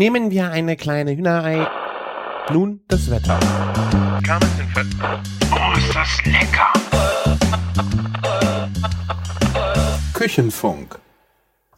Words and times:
Nehmen 0.00 0.30
wir 0.30 0.50
eine 0.50 0.76
kleine 0.76 1.14
Hühnerei. 1.14 1.68
Nun 2.50 2.80
das 2.88 3.10
Wetter. 3.10 3.38
Oh, 5.52 5.76
ist 5.76 5.94
das 5.94 6.24
lecker! 6.24 6.72
Küchenfunk. 10.14 10.98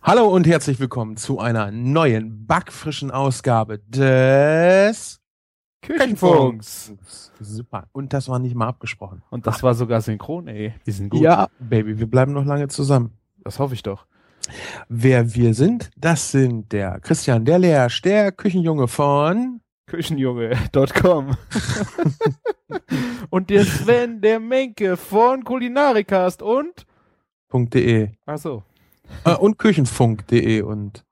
Hallo 0.03 0.29
und 0.29 0.47
herzlich 0.47 0.79
willkommen 0.79 1.17
zu 1.17 1.41
einer 1.41 1.73
neuen 1.73 2.47
backfrischen 2.47 3.11
Ausgabe 3.11 3.81
des 3.89 5.21
Küchenfunks. 5.81 6.95
Super. 7.41 7.89
Und 7.91 8.13
das 8.13 8.29
war 8.29 8.39
nicht 8.39 8.55
mal 8.55 8.69
abgesprochen. 8.69 9.25
Und 9.31 9.49
das 9.49 9.65
war 9.65 9.75
sogar 9.75 10.01
synchron, 10.01 10.47
ey. 10.47 10.75
Die 10.87 10.93
sind 10.93 11.11
gut. 11.11 11.23
Ja, 11.23 11.49
Baby, 11.59 11.99
wir 11.99 12.07
bleiben 12.09 12.35
noch 12.35 12.45
lange 12.45 12.69
zusammen. 12.69 13.19
Das 13.43 13.59
hoffe 13.59 13.75
ich 13.75 13.83
doch. 13.83 14.07
Wer 14.89 15.35
wir 15.35 15.55
sind, 15.55 15.91
das 15.97 16.31
sind 16.31 16.73
der 16.73 17.01
Christian, 17.01 17.45
der 17.45 17.59
Leersch, 17.59 18.03
der 18.03 18.33
Küchenjunge 18.33 18.89
von 18.89 19.61
Küchenjunge.com. 19.87 21.37
und 23.31 23.51
der 23.51 23.65
Sven, 23.65 24.21
der 24.21 24.41
Menke 24.41 24.97
von 24.97 25.45
Kulinarikast 25.45 26.43
und? 26.43 26.87
.de 27.53 28.11
Ach 28.25 28.39
so. 28.39 28.63
äh, 29.25 29.35
und 29.35 29.59
Küchenfunk.de 29.59 30.63
und 30.63 31.05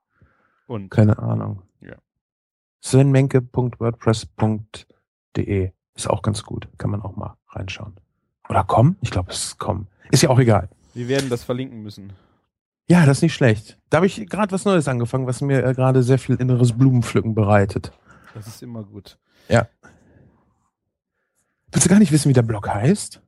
Und? 0.67 0.89
keine 0.89 1.19
Ahnung. 1.19 1.61
Ja. 1.81 1.95
svenmenke.wordpress.de 2.83 5.71
ist 5.95 6.09
auch 6.09 6.21
ganz 6.23 6.41
gut. 6.43 6.67
Kann 6.77 6.89
man 6.89 7.01
auch 7.03 7.15
mal 7.15 7.35
reinschauen. 7.49 7.95
Oder 8.49 8.63
komm? 8.63 8.95
Ich 9.01 9.11
glaube, 9.11 9.31
es 9.31 9.43
ist 9.45 9.59
komm. 9.59 9.85
Ist 10.09 10.23
ja 10.23 10.29
auch 10.29 10.39
egal. 10.39 10.67
Wir 10.93 11.07
werden 11.07 11.29
das 11.29 11.43
verlinken 11.43 11.81
müssen. 11.83 12.11
Ja, 12.91 13.05
das 13.05 13.19
ist 13.19 13.21
nicht 13.21 13.33
schlecht. 13.33 13.79
Da 13.89 13.99
habe 13.99 14.05
ich 14.05 14.27
gerade 14.29 14.51
was 14.51 14.65
Neues 14.65 14.89
angefangen, 14.89 15.25
was 15.25 15.39
mir 15.39 15.63
äh, 15.65 15.73
gerade 15.73 16.03
sehr 16.03 16.19
viel 16.19 16.35
inneres 16.35 16.77
Blumenpflücken 16.77 17.33
bereitet. 17.33 17.93
Das 18.33 18.47
ist 18.47 18.61
immer 18.61 18.83
gut. 18.83 19.17
Willst 21.71 21.85
du 21.85 21.89
gar 21.89 21.99
nicht 21.99 22.11
wissen, 22.11 22.27
wie 22.27 22.33
der 22.33 22.41
Blog 22.41 22.67
heißt? 22.67 23.21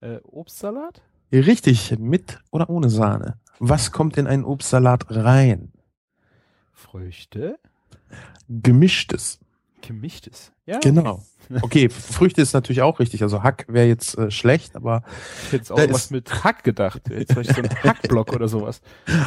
Äh, 0.00 0.16
Obstsalat? 0.24 1.02
Richtig, 1.30 2.00
mit 2.00 2.40
oder 2.50 2.68
ohne 2.68 2.90
Sahne. 2.90 3.38
Was 3.60 3.92
kommt 3.92 4.16
in 4.16 4.26
einen 4.26 4.44
Obstsalat 4.44 5.04
rein? 5.08 5.70
Früchte? 6.72 7.60
Gemischtes. 8.48 9.38
Gemischtes. 9.80 10.52
Ja. 10.66 10.78
Genau. 10.80 11.22
Okay, 11.62 11.88
Früchte 11.88 12.40
ist 12.40 12.52
natürlich 12.52 12.80
auch 12.80 13.00
richtig. 13.00 13.24
Also 13.24 13.42
Hack 13.42 13.64
wäre 13.66 13.88
jetzt 13.88 14.16
äh, 14.16 14.30
schlecht, 14.30 14.76
aber 14.76 15.02
Ich 15.40 15.46
hätte 15.46 15.56
jetzt 15.56 15.72
auch 15.72 15.78
was 15.78 16.04
ist- 16.04 16.10
mit 16.12 16.44
Hack 16.44 16.62
gedacht. 16.62 17.02
Jetzt 17.10 17.32
vielleicht 17.32 17.56
so 17.56 17.60
ein 17.62 17.68
Hackblock 17.82 18.32
oder 18.34 18.46
sowas. 18.46 18.80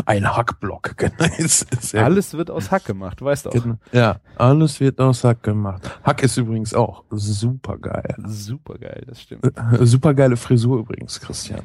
ein 0.06 0.26
Hackblock. 0.34 0.96
Genau, 0.98 1.26
ist, 1.38 1.70
ist 1.74 1.94
Alles 1.96 2.34
wird 2.34 2.50
aus 2.50 2.72
Hack 2.72 2.86
gemacht, 2.86 3.22
weißt 3.22 3.48
du 3.48 3.50
auch. 3.50 3.54
Genau. 3.54 3.76
Ja, 3.92 4.22
alles 4.38 4.80
wird 4.80 5.02
aus 5.02 5.26
Hack 5.26 5.44
gemacht. 5.44 6.00
Hack 6.04 6.24
ist 6.24 6.38
übrigens 6.38 6.74
auch 6.74 7.04
super 7.12 7.78
geil. 7.78 8.16
Super 8.26 8.78
geil, 8.78 9.04
das 9.06 9.22
stimmt. 9.22 9.52
Super 9.82 10.14
geile 10.14 10.38
Frisur 10.38 10.80
übrigens, 10.80 11.20
Christian. 11.20 11.64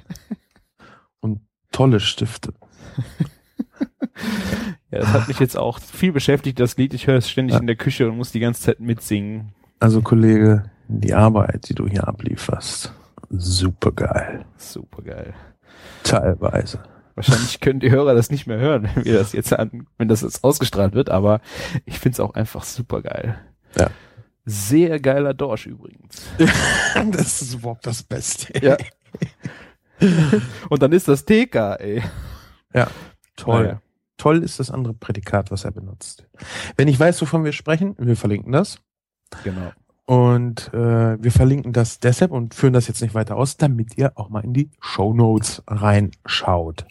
Und 1.20 1.40
tolle 1.70 2.00
Stifte. 2.00 2.52
Ja, 4.90 5.00
das 5.00 5.08
hat 5.12 5.28
mich 5.28 5.38
jetzt 5.38 5.56
auch 5.56 5.78
viel 5.80 6.12
beschäftigt, 6.12 6.58
das 6.60 6.76
Lied. 6.76 6.94
Ich 6.94 7.06
höre 7.06 7.16
es 7.18 7.28
ständig 7.28 7.54
Ja. 7.54 7.60
in 7.60 7.66
der 7.66 7.76
Küche 7.76 8.08
und 8.08 8.16
muss 8.16 8.32
die 8.32 8.40
ganze 8.40 8.62
Zeit 8.62 8.80
mitsingen. 8.80 9.52
Also 9.80 10.00
Kollege, 10.00 10.70
die 10.88 11.14
Arbeit, 11.14 11.68
die 11.68 11.74
du 11.74 11.86
hier 11.86 12.08
ablieferst, 12.08 12.92
super 13.30 13.92
geil. 13.92 14.44
Super 14.56 15.02
geil. 15.02 15.34
Teilweise. 16.04 16.80
Wahrscheinlich 17.14 17.60
können 17.60 17.80
die 17.80 17.90
Hörer 17.90 18.14
das 18.14 18.30
nicht 18.30 18.46
mehr 18.46 18.58
hören, 18.58 18.88
wenn 18.94 19.04
wir 19.04 19.18
das 19.18 19.32
jetzt 19.32 19.52
an, 19.52 19.86
wenn 19.98 20.08
das 20.08 20.22
jetzt 20.22 20.42
ausgestrahlt 20.44 20.94
wird, 20.94 21.10
aber 21.10 21.40
ich 21.84 21.98
find's 21.98 22.20
auch 22.20 22.34
einfach 22.34 22.62
super 22.64 23.02
geil. 23.02 23.38
Ja. 23.76 23.90
Sehr 24.46 24.98
geiler 25.00 25.34
Dorsch 25.34 25.66
übrigens. 25.66 26.26
das 27.12 27.42
ist 27.42 27.54
überhaupt 27.54 27.86
das 27.86 28.02
Beste. 28.02 28.52
Ja. 28.64 28.76
Und 30.70 30.80
dann 30.82 30.92
ist 30.92 31.08
das 31.08 31.24
TK, 31.24 31.74
ey. 31.80 32.02
Toll. 33.36 33.64
Naja. 33.64 33.80
Toll 34.18 34.42
ist 34.42 34.60
das 34.60 34.70
andere 34.70 34.94
Prädikat, 34.94 35.50
was 35.50 35.64
er 35.64 35.70
benutzt. 35.70 36.26
Wenn 36.76 36.88
ich 36.88 37.00
weiß, 37.00 37.20
wovon 37.22 37.44
wir 37.44 37.52
sprechen, 37.52 37.94
wir 37.98 38.16
verlinken 38.16 38.52
das. 38.52 38.78
Genau. 39.44 39.72
Und 40.04 40.72
äh, 40.72 41.22
wir 41.22 41.30
verlinken 41.30 41.72
das 41.72 42.00
deshalb 42.00 42.30
und 42.30 42.54
führen 42.54 42.72
das 42.72 42.88
jetzt 42.88 43.02
nicht 43.02 43.14
weiter 43.14 43.36
aus, 43.36 43.56
damit 43.56 43.96
ihr 43.98 44.12
auch 44.16 44.28
mal 44.30 44.42
in 44.42 44.54
die 44.54 44.70
Show 44.80 45.12
Notes 45.14 45.62
reinschaut. 45.66 46.86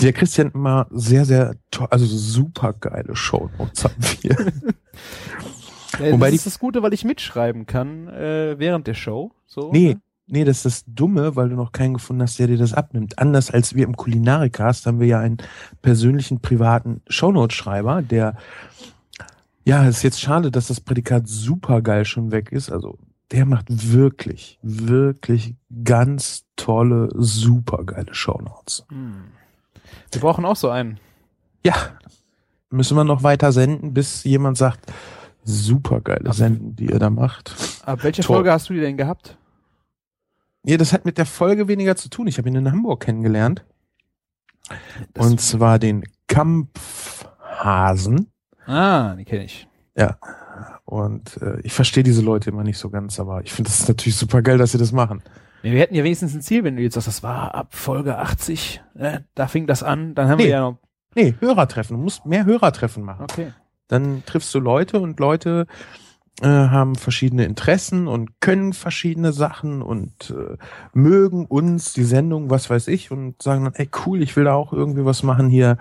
Der 0.00 0.12
Christian 0.12 0.50
immer 0.52 0.86
sehr, 0.90 1.24
sehr 1.24 1.54
toll, 1.70 1.86
also 1.90 2.06
super 2.06 2.72
geile 2.72 3.14
Show 3.14 3.50
Notes 3.58 3.84
haben 3.84 4.02
wir. 4.20 4.52
Ja, 5.98 6.12
Wobei 6.12 6.26
das 6.26 6.40
ist 6.40 6.46
das 6.46 6.58
Gute, 6.58 6.82
weil 6.82 6.92
ich 6.92 7.04
mitschreiben 7.04 7.66
kann 7.66 8.08
äh, 8.08 8.56
während 8.58 8.86
der 8.86 8.94
Show. 8.94 9.32
So, 9.46 9.72
Nee, 9.72 9.94
ne? 9.94 10.00
Nee, 10.28 10.44
das 10.44 10.58
ist 10.58 10.64
das 10.64 10.84
Dumme, 10.86 11.36
weil 11.36 11.48
du 11.48 11.56
noch 11.56 11.72
keinen 11.72 11.94
gefunden 11.94 12.22
hast, 12.22 12.38
der 12.38 12.46
dir 12.46 12.58
das 12.58 12.74
abnimmt. 12.74 13.18
Anders 13.18 13.50
als 13.50 13.74
wir 13.74 13.84
im 13.84 13.96
Kulinarikast 13.96 14.86
haben 14.86 15.00
wir 15.00 15.06
ja 15.06 15.20
einen 15.20 15.38
persönlichen 15.82 16.40
privaten 16.40 17.02
Shownote-Schreiber, 17.08 18.02
der 18.02 18.36
ja, 19.64 19.84
es 19.84 19.98
ist 19.98 20.02
jetzt 20.02 20.20
schade, 20.22 20.50
dass 20.50 20.68
das 20.68 20.80
Prädikat 20.80 21.28
super 21.28 21.82
geil 21.82 22.06
schon 22.06 22.32
weg 22.32 22.52
ist. 22.52 22.70
Also 22.70 22.96
der 23.30 23.44
macht 23.44 23.66
wirklich, 23.92 24.58
wirklich 24.62 25.56
ganz 25.84 26.46
tolle, 26.56 27.10
super 27.14 27.84
geile 27.84 28.14
Shownotes. 28.14 28.86
Hm. 28.88 29.24
Wir 30.10 30.20
brauchen 30.22 30.46
auch 30.46 30.56
so 30.56 30.70
einen. 30.70 30.98
Ja, 31.66 31.74
müssen 32.70 32.96
wir 32.96 33.04
noch 33.04 33.22
weiter 33.22 33.52
senden, 33.52 33.92
bis 33.92 34.24
jemand 34.24 34.56
sagt, 34.56 34.90
super 35.44 36.00
geile 36.00 36.32
Senden, 36.32 36.76
die 36.76 36.86
ihr 36.86 36.98
da 36.98 37.10
macht. 37.10 37.54
Ab 37.84 38.04
welcher. 38.04 38.22
Folge 38.22 38.52
hast 38.52 38.68
du 38.70 38.74
die 38.74 38.80
denn 38.80 38.96
gehabt? 38.96 39.36
Ja, 40.68 40.76
das 40.76 40.92
hat 40.92 41.04
mit 41.04 41.18
der 41.18 41.26
Folge 41.26 41.68
weniger 41.68 41.96
zu 41.96 42.08
tun. 42.10 42.26
Ich 42.26 42.38
habe 42.38 42.48
ihn 42.48 42.56
in 42.56 42.70
Hamburg 42.70 43.00
kennengelernt. 43.00 43.64
Das- 45.14 45.26
und 45.26 45.40
zwar 45.40 45.78
den 45.78 46.04
Kampfhasen. 46.26 48.30
ah, 48.66 49.14
die 49.14 49.24
kenne 49.24 49.44
ich. 49.44 49.66
Und 50.84 51.36
äh, 51.42 51.60
ich 51.62 51.72
verstehe 51.74 52.02
diese 52.02 52.22
Leute 52.22 52.48
immer 52.50 52.62
nicht 52.64 52.78
so 52.78 52.88
ganz, 52.88 53.20
aber 53.20 53.42
ich 53.42 53.52
finde 53.52 53.68
es 53.70 53.86
natürlich 53.88 54.16
super 54.16 54.40
geil, 54.42 54.56
dass 54.58 54.72
sie 54.72 54.78
das 54.78 54.92
machen. 54.92 55.22
Nee, 55.62 55.72
wir 55.72 55.80
hätten 55.80 55.94
ja 55.94 56.02
wenigstens 56.04 56.34
ein 56.34 56.40
Ziel, 56.40 56.64
wenn 56.64 56.76
du 56.76 56.82
jetzt 56.82 56.94
sagst, 56.94 57.08
das 57.08 57.22
war 57.22 57.54
ab 57.54 57.74
Folge 57.74 58.16
80, 58.16 58.80
äh, 58.94 59.20
da 59.34 59.48
fing 59.48 59.66
das 59.66 59.82
an, 59.82 60.14
dann 60.14 60.28
haben 60.28 60.38
Nee. 60.38 60.44
wir 60.44 60.50
ja 60.50 60.60
noch. 60.60 60.78
Nee, 61.14 61.34
Hörertreffen. 61.40 61.96
Du 61.96 62.02
musst 62.02 62.24
mehr 62.26 62.44
Hörertreffen 62.46 63.02
machen. 63.02 63.24
Okay. 63.24 63.52
Dann 63.88 64.22
triffst 64.24 64.54
du 64.54 64.60
Leute 64.60 65.00
und 65.00 65.18
Leute 65.20 65.66
äh, 66.40 66.46
haben 66.46 66.94
verschiedene 66.94 67.44
Interessen 67.44 68.06
und 68.06 68.40
können 68.40 68.72
verschiedene 68.72 69.32
Sachen 69.32 69.82
und 69.82 70.30
äh, 70.30 70.56
mögen 70.92 71.46
uns, 71.46 71.92
die 71.92 72.04
Sendung, 72.04 72.50
was 72.50 72.70
weiß 72.70 72.88
ich, 72.88 73.10
und 73.10 73.42
sagen 73.42 73.64
dann, 73.64 73.74
ey 73.74 73.88
cool, 74.06 74.22
ich 74.22 74.36
will 74.36 74.44
da 74.44 74.54
auch 74.54 74.72
irgendwie 74.72 75.04
was 75.04 75.22
machen 75.22 75.48
hier. 75.48 75.78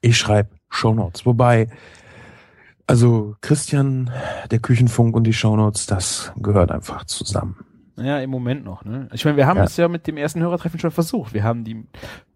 Ich 0.00 0.16
schreibe 0.18 0.50
Shownotes. 0.68 1.26
Wobei, 1.26 1.68
also 2.86 3.36
Christian, 3.40 4.10
der 4.50 4.58
Küchenfunk 4.58 5.14
und 5.14 5.24
die 5.24 5.32
Shownotes, 5.32 5.86
das 5.86 6.32
gehört 6.36 6.70
einfach 6.70 7.04
zusammen. 7.04 7.56
Ja, 7.96 8.18
im 8.18 8.30
Moment 8.30 8.64
noch, 8.64 8.84
ne? 8.84 9.08
Ich 9.12 9.26
meine, 9.26 9.36
wir 9.36 9.46
haben 9.46 9.58
Ja. 9.58 9.64
es 9.64 9.76
ja 9.76 9.86
mit 9.86 10.06
dem 10.06 10.16
ersten 10.16 10.40
Hörertreffen 10.40 10.80
schon 10.80 10.90
versucht. 10.90 11.34
Wir 11.34 11.44
haben 11.44 11.64
die 11.64 11.84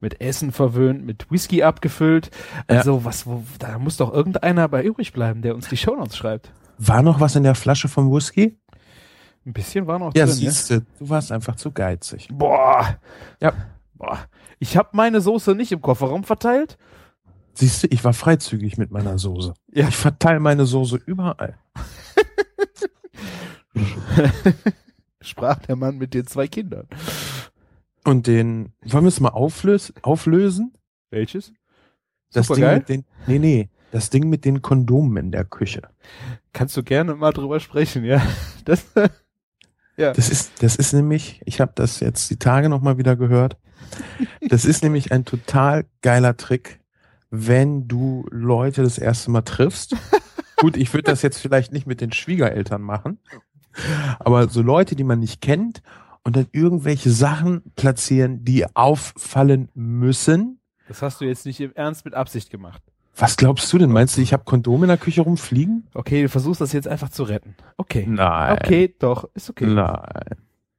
mit 0.01 0.21
Essen 0.21 0.53
verwöhnt, 0.53 1.07
mit 1.07 1.31
Whisky 1.31 1.63
abgefüllt. 1.63 2.31
Ja. 2.71 2.79
Also, 2.79 3.05
was, 3.07 3.27
wo, 3.27 3.43
da 3.59 3.79
muss 3.79 3.97
doch 3.97 4.13
irgendeiner 4.13 4.69
bei 4.69 4.83
übrig 4.85 5.15
bleiben, 5.15 5.41
der 5.41 5.55
uns 5.55 5.69
die 5.69 5.79
Shownotes 5.79 6.17
schreibt. 6.19 6.53
War 6.79 7.03
noch 7.03 7.21
was 7.21 7.37
in 7.37 7.43
der 7.45 7.55
Flasche 7.55 7.89
vom 7.89 8.11
Whisky? 8.13 8.59
Ein 9.47 9.53
bisschen 9.53 9.87
war 9.87 9.99
noch 9.99 10.15
Ja, 10.15 10.25
drin, 10.27 10.35
siehst 10.35 10.71
du, 10.71 10.81
du 10.81 11.09
warst 11.09 11.31
einfach 11.31 11.57
zu 11.57 11.71
geizig. 11.71 12.31
ne? 12.31 12.37
Boah. 12.37 12.99
Ja. 13.41 13.53
Boah. 13.95 14.19
Ich 14.59 14.77
habe 14.77 14.89
meine 14.93 15.21
Soße 15.21 15.55
nicht 15.55 15.71
im 15.73 15.81
Kofferraum 15.83 16.25
verteilt. 16.25 16.79
Siehst 17.53 17.85
du, 17.85 17.87
ich 17.91 18.03
war 18.03 18.13
freizügig 18.15 18.79
mit 18.79 18.91
meiner 18.91 19.19
Soße. 19.19 19.55
Ja. 19.73 19.87
Ich 19.89 19.97
verteile 19.97 20.41
meine 20.41 20.65
Soße 20.67 20.99
überall. 21.07 21.59
Sprach 25.21 25.59
der 25.61 25.77
Mann 25.77 25.97
mit 25.99 26.15
den 26.15 26.27
zwei 26.27 26.47
Kindern. 26.49 26.87
Und 28.05 28.27
den, 28.27 28.73
wollen 28.85 29.05
wir 29.05 29.09
es 29.09 29.21
mal 29.21 29.31
auflös, 29.31 29.93
auflösen? 30.03 30.75
Welches? 31.11 31.53
Das 32.33 32.47
Ding 32.49 32.57
Supergeil? 32.57 32.79
mit 32.79 32.89
den, 32.89 33.05
nee, 33.27 33.39
nee, 33.39 33.71
das 33.95 34.11
Ding 34.11 34.29
mit 34.29 34.45
den 34.45 34.61
Kondomen 34.61 35.17
in 35.27 35.31
der 35.31 35.45
Küche. 35.45 35.83
Kannst 36.53 36.77
du 36.77 36.83
gerne 36.83 37.15
mal 37.15 37.33
drüber 37.33 37.61
sprechen, 37.61 38.05
ja? 38.05 38.21
Das, 38.65 38.85
ja. 39.97 40.13
Das 40.13 40.31
ist, 40.31 40.63
das 40.63 40.75
ist 40.75 40.95
nämlich, 40.95 41.41
ich 41.45 41.61
habe 41.61 41.73
das 41.77 42.01
jetzt 42.01 42.29
die 42.31 42.39
Tage 42.39 42.69
nochmal 42.69 42.99
wieder 42.99 43.15
gehört. 43.15 43.57
Das 44.49 44.65
ist 44.65 44.83
nämlich 44.83 45.13
ein 45.13 45.25
total 45.25 45.85
geiler 46.03 46.37
Trick, 46.37 46.81
wenn 47.31 47.87
du 47.87 48.27
Leute 48.31 48.83
das 48.83 48.99
erste 48.99 49.31
Mal 49.31 49.43
triffst. 49.43 49.95
Gut, 50.57 50.77
ich 50.77 50.93
würde 50.93 51.11
das 51.11 51.23
jetzt 51.23 51.39
vielleicht 51.39 51.73
nicht 51.73 51.87
mit 51.87 52.01
den 52.01 52.11
Schwiegereltern 52.11 52.83
machen, 52.83 53.19
aber 54.19 54.49
so 54.49 54.63
Leute, 54.63 54.97
die 54.97 55.05
man 55.05 55.21
nicht 55.21 55.41
kennt 55.41 55.83
und 56.25 56.35
dann 56.35 56.49
irgendwelche 56.51 57.11
Sachen 57.11 57.63
platzieren, 57.77 58.45
die 58.45 58.67
auffallen 58.75 59.69
müssen. 59.75 60.59
Das 60.89 61.01
hast 61.03 61.21
du 61.21 61.27
jetzt 61.27 61.47
nicht 61.47 61.61
im 61.61 61.73
Ernst 61.75 62.05
mit 62.05 62.15
Absicht 62.15 62.51
gemacht. 62.51 62.83
Was 63.17 63.37
glaubst 63.37 63.73
du 63.73 63.79
denn? 63.79 63.93
Meinst 63.93 64.17
du, 64.17 64.21
ich 64.21 64.33
habe 64.33 64.45
Kondom 64.45 64.83
in 64.83 64.89
der 64.89 64.97
Küche 64.99 65.23
rumfliegen? 65.23 65.87
Okay, 65.95 66.23
du 66.23 66.29
versuchst 66.29 66.61
das 66.61 66.73
jetzt 66.73 66.89
einfach 66.89 67.11
zu 67.11 67.23
retten. 67.23 67.55
Okay. 67.77 68.05
Nein. 68.09 68.53
Okay, 68.61 68.95
doch, 68.99 69.29
ist 69.35 69.51
okay. 69.51 69.67
Nein. 69.67 70.03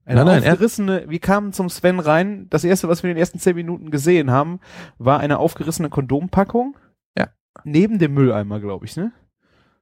Eine 0.08 0.18
Nein, 0.18 0.26
nein, 0.28 0.44
er- 0.44 0.52
aufgerissene, 0.54 1.06
wir 1.10 1.20
kamen 1.20 1.54
zum 1.54 1.70
Sven 1.70 2.00
rein. 2.00 2.48
Das 2.50 2.64
erste, 2.64 2.88
was 2.90 3.02
wir 3.04 3.10
in 3.10 3.16
den 3.16 3.22
ersten 3.22 3.40
zehn 3.40 3.56
Minuten 3.56 3.90
gesehen 3.90 4.30
haben, 4.32 4.60
war 4.98 5.20
eine 5.20 5.40
aufgerissene 5.40 5.90
Kondompackung. 5.90 6.76
Ja. 7.18 7.30
Neben 7.64 7.98
dem 8.00 8.14
Mülleimer, 8.14 8.60
glaube 8.60 8.86
ich, 8.86 8.98
ne? 8.98 9.12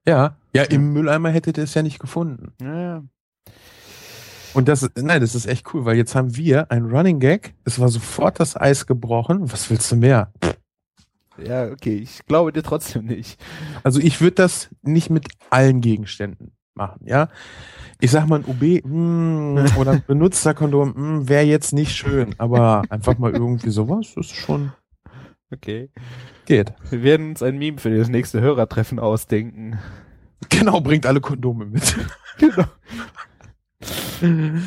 Ja. 0.08 0.38
Ja, 0.56 0.64
im 0.64 0.94
Mülleimer 0.94 1.30
hättet 1.30 1.58
ihr 1.58 1.64
es 1.64 1.74
ja 1.74 1.82
nicht 1.82 2.00
gefunden. 2.00 2.54
Ja, 2.62 2.80
ja. 2.80 3.04
Und 4.54 4.68
das, 4.68 4.88
nein, 4.96 5.20
das 5.20 5.34
ist 5.34 5.48
echt 5.48 5.74
cool, 5.74 5.84
weil 5.86 5.98
jetzt 5.98 6.14
haben 6.14 6.38
wir 6.38 6.70
ein 6.72 6.86
Running 6.86 7.20
Gag. 7.20 7.56
Es 7.66 7.80
war 7.80 7.90
sofort 7.90 8.40
das 8.40 8.56
Eis 8.56 8.86
gebrochen. 8.86 9.52
Was 9.52 9.70
willst 9.72 9.92
du 9.92 9.96
mehr? 9.96 10.32
Ja, 11.38 11.68
okay, 11.72 11.96
ich 11.96 12.26
glaube 12.26 12.52
dir 12.54 12.64
trotzdem 12.64 13.06
nicht. 13.06 13.42
Also 13.84 14.00
ich 14.00 14.22
würde 14.22 14.36
das 14.36 14.70
nicht 14.82 15.10
mit 15.10 15.28
allen 15.50 15.82
Gegenständen 15.82 16.52
machen, 16.76 17.02
ja. 17.06 17.30
Ich 18.00 18.12
sag 18.12 18.28
mal 18.28 18.40
ein 18.40 18.46
UB 18.46 18.84
hm, 18.84 19.66
oder 19.78 19.92
ein 19.92 20.04
benutzter 20.08 20.54
Kondom 20.54 20.94
hm, 20.96 21.30
wäre 21.30 21.44
jetzt 21.46 21.74
nicht 21.74 21.96
schön, 21.96 22.36
aber 22.38 22.84
einfach 22.90 23.18
mal 23.18 23.32
irgendwie 23.34 23.70
sowas 23.72 24.14
ist 24.16 24.36
schon 24.36 24.74
Okay. 25.52 25.90
geht. 26.46 26.74
Wir 26.90 27.04
werden 27.04 27.30
uns 27.30 27.44
ein 27.44 27.58
Meme 27.60 27.78
für 27.78 27.96
das 27.96 28.10
nächste 28.10 28.42
Hörertreffen 28.42 28.98
ausdenken. 29.00 29.78
Genau, 30.50 30.82
bringt 30.82 31.06
alle 31.06 31.22
Kondome 31.22 31.66
mit. 31.66 31.96
Genau. 32.40 32.64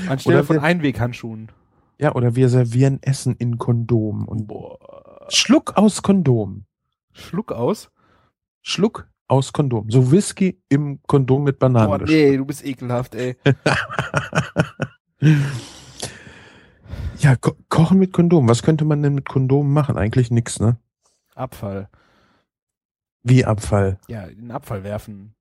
Anstelle 0.08 0.36
Oder 0.38 0.44
von 0.44 0.56
wir- 0.56 0.62
Einweghandschuhen. 0.62 1.50
Ja, 1.98 2.14
oder 2.14 2.36
wir 2.36 2.48
servieren 2.48 2.98
Essen 3.02 3.34
in 3.38 3.58
Kondom 3.58 4.28
und 4.28 4.46
Boah. 4.46 4.95
Schluck 5.28 5.76
aus 5.76 6.02
Kondom. 6.02 6.64
Schluck 7.12 7.52
aus? 7.52 7.90
Schluck 8.62 9.08
aus 9.28 9.52
Kondom. 9.52 9.90
So 9.90 10.10
Whisky 10.10 10.60
im 10.68 11.00
Kondom 11.06 11.44
mit 11.44 11.58
Boah, 11.58 11.68
Bananen. 11.70 12.04
nee, 12.06 12.36
du 12.36 12.44
bist 12.44 12.64
ekelhaft, 12.64 13.14
ey. 13.14 13.36
Ja, 17.18 17.34
ko 17.36 17.52
kochen 17.68 17.98
mit 17.98 18.12
Kondom. 18.12 18.48
Was 18.48 18.62
könnte 18.62 18.84
man 18.84 19.02
denn 19.02 19.14
mit 19.14 19.28
Kondom 19.28 19.72
machen? 19.72 19.96
Eigentlich 19.96 20.30
nix, 20.30 20.60
ne? 20.60 20.76
Abfall. 21.34 21.88
Wie 23.22 23.44
Abfall. 23.44 23.98
Ja, 24.08 24.24
in 24.24 24.38
den 24.42 24.50
Abfall 24.50 24.84
werfen. 24.84 25.34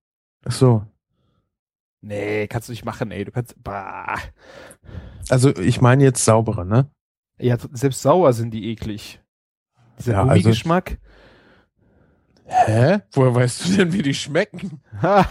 Ach 0.46 0.52
so. 0.54 0.86
Nee, 2.02 2.48
kannst 2.48 2.70
du 2.70 2.72
nicht 2.72 2.86
machen, 2.86 3.12
ey. 3.12 3.26
Du 3.26 3.32
kannst. 3.32 3.62
Bah. 3.62 4.18
Also 5.30 5.56
ich 5.58 5.82
meine 5.82 6.04
jetzt 6.04 6.24
saubere, 6.24 6.66
ne? 6.66 6.90
Ja, 7.40 7.58
selbst 7.74 8.02
sauer 8.02 8.32
sind 8.34 8.52
die 8.52 8.70
eklig. 8.72 9.20
Dieser 10.00 10.14
Ja, 10.14 10.20
also- 10.22 10.30
Gummigeschmack. 10.34 10.98
Hä? 12.48 13.00
Woher 13.14 13.34
weißt 13.34 13.66
du 13.68 13.78
denn, 13.78 13.92
wie 13.94 14.04
die 14.04 14.14
schmecken? 14.14 14.80
Hast 15.02 15.30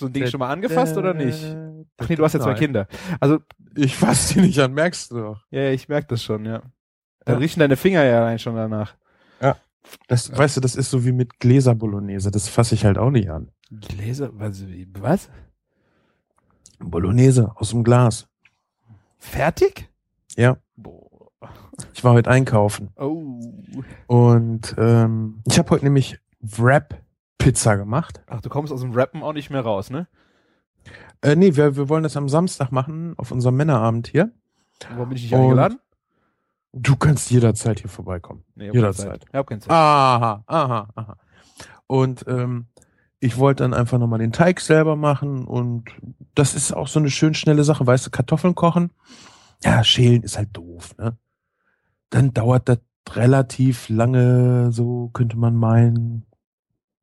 du 0.00 0.06
ein 0.06 0.12
Ding 0.12 0.26
schon 0.28 0.38
mal 0.38 0.50
angefasst 0.50 0.96
oder 0.96 1.12
nicht? 1.14 1.56
Ach 1.98 2.08
nee, 2.08 2.14
du 2.16 2.24
hast 2.24 2.34
ja 2.34 2.40
zwei 2.40 2.50
Nein. 2.50 2.58
Kinder. 2.58 2.86
Also, 3.20 3.38
Ich 3.74 3.96
fass 3.96 4.28
die 4.28 4.40
nicht 4.40 4.58
an, 4.60 4.74
merkst 4.74 5.10
du 5.10 5.16
doch. 5.16 5.40
ja, 5.50 5.62
ja, 5.62 5.70
ich 5.70 5.88
merke 5.88 6.06
das 6.08 6.22
schon, 6.22 6.44
ja. 6.44 6.62
Dann 7.24 7.36
Ja. 7.36 7.40
riechen 7.40 7.60
deine 7.60 7.76
Finger 7.76 8.04
ja 8.04 8.18
allein 8.20 8.38
schon 8.38 8.54
danach. 8.56 8.94
Das, 10.08 10.36
Weißt 10.36 10.56
du, 10.56 10.60
das 10.60 10.74
ist 10.74 10.90
so 10.90 11.04
wie 11.04 11.12
mit 11.12 11.38
Gläser 11.38 11.76
Bolognese. 11.76 12.32
Das 12.32 12.48
fasse 12.48 12.74
ich 12.74 12.84
halt 12.84 12.98
auch 12.98 13.10
nicht 13.10 13.30
an. 13.30 13.52
Gläser, 13.70 14.30
was? 14.32 14.64
was? 14.98 15.30
Bolognese 16.80 17.52
aus 17.54 17.70
dem 17.70 17.84
Glas. 17.84 18.26
Fertig? 19.18 19.88
Ja. 20.36 20.56
Boah. 20.74 21.05
Ich 21.94 22.04
war 22.04 22.12
heute 22.12 22.30
einkaufen. 22.30 22.90
Oh. 22.96 23.40
Und 24.06 24.74
ähm, 24.78 25.42
ich 25.46 25.58
habe 25.58 25.70
heute 25.70 25.84
nämlich 25.84 26.18
Wrap-Pizza 26.40 27.76
gemacht. 27.76 28.22
Ach, 28.26 28.40
du 28.40 28.48
kommst 28.48 28.72
aus 28.72 28.80
dem 28.80 28.92
Rappen 28.92 29.22
auch 29.22 29.32
nicht 29.32 29.50
mehr 29.50 29.60
raus, 29.62 29.90
ne? 29.90 30.06
Äh, 31.22 31.36
nee, 31.36 31.56
wir, 31.56 31.76
wir 31.76 31.88
wollen 31.88 32.02
das 32.02 32.16
am 32.16 32.28
Samstag 32.28 32.70
machen, 32.72 33.14
auf 33.16 33.30
unserem 33.32 33.56
Männerabend 33.56 34.08
hier. 34.08 34.30
Warum 34.90 35.08
bin 35.08 35.16
ich 35.16 35.24
nicht 35.24 35.32
Und- 35.34 35.40
eingeladen? 35.40 35.78
Du 36.78 36.94
kannst 36.94 37.30
jederzeit 37.30 37.80
hier 37.80 37.88
vorbeikommen. 37.88 38.44
Nee, 38.54 38.70
jederzeit. 38.70 39.24
Ich 39.26 39.34
hab 39.34 39.46
keine 39.46 39.60
Zeit. 39.62 39.70
Aha, 39.70 40.44
aha, 40.46 40.88
aha. 40.94 41.16
Und 41.86 42.26
ähm, 42.28 42.66
ich 43.18 43.38
wollte 43.38 43.62
dann 43.64 43.72
einfach 43.72 43.98
nochmal 43.98 44.18
den 44.18 44.32
Teig 44.32 44.60
selber 44.60 44.94
machen 44.94 45.46
und 45.46 45.88
das 46.34 46.54
ist 46.54 46.72
auch 46.74 46.86
so 46.86 46.98
eine 46.98 47.08
schön 47.08 47.32
schnelle 47.32 47.64
Sache, 47.64 47.86
weißt 47.86 48.06
du, 48.06 48.10
Kartoffeln 48.10 48.54
kochen, 48.54 48.90
ja, 49.64 49.82
schälen 49.84 50.22
ist 50.22 50.36
halt 50.36 50.50
doof, 50.52 50.94
ne? 50.98 51.16
Dann 52.10 52.32
dauert 52.32 52.68
das 52.68 52.78
relativ 53.10 53.88
lange, 53.88 54.72
so 54.72 55.10
könnte 55.12 55.36
man 55.36 55.56
meinen. 55.56 56.26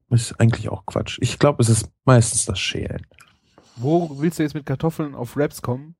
Ist 0.09 0.39
eigentlich 0.39 0.69
auch 0.69 0.85
Quatsch. 0.85 1.17
Ich 1.21 1.39
glaube, 1.39 1.63
es 1.63 1.69
ist 1.69 1.89
meistens 2.05 2.45
das 2.45 2.59
Schälen. 2.59 3.01
Wo 3.77 4.19
willst 4.19 4.37
du 4.37 4.43
jetzt 4.43 4.53
mit 4.53 4.65
Kartoffeln 4.65 5.15
auf 5.15 5.35
Raps 5.35 5.61
kommen? 5.63 5.95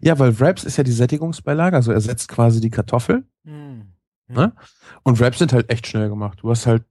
Ja, 0.00 0.18
weil 0.18 0.38
Wraps 0.38 0.62
ist 0.64 0.76
ja 0.76 0.84
die 0.84 0.92
Sättigungsbeilage, 0.92 1.74
also 1.74 1.90
ersetzt 1.90 2.28
quasi 2.28 2.60
die 2.60 2.70
Kartoffel. 2.70 3.24
Hm. 3.44 3.92
Ne? 4.28 4.52
Und 5.02 5.18
Wraps 5.18 5.38
sind 5.38 5.52
halt 5.52 5.70
echt 5.70 5.86
schnell 5.86 6.08
gemacht. 6.08 6.38
Du 6.42 6.50
hast 6.50 6.66
halt, 6.66 6.84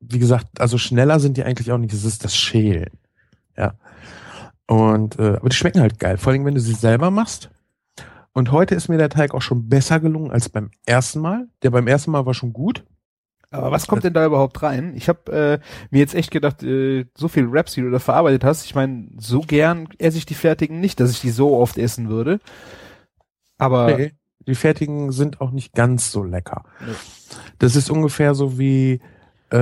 wie 0.00 0.18
gesagt, 0.18 0.60
also 0.60 0.78
schneller 0.78 1.20
sind 1.20 1.36
die 1.36 1.44
eigentlich 1.44 1.70
auch 1.70 1.78
nicht. 1.78 1.92
Es 1.92 2.04
ist 2.04 2.24
das 2.24 2.34
Schälen. 2.34 2.98
Ja. 3.56 3.74
Und, 4.66 5.18
äh, 5.18 5.36
aber 5.36 5.48
die 5.48 5.56
schmecken 5.56 5.80
halt 5.80 5.98
geil. 5.98 6.16
Vor 6.16 6.32
allem, 6.32 6.44
wenn 6.44 6.54
du 6.54 6.60
sie 6.60 6.74
selber 6.74 7.10
machst. 7.10 7.50
Und 8.36 8.52
heute 8.52 8.74
ist 8.74 8.88
mir 8.88 8.98
der 8.98 9.08
Teig 9.08 9.32
auch 9.32 9.40
schon 9.40 9.70
besser 9.70 9.98
gelungen 9.98 10.30
als 10.30 10.50
beim 10.50 10.70
ersten 10.84 11.20
Mal. 11.20 11.48
Der 11.62 11.70
beim 11.70 11.86
ersten 11.86 12.10
Mal 12.10 12.26
war 12.26 12.34
schon 12.34 12.52
gut. 12.52 12.84
Aber 13.50 13.70
was 13.70 13.86
kommt 13.86 14.04
denn 14.04 14.12
da 14.12 14.26
überhaupt 14.26 14.62
rein? 14.62 14.92
Ich 14.94 15.08
habe 15.08 15.32
äh, 15.32 15.58
mir 15.90 16.00
jetzt 16.00 16.14
echt 16.14 16.30
gedacht, 16.30 16.62
äh, 16.62 17.06
so 17.16 17.28
viel 17.28 17.48
Raps, 17.50 17.72
die 17.72 17.80
du 17.80 17.90
da 17.90 17.98
verarbeitet 17.98 18.44
hast, 18.44 18.66
ich 18.66 18.74
meine, 18.74 19.08
so 19.16 19.40
gern 19.40 19.88
esse 19.96 20.18
ich 20.18 20.26
die 20.26 20.34
fertigen 20.34 20.80
nicht, 20.80 21.00
dass 21.00 21.12
ich 21.12 21.22
die 21.22 21.30
so 21.30 21.56
oft 21.56 21.78
essen 21.78 22.10
würde. 22.10 22.38
Aber 23.56 23.96
Nee, 23.96 24.12
die 24.46 24.54
fertigen 24.54 25.12
sind 25.12 25.40
auch 25.40 25.50
nicht 25.50 25.72
ganz 25.72 26.12
so 26.12 26.22
lecker. 26.22 26.64
Nee. 26.80 26.92
Das 27.58 27.74
ist 27.74 27.90
ungefähr 27.90 28.34
so 28.34 28.58
wie, 28.58 29.00
äh, 29.50 29.56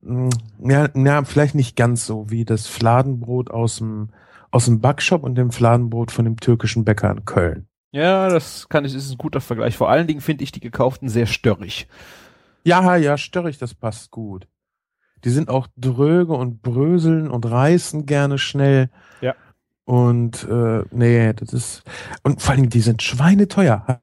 mh, 0.00 0.30
ja, 0.58 0.88
ja, 0.94 1.24
vielleicht 1.24 1.54
nicht 1.54 1.76
ganz 1.76 2.06
so 2.06 2.30
wie 2.30 2.46
das 2.46 2.66
Fladenbrot 2.66 3.50
aus 3.50 3.76
dem, 3.76 4.08
aus 4.54 4.66
dem 4.66 4.80
Backshop 4.80 5.24
und 5.24 5.34
dem 5.34 5.50
Fladenbrot 5.50 6.12
von 6.12 6.24
dem 6.24 6.38
türkischen 6.38 6.84
Bäcker 6.84 7.10
in 7.10 7.24
Köln. 7.24 7.66
ja, 7.90 8.28
das 8.28 8.68
kann 8.68 8.84
ich, 8.84 8.94
ist 8.94 9.10
ein 9.10 9.18
guter 9.18 9.40
Vergleich. 9.40 9.76
Vor 9.76 9.90
allen 9.90 10.06
Dingen 10.06 10.20
finde 10.20 10.44
ich 10.44 10.52
die 10.52 10.60
gekauften 10.60 11.08
sehr 11.08 11.26
störrig. 11.26 11.88
Ja, 12.62 12.94
ja, 12.94 13.18
störrig, 13.18 13.58
das 13.58 13.74
passt 13.74 14.12
gut. 14.12 14.46
Die 15.24 15.30
sind 15.30 15.48
auch 15.48 15.66
dröge 15.76 16.34
und 16.34 16.62
bröseln 16.62 17.32
und 17.32 17.44
reißen 17.46 18.06
gerne 18.06 18.38
schnell. 18.38 18.90
Ja. 19.20 19.34
Und 19.86 20.44
äh, 20.44 20.84
nee, 20.92 21.32
das 21.32 21.52
ist 21.52 21.82
und 22.22 22.40
vor 22.40 22.54
allem 22.54 22.70
die 22.70 22.80
sind 22.80 23.02
schweineteuer. 23.02 24.02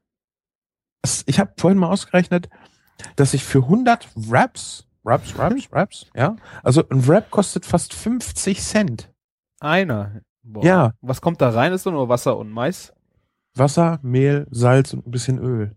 Ich 1.24 1.40
habe 1.40 1.54
vorhin 1.56 1.78
mal 1.78 1.88
ausgerechnet, 1.88 2.50
dass 3.16 3.32
ich 3.32 3.42
für 3.42 3.60
100 3.60 4.06
Wraps, 4.16 4.86
Wraps, 5.02 5.36
Wraps, 5.36 5.72
Wraps, 5.72 6.06
ja, 6.14 6.36
also 6.62 6.86
ein 6.90 7.08
Wrap 7.08 7.30
kostet 7.30 7.64
fast 7.64 7.94
50 7.94 8.60
Cent. 8.60 9.10
Einer. 9.60 10.20
Boah. 10.42 10.64
Ja. 10.64 10.92
Was 11.00 11.20
kommt 11.20 11.40
da 11.40 11.50
rein? 11.50 11.72
Ist 11.72 11.86
doch 11.86 11.92
nur 11.92 12.08
Wasser 12.08 12.36
und 12.36 12.50
Mais? 12.50 12.92
Wasser, 13.54 13.98
Mehl, 14.02 14.46
Salz 14.50 14.92
und 14.94 15.06
ein 15.06 15.10
bisschen 15.10 15.38
Öl. 15.38 15.76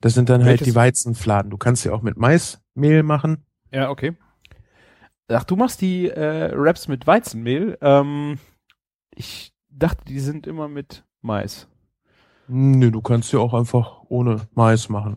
Das 0.00 0.14
sind 0.14 0.28
dann 0.28 0.42
halt 0.42 0.60
Welches- 0.60 0.66
die 0.68 0.74
Weizenfladen. 0.74 1.50
Du 1.50 1.56
kannst 1.56 1.84
ja 1.84 1.92
auch 1.92 2.02
mit 2.02 2.16
Maismehl 2.16 3.02
machen. 3.02 3.44
Ja, 3.70 3.90
okay. 3.90 4.16
Ach, 5.28 5.44
du 5.44 5.56
machst 5.56 5.80
die 5.80 6.08
äh, 6.08 6.50
Raps 6.54 6.86
mit 6.86 7.06
Weizenmehl. 7.06 7.78
Ähm, 7.80 8.38
ich 9.14 9.52
dachte, 9.68 10.04
die 10.04 10.20
sind 10.20 10.46
immer 10.46 10.68
mit 10.68 11.04
Mais. 11.22 11.66
Nö, 12.48 12.90
du 12.90 13.00
kannst 13.00 13.32
ja 13.32 13.40
auch 13.40 13.54
einfach 13.54 14.02
ohne 14.08 14.42
Mais 14.54 14.88
machen. 14.88 15.16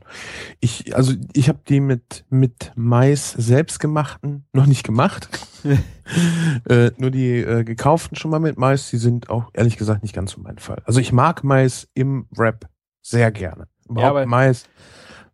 Ich, 0.59 0.95
also 0.95 1.13
ich 1.33 1.47
habe 1.49 1.59
die 1.67 1.79
mit 1.79 2.25
mit 2.29 2.71
Mais 2.75 3.31
selbstgemachten 3.31 4.45
noch 4.53 4.65
nicht 4.65 4.83
gemacht. 4.83 5.29
äh, 6.69 6.91
nur 6.97 7.11
die 7.11 7.37
äh, 7.37 7.63
gekauften 7.63 8.15
schon 8.17 8.31
mal 8.31 8.39
mit 8.39 8.57
Mais. 8.57 8.89
Die 8.89 8.97
sind 8.97 9.29
auch 9.29 9.51
ehrlich 9.53 9.77
gesagt 9.77 10.01
nicht 10.01 10.15
ganz 10.15 10.31
so 10.31 10.41
mein 10.41 10.57
Fall. 10.57 10.81
Also 10.85 10.99
ich 10.99 11.11
mag 11.11 11.43
Mais 11.43 11.87
im 11.93 12.25
Wrap 12.31 12.67
sehr 13.01 13.31
gerne. 13.31 13.67
Überhaupt 13.87 14.09
aber- 14.09 14.25
Mais, 14.25 14.65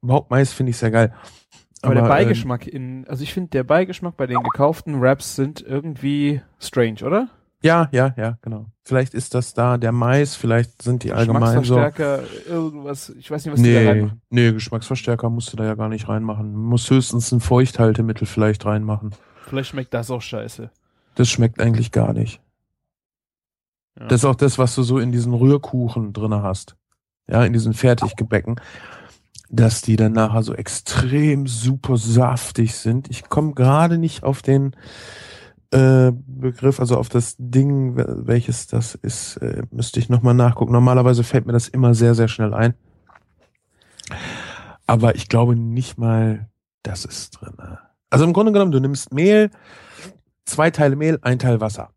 überhaupt 0.02 0.32
Mais 0.32 0.52
finde 0.52 0.72
ich 0.72 0.78
sehr 0.78 0.92
geil. 0.92 1.14
Aber, 1.82 1.94
der 1.94 2.04
ähm, 2.04 2.10
Beigeschmack 2.10 2.68
in, 2.68 3.06
also 3.08 3.24
ich 3.24 3.34
finde, 3.34 3.50
der 3.52 3.64
Beigeschmack 3.64 4.18
bei 4.18 4.26
den 4.28 4.42
gekauften 4.42 4.96
Raps 5.04 5.36
sind 5.36 5.62
irgendwie 5.62 6.42
strange, 6.60 7.06
oder? 7.06 7.30
Ja, 7.66 7.90
ja, 7.92 8.14
ja, 8.18 8.38
genau. 8.42 8.68
Vielleicht 8.84 9.14
ist 9.14 9.34
das 9.34 9.54
da 9.54 9.78
der 9.78 9.92
Mais. 9.92 10.36
Vielleicht 10.36 10.82
sind 10.84 11.04
die 11.04 11.12
allgemein 11.12 11.64
so. 11.64 11.76
Geschmacksverstärker, 11.76 12.24
irgendwas, 12.48 13.10
ich 13.18 13.30
weiß 13.32 13.46
nicht, 13.46 13.54
was 13.54 13.62
die 13.62 13.74
da 13.74 13.80
Nee, 13.80 13.88
reinmachen. 13.88 14.22
nee, 14.30 14.52
Geschmacksverstärker 14.52 15.30
musst 15.30 15.52
du 15.52 15.58
da 15.58 15.66
ja 15.66 15.76
gar 15.76 15.90
nicht 15.90 16.08
reinmachen. 16.08 16.54
Du 16.54 16.60
musst 16.60 16.90
höchstens 16.90 17.32
ein 17.32 17.40
Feuchthaltemittel 17.42 18.28
vielleicht 18.28 18.66
reinmachen. 18.66 19.16
Vielleicht 19.48 19.70
schmeckt 19.72 19.94
das 19.94 20.12
auch 20.12 20.22
scheiße. 20.22 20.70
Das 21.16 21.30
schmeckt 21.30 21.60
eigentlich 21.60 21.92
gar 21.92 22.14
nicht. 22.14 22.42
Ja. 24.00 24.08
Das 24.08 24.22
ist 24.22 24.26
auch 24.26 24.36
das, 24.36 24.58
was 24.58 24.76
du 24.76 24.84
so 24.84 25.00
in 25.00 25.12
diesen 25.12 25.34
Rührkuchen 25.34 26.14
drinne 26.14 26.44
hast. 26.44 26.76
Ja, 27.28 27.44
in 27.44 27.54
diesen 27.54 27.74
Fertiggebäcken. 27.74 28.60
dass 29.50 29.82
die 29.84 29.96
dann 29.96 30.12
nachher 30.12 30.42
so 30.44 30.54
extrem 30.56 31.46
super 31.48 31.98
saftig 31.98 32.76
sind. 32.76 33.10
Ich 33.10 33.30
komme 33.30 33.54
gerade 33.54 33.98
nicht 34.00 34.24
auf 34.24 34.42
den 34.42 34.76
äh, 35.76 36.12
Begriff, 36.14 36.80
also 36.80 36.98
auf 36.98 37.10
das 37.10 37.36
Ding, 37.38 37.96
welches 37.98 38.68
das 38.68 38.96
ist, 38.96 39.38
äh, 39.38 39.64
müsste 39.72 40.00
ich 40.00 40.08
nochmal 40.08 40.34
nachgucken. 40.34 40.72
Normalerweise 40.72 41.24
fällt 41.24 41.46
mir 41.46 41.54
das 41.54 41.68
immer 41.68 41.94
sehr, 41.94 42.16
sehr 42.16 42.30
schnell 42.30 42.54
ein. 42.54 42.76
Aber 44.88 45.16
ich 45.16 45.28
glaube 45.28 45.56
nicht 45.56 45.98
mal, 45.98 46.48
das 46.84 47.04
ist 47.04 47.32
drin. 47.32 47.58
Also 48.10 48.24
im 48.24 48.34
Grunde 48.34 48.54
genommen, 48.54 48.72
du 48.72 48.80
nimmst 48.80 49.14
Mehl, 49.14 49.52
zwei 50.46 50.72
Teile 50.72 50.96
Mehl, 50.96 51.20
ein 51.22 51.40
Teil 51.40 51.60
Wasser. 51.60 51.90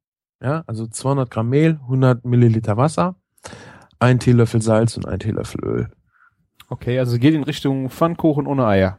Ja, 0.42 0.64
also 0.66 0.86
200 0.86 1.30
Gramm 1.30 1.48
Mehl, 1.48 1.78
100 1.82 2.24
Milliliter 2.24 2.76
Wasser, 2.76 3.16
ein 3.98 4.18
Teelöffel 4.18 4.62
Salz 4.62 4.96
und 4.96 5.06
ein 5.06 5.18
Teelöffel 5.18 5.64
Öl. 5.64 5.90
Okay, 6.68 6.98
also 6.98 7.18
geht 7.18 7.34
in 7.34 7.44
Richtung 7.44 7.90
Pfannkuchen 7.90 8.46
ohne 8.46 8.66
Eier. 8.66 8.98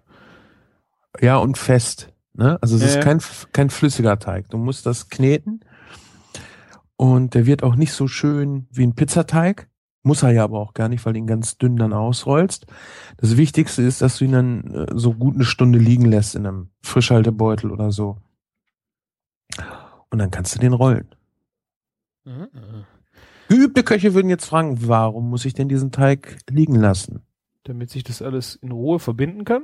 Ja, 1.20 1.38
und 1.38 1.58
fest. 1.58 2.09
Ne? 2.34 2.58
Also 2.62 2.76
es 2.76 2.84
äh. 2.84 2.86
ist 2.86 3.02
kein, 3.02 3.20
kein 3.54 3.70
flüssiger 3.70 4.20
Teig. 4.20 4.50
Du 4.50 4.58
musst 4.58 4.86
das 4.86 5.10
kneten. 5.10 5.62
Und 6.96 7.34
der 7.34 7.46
wird 7.46 7.64
auch 7.64 7.76
nicht 7.76 7.94
so 7.94 8.08
schön 8.08 8.68
wie 8.72 8.86
ein 8.86 8.96
Pizzateig. 8.96 9.70
Muss 10.04 10.24
er 10.24 10.32
ja 10.32 10.44
aber 10.44 10.60
auch 10.60 10.74
gar 10.74 10.90
nicht, 10.90 11.06
weil 11.06 11.14
du 11.14 11.20
ihn 11.20 11.28
ganz 11.28 11.58
dünn 11.58 11.76
dann 11.76 11.94
ausrollst. 11.94 12.66
Das 13.18 13.38
Wichtigste 13.38 13.82
ist, 13.82 14.02
dass 14.02 14.18
du 14.18 14.26
ihn 14.26 14.32
dann 14.32 14.74
äh, 14.74 14.88
so 14.96 15.14
gut 15.14 15.36
eine 15.36 15.44
Stunde 15.44 15.80
liegen 15.80 16.06
lässt 16.06 16.36
in 16.36 16.46
einem 16.46 16.70
Frischhaltebeutel 16.82 17.72
oder 17.72 17.92
so. 17.92 18.18
Und 20.10 20.20
dann 20.20 20.32
kannst 20.32 20.56
du 20.56 20.60
den 20.60 20.74
rollen. 20.74 21.08
Mhm. 22.26 22.48
Geübte 23.50 23.84
Köche 23.84 24.14
würden 24.14 24.30
jetzt 24.30 24.46
fragen, 24.46 24.88
warum 24.88 25.30
muss 25.30 25.46
ich 25.46 25.54
denn 25.54 25.70
diesen 25.70 25.92
Teig 25.92 26.38
liegen 26.50 26.76
lassen? 26.76 27.24
Damit 27.64 27.90
sich 27.90 28.04
das 28.04 28.22
alles 28.22 28.56
in 28.56 28.72
Ruhe 28.72 29.00
verbinden 29.00 29.44
kann? 29.44 29.64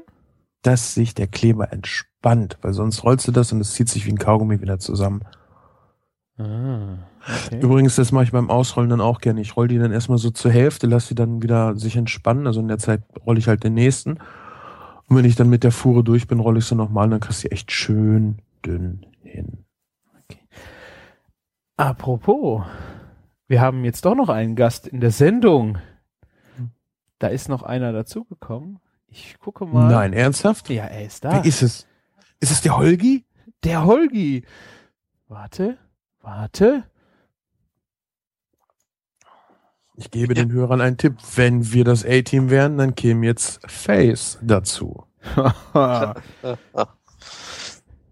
Dass 0.65 0.95
sich 0.95 1.13
der 1.13 1.27
Kleber 1.27 1.71
entspannt, 1.71 2.57
weil 2.63 2.73
sonst 2.73 3.03
rollst 3.03 3.27
du 3.27 3.31
das 3.31 3.51
und 3.51 3.61
es 3.61 3.73
zieht 3.73 3.87
sich 3.87 4.07
wie 4.07 4.11
ein 4.11 4.17
Kaugummi 4.17 4.61
wieder 4.61 4.79
zusammen. 4.79 5.21
Ah, 6.39 6.97
okay. 7.21 7.59
Übrigens, 7.59 7.95
das 7.95 8.11
mache 8.11 8.23
ich 8.23 8.31
beim 8.31 8.49
Ausrollen 8.49 8.89
dann 8.89 8.99
auch 8.99 9.21
gerne. 9.21 9.41
Ich 9.41 9.55
roll 9.55 9.67
die 9.67 9.77
dann 9.77 9.91
erstmal 9.91 10.17
so 10.17 10.31
zur 10.31 10.49
Hälfte, 10.49 10.87
lass 10.87 11.07
sie 11.07 11.13
dann 11.13 11.43
wieder 11.43 11.75
sich 11.75 11.95
entspannen. 11.95 12.47
Also 12.47 12.61
in 12.61 12.67
der 12.67 12.79
Zeit 12.79 13.03
rolle 13.23 13.37
ich 13.37 13.47
halt 13.47 13.63
den 13.63 13.75
nächsten. 13.75 14.13
Und 15.07 15.15
wenn 15.15 15.25
ich 15.25 15.35
dann 15.35 15.51
mit 15.51 15.63
der 15.63 15.71
Fuhre 15.71 16.03
durch 16.03 16.25
bin, 16.25 16.39
rolle 16.39 16.57
ich 16.57 16.65
sie 16.65 16.73
nochmal, 16.73 17.09
dann 17.09 17.19
kriegst 17.19 17.43
du 17.43 17.51
echt 17.51 17.71
schön 17.71 18.39
dünn 18.65 19.05
hin. 19.21 19.65
Okay. 20.23 20.41
Apropos, 21.77 22.63
wir 23.47 23.61
haben 23.61 23.85
jetzt 23.85 24.03
doch 24.05 24.15
noch 24.15 24.29
einen 24.29 24.55
Gast 24.55 24.87
in 24.87 24.99
der 24.99 25.11
Sendung. 25.11 25.77
Da 27.19 27.27
ist 27.27 27.49
noch 27.49 27.61
einer 27.61 27.93
dazugekommen. 27.93 28.79
Ich 29.15 29.39
gucke 29.39 29.65
mal. 29.65 29.89
Nein, 29.89 30.11
ernsthaft? 30.11 30.69
Ja, 30.69 30.83
er 30.85 31.05
ist 31.05 31.23
da. 31.23 31.31
Wer 31.31 31.45
ist 31.45 31.61
es? 31.61 31.87
Ist 32.41 32.51
es 32.51 32.61
der 32.61 32.75
Holgi? 32.75 33.23
Der 33.63 33.85
Holgi. 33.85 34.43
Warte, 35.29 35.77
warte. 36.21 36.83
Ich 39.95 40.11
gebe 40.11 40.35
ja. 40.35 40.43
den 40.43 40.51
Hörern 40.51 40.81
einen 40.81 40.97
Tipp. 40.97 41.15
Wenn 41.35 41.71
wir 41.71 41.85
das 41.85 42.03
A-Team 42.03 42.49
wären, 42.49 42.77
dann 42.77 42.93
käme 42.95 43.25
jetzt 43.25 43.61
Face 43.71 44.37
dazu. 44.41 45.05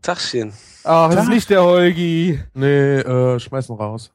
Tachchen. 0.02 0.54
Ach, 0.86 1.10
das 1.14 1.24
ist 1.24 1.30
nicht 1.30 1.50
der 1.50 1.64
Holgi. 1.64 2.42
Nee, 2.54 3.00
äh, 3.00 3.40
schmeißen 3.42 3.76
raus. 3.76 4.14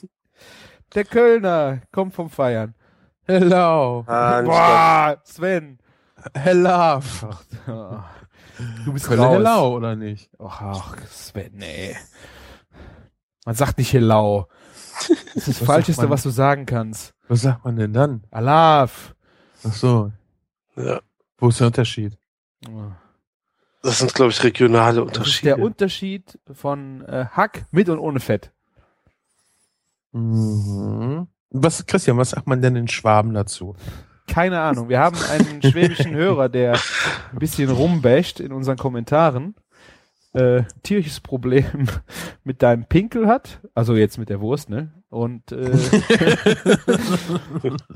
der 0.94 1.04
Kölner 1.04 1.82
kommt 1.92 2.14
vom 2.14 2.30
Feiern. 2.30 2.74
Hello. 3.26 4.02
Ah, 4.06 4.40
Boah, 4.40 5.20
Sven. 5.24 5.78
Hello. 6.34 7.00
Du 8.84 8.92
bist 8.92 9.06
Kölner 9.06 9.30
Hello, 9.30 9.74
oder 9.74 9.96
nicht? 9.96 10.28
Ach, 10.38 10.94
Sven, 11.08 11.62
ey. 11.62 11.96
Man 13.46 13.54
sagt 13.54 13.78
nicht 13.78 13.90
Hello. 13.92 14.48
Das 15.34 15.48
ist 15.48 15.60
das 15.60 15.66
Falscheste, 15.66 16.10
was 16.10 16.22
du 16.22 16.30
sagen 16.30 16.66
kannst. 16.66 17.14
Was 17.26 17.40
sagt 17.40 17.64
man 17.64 17.76
denn 17.76 17.94
dann? 17.94 18.24
Alaf. 18.30 19.14
Ach 19.66 19.72
so. 19.72 20.12
Ja. 20.76 21.00
Wo 21.38 21.48
ist 21.48 21.60
der 21.60 21.68
Unterschied? 21.68 22.18
Das 23.82 23.98
sind, 23.98 24.12
glaube 24.12 24.30
ich, 24.30 24.42
regionale 24.44 25.02
Unterschiede. 25.02 25.24
Das 25.24 25.34
ist 25.34 25.44
der 25.44 25.58
Unterschied 25.58 26.38
von 26.52 27.02
äh, 27.06 27.26
Hack 27.30 27.64
mit 27.70 27.88
und 27.88 27.98
ohne 27.98 28.20
Fett. 28.20 28.52
Mhm. 30.12 31.28
Was, 31.50 31.86
Christian, 31.86 32.18
was 32.18 32.30
sagt 32.30 32.46
man 32.46 32.60
denn 32.60 32.76
in 32.76 32.88
Schwaben 32.88 33.32
dazu? 33.32 33.74
Keine 34.30 34.60
Ahnung. 34.60 34.88
Wir 34.88 35.00
haben 35.00 35.16
einen 35.30 35.60
schwäbischen 35.60 36.14
Hörer, 36.14 36.48
der 36.48 36.74
ein 37.32 37.38
bisschen 37.38 37.68
rumbasht 37.68 38.40
in 38.40 38.52
unseren 38.52 38.76
Kommentaren. 38.76 39.54
Äh, 40.32 40.62
tierisches 40.84 41.18
Problem 41.18 41.64
mit 42.44 42.62
deinem 42.62 42.84
Pinkel 42.84 43.26
hat, 43.26 43.60
also 43.74 43.96
jetzt 43.96 44.16
mit 44.16 44.28
der 44.28 44.40
Wurst, 44.40 44.70
ne? 44.70 44.92
Und 45.08 45.50
äh, 45.50 45.72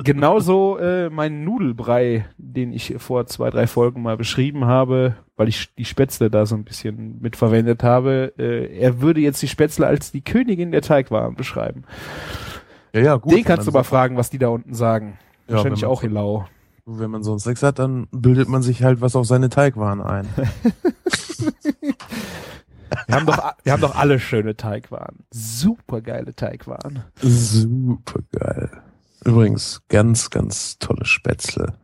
genauso 0.02 0.76
äh, 0.78 1.10
mein 1.10 1.44
Nudelbrei, 1.44 2.26
den 2.36 2.72
ich 2.72 2.96
vor 2.98 3.26
zwei, 3.26 3.50
drei 3.50 3.68
Folgen 3.68 4.02
mal 4.02 4.16
beschrieben 4.16 4.64
habe, 4.64 5.14
weil 5.36 5.46
ich 5.46 5.72
die 5.76 5.84
Spätzle 5.84 6.28
da 6.28 6.44
so 6.44 6.56
ein 6.56 6.64
bisschen 6.64 7.20
mit 7.20 7.36
verwendet 7.36 7.84
habe. 7.84 8.32
Äh, 8.36 8.80
er 8.80 9.00
würde 9.00 9.20
jetzt 9.20 9.40
die 9.40 9.48
Spätzle 9.48 9.86
als 9.86 10.10
die 10.10 10.24
Königin 10.24 10.72
der 10.72 10.82
Teigwaren 10.82 11.36
beschreiben. 11.36 11.84
Ja, 12.92 13.00
ja, 13.00 13.14
gut. 13.14 13.32
Den 13.32 13.44
kannst 13.44 13.68
du 13.68 13.70
mal 13.70 13.84
fragen, 13.84 14.16
was 14.16 14.30
die 14.30 14.38
da 14.38 14.48
unten 14.48 14.74
sagen. 14.74 15.18
Ja, 15.46 15.54
Wahrscheinlich 15.54 15.84
auch 15.84 16.02
Hilau. 16.02 16.46
Wenn 16.86 17.10
man 17.10 17.22
sonst 17.22 17.46
nichts 17.46 17.62
hat, 17.62 17.78
dann 17.78 18.08
bildet 18.10 18.48
man 18.48 18.62
sich 18.62 18.82
halt 18.82 19.00
was 19.00 19.16
auf 19.16 19.26
seine 19.26 19.48
Teigwaren 19.48 20.02
ein. 20.02 20.28
wir, 23.06 23.14
haben 23.14 23.24
doch, 23.26 23.54
wir 23.62 23.72
haben 23.72 23.80
doch 23.80 23.94
alle 23.94 24.18
schöne 24.20 24.54
Teigwaren. 24.56 25.24
Super 25.32 26.02
geile 26.02 26.34
Teigwaren. 26.34 27.04
Super 27.22 28.20
geil. 28.32 28.70
Übrigens, 29.24 29.80
ganz, 29.88 30.28
ganz 30.28 30.78
tolle 30.78 31.06
Spätzle. 31.06 31.74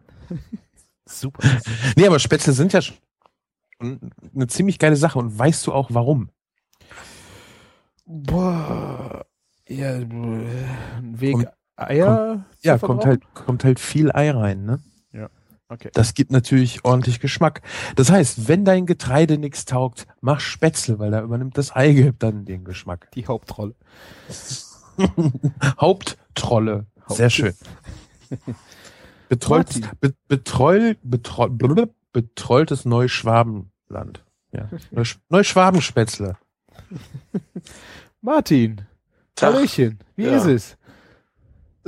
Super. 1.06 1.48
nee, 1.96 2.06
aber 2.06 2.18
Spätzle 2.18 2.52
sind 2.52 2.74
ja 2.74 2.82
schon 2.82 2.96
eine 4.34 4.46
ziemlich 4.48 4.78
geile 4.78 4.96
Sache. 4.96 5.18
Und 5.18 5.38
weißt 5.38 5.66
du 5.66 5.72
auch 5.72 5.88
warum? 5.92 6.28
Boah. 8.04 9.24
Ja, 9.66 10.00
Weg 10.00 11.32
kommt, 11.32 11.48
Eier. 11.80 12.28
Kommt, 12.28 12.64
ja, 12.64 12.78
kommt 12.78 13.04
halt, 13.04 13.34
kommt 13.34 13.64
halt 13.64 13.80
viel 13.80 14.10
Ei 14.12 14.30
rein, 14.30 14.64
ne? 14.64 14.80
Ja. 15.12 15.28
Okay. 15.68 15.90
Das 15.94 16.14
gibt 16.14 16.32
natürlich 16.32 16.84
ordentlich 16.84 17.20
Geschmack. 17.20 17.62
Das 17.96 18.10
heißt, 18.10 18.48
wenn 18.48 18.64
dein 18.64 18.86
Getreide 18.86 19.38
nichts 19.38 19.64
taugt, 19.64 20.06
mach 20.20 20.40
Spätzle, 20.40 20.98
weil 20.98 21.10
da 21.10 21.22
übernimmt 21.22 21.56
das 21.56 21.74
Eigelb 21.74 22.18
dann 22.18 22.44
den 22.44 22.64
Geschmack. 22.64 23.10
Die 23.12 23.26
Hauptrolle. 23.26 23.74
Haupttrolle. 25.80 26.86
Sehr 27.08 27.30
schön. 27.30 27.54
Betrollt, 29.28 29.80
be, 30.00 30.12
betroll, 30.26 30.96
betroll, 31.04 31.90
betrolltes 32.12 32.84
Neuschwabenland. 32.84 34.24
Ja. 34.52 34.68
Neuschwabenspätzle. 35.28 36.36
Martin. 38.20 38.82
Hallöchen, 39.40 40.00
wie 40.16 40.24
ja. 40.24 40.36
ist 40.36 40.46
es? 40.46 40.76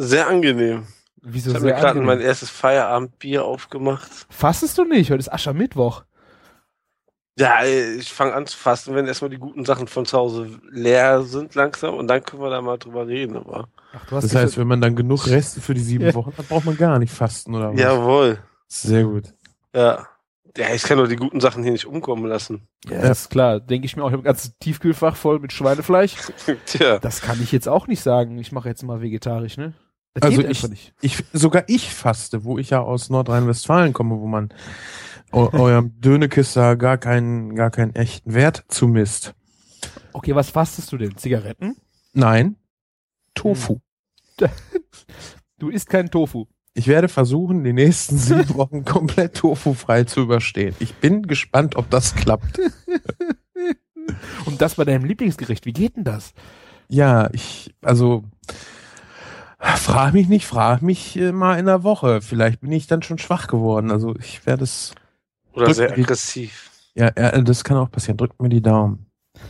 Sehr 0.03 0.27
angenehm. 0.27 0.87
Wieso 1.21 1.51
ich 1.51 1.57
habe 1.57 1.67
mir 1.67 1.75
gerade 1.75 2.01
mein 2.01 2.21
erstes 2.21 2.51
Feierabendbier 2.51 3.45
aufgemacht. 3.45 4.11
Fastest 4.29 4.77
du 4.77 4.85
nicht? 4.85 5.13
Heute 5.13 5.21
ist 5.21 5.33
Aschermittwoch. 5.33 6.03
Ja, 7.39 7.65
ich 7.65 8.13
fange 8.13 8.35
an 8.35 8.47
zu 8.47 8.59
fasten, 8.59 8.97
wenn 8.97 9.07
erstmal 9.07 9.31
die 9.31 9.39
guten 9.39 9.65
Sachen 9.65 9.87
von 9.87 10.05
zu 10.05 10.19
Hause 10.19 10.61
leer 10.71 11.23
sind 11.23 11.55
langsam 11.55 11.95
und 11.95 12.09
dann 12.09 12.25
können 12.25 12.43
wir 12.43 12.51
da 12.51 12.61
mal 12.61 12.79
drüber 12.79 13.07
reden. 13.07 13.37
Aber 13.37 13.69
Ach, 13.93 14.05
das 14.11 14.35
heißt, 14.35 14.59
wenn 14.59 14.67
man 14.67 14.81
dann 14.81 14.97
genug 14.97 15.29
Reste 15.29 15.61
für 15.61 15.73
die 15.73 15.81
sieben 15.81 16.05
ja. 16.05 16.15
Wochen 16.15 16.33
hat, 16.37 16.49
braucht 16.49 16.65
man 16.65 16.77
gar 16.77 16.99
nicht 16.99 17.13
fasten, 17.13 17.55
oder 17.55 17.73
was? 17.73 17.81
Jawohl. 17.81 18.39
Sehr 18.67 19.05
gut. 19.05 19.33
Ja. 19.75 20.07
Ja, 20.57 20.75
ich 20.75 20.83
kann 20.83 20.99
doch 20.99 21.09
die 21.09 21.17
guten 21.17 21.41
Sachen 21.41 21.63
hier 21.63 21.73
nicht 21.73 21.87
umkommen 21.87 22.27
lassen. 22.27 22.69
Ja, 22.87 23.05
ja. 23.05 23.11
ist 23.13 23.31
klar. 23.31 23.61
Denke 23.61 23.87
ich 23.87 23.97
mir 23.97 24.03
auch, 24.03 24.09
ich 24.09 24.13
habe 24.13 24.23
ein 24.23 24.25
ganzes 24.25 24.59
Tiefkühlfach 24.59 25.17
voll 25.17 25.39
mit 25.39 25.53
Schweinefleisch. 25.53 26.17
Tja. 26.67 26.99
Das 26.99 27.23
kann 27.23 27.41
ich 27.41 27.53
jetzt 27.53 27.69
auch 27.69 27.87
nicht 27.87 28.03
sagen. 28.03 28.37
Ich 28.39 28.53
mache 28.53 28.69
jetzt 28.69 28.83
mal 28.83 29.01
vegetarisch, 29.01 29.57
ne? 29.57 29.73
Das 30.15 30.25
also 30.25 30.43
ich, 30.43 30.69
nicht. 30.69 30.95
ich, 31.01 31.25
sogar 31.33 31.65
ich 31.69 31.93
faste, 31.93 32.45
wo 32.45 32.59
ich 32.59 32.71
ja 32.71 32.81
aus 32.81 33.09
Nordrhein-Westfalen 33.09 33.93
komme, 33.95 34.21
wo 34.21 34.27
man 34.27 34.53
eurem 35.31 35.93
Dönekisser 36.01 36.77
gar 36.77 36.99
keinen, 36.99 37.55
gar 37.55 37.71
keinen 37.71 37.95
echten 37.95 38.35
Wert 38.35 38.65
zumisst. 38.69 39.35
Okay, 40.13 40.35
was 40.35 40.51
fastest 40.51 40.93
du 40.93 40.99
denn? 40.99 41.17
Zigaretten? 41.17 41.77
Nein. 42.13 42.57
Tofu. 43.35 43.81
Du 45.59 45.69
isst 45.69 45.89
keinen 45.89 46.11
Tofu. 46.11 46.47
Ich 46.75 46.89
werde 46.89 47.07
versuchen, 47.09 47.63
die 47.63 47.73
nächsten 47.73 48.19
sieben 48.19 48.55
Wochen 48.57 48.85
komplett 48.85 49.37
tofu-frei 49.37 50.03
zu 50.03 50.23
überstehen. 50.23 50.75
Ich 50.81 50.95
bin 50.95 51.23
gespannt, 51.29 51.77
ob 51.77 51.89
das 51.89 52.17
klappt. 52.17 52.59
Und 54.45 54.61
das 54.61 54.75
bei 54.75 54.85
deinem 54.85 55.05
Lieblingsgericht. 55.05 55.65
Wie 55.65 55.73
geht 55.73 55.97
denn 55.97 56.03
das? 56.03 56.35
Ja, 56.89 57.31
ich, 57.33 57.73
also, 57.81 58.25
Frag 59.63 60.13
mich 60.13 60.29
nicht, 60.29 60.47
frag 60.47 60.83
mich 60.83 61.17
äh, 61.17 61.33
mal 61.33 61.59
in 61.59 61.67
der 61.67 61.83
Woche. 61.85 62.21
Vielleicht 62.21 62.61
bin 62.61 62.73
ich 62.73 62.87
dann 62.87 63.03
schon 63.03 63.19
schwach 63.19 63.47
geworden. 63.47 63.91
Also 63.91 64.15
ich 64.17 64.45
werde 64.47 64.65
es. 64.65 64.93
Oder 65.55 65.67
Drück 65.67 65.77
sehr 65.77 65.93
die- 65.93 66.03
aggressiv. 66.03 66.71
Ja, 66.95 67.11
ja, 67.17 67.31
das 67.41 67.65
kann 67.65 67.77
auch 67.79 67.91
passieren. 67.91 68.17
Drückt 68.19 68.41
mir 68.43 68.49
die 68.49 68.63
Daumen. 68.63 69.07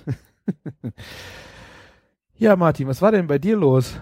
Ja, 2.36 2.56
Martin, 2.56 2.88
was 2.88 3.00
war 3.00 3.12
denn 3.12 3.28
bei 3.28 3.38
dir 3.38 3.56
los? 3.56 3.92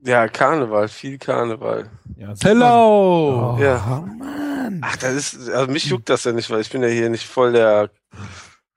Ja, 0.00 0.28
Karneval, 0.28 0.86
viel 0.86 1.18
Karneval. 1.18 1.90
Ja. 2.16 2.32
Hello! 2.40 3.56
Oh, 3.56 3.60
Ja. 3.60 4.04
Mann. 4.06 4.80
Ach, 4.84 4.96
das 4.96 5.14
ist, 5.14 5.50
also 5.50 5.72
mich 5.72 5.86
juckt 5.86 6.08
das 6.08 6.22
ja 6.24 6.32
nicht, 6.32 6.48
weil 6.50 6.60
ich 6.60 6.70
bin 6.70 6.82
ja 6.82 6.88
hier 6.88 7.08
nicht 7.10 7.26
voll 7.26 7.52
der 7.52 7.90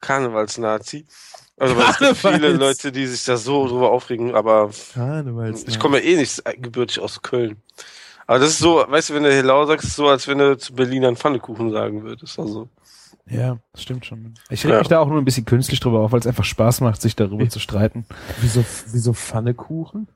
Karnevalsnazi. 0.01 1.05
Also 1.59 1.75
weil 1.77 1.89
es 1.89 1.97
gibt 1.99 2.17
viele 2.17 2.53
Leute, 2.53 2.91
die 2.91 3.05
sich 3.05 3.23
da 3.25 3.35
so 3.37 3.67
drüber 3.67 3.91
aufregen, 3.91 4.33
aber 4.33 4.69
Karnevals. 4.93 5.65
ich 5.67 5.77
komme 5.79 5.99
ja 5.99 6.05
eh 6.05 6.15
nicht 6.15 6.41
gebürtig 6.61 6.99
aus 6.99 7.21
Köln. 7.21 7.57
Aber 8.27 8.39
das 8.39 8.49
ist 8.51 8.59
so, 8.59 8.83
weißt 8.87 9.09
du, 9.09 9.13
wenn 9.15 9.23
du 9.23 9.31
Helau 9.33 9.65
sagst, 9.65 9.87
ist 9.87 9.95
so, 9.95 10.07
als 10.07 10.27
wenn 10.27 10.37
du 10.37 10.57
zu 10.57 10.73
Berlinern 10.73 11.15
Pfannekuchen 11.15 11.71
sagen 11.71 12.03
würdest. 12.03 12.37
Also, 12.39 12.69
Ja, 13.27 13.57
das 13.73 13.81
stimmt 13.83 14.05
schon. 14.05 14.35
Ich 14.49 14.63
reg 14.65 14.71
Ja. 14.73 14.79
mich 14.79 14.87
da 14.87 14.99
auch 14.99 15.07
nur 15.07 15.17
ein 15.17 15.25
bisschen 15.25 15.45
künstlich 15.45 15.79
drüber 15.79 15.99
auf, 15.99 16.11
weil 16.11 16.19
es 16.19 16.27
einfach 16.27 16.43
Spaß 16.45 16.81
macht, 16.81 17.01
sich 17.01 17.15
darüber 17.15 17.43
Ja. 17.43 17.49
zu 17.49 17.59
streiten. 17.59 18.05
Wieso, 18.41 18.63
wieso 18.91 19.13
Pfannekuchen? 19.13 20.07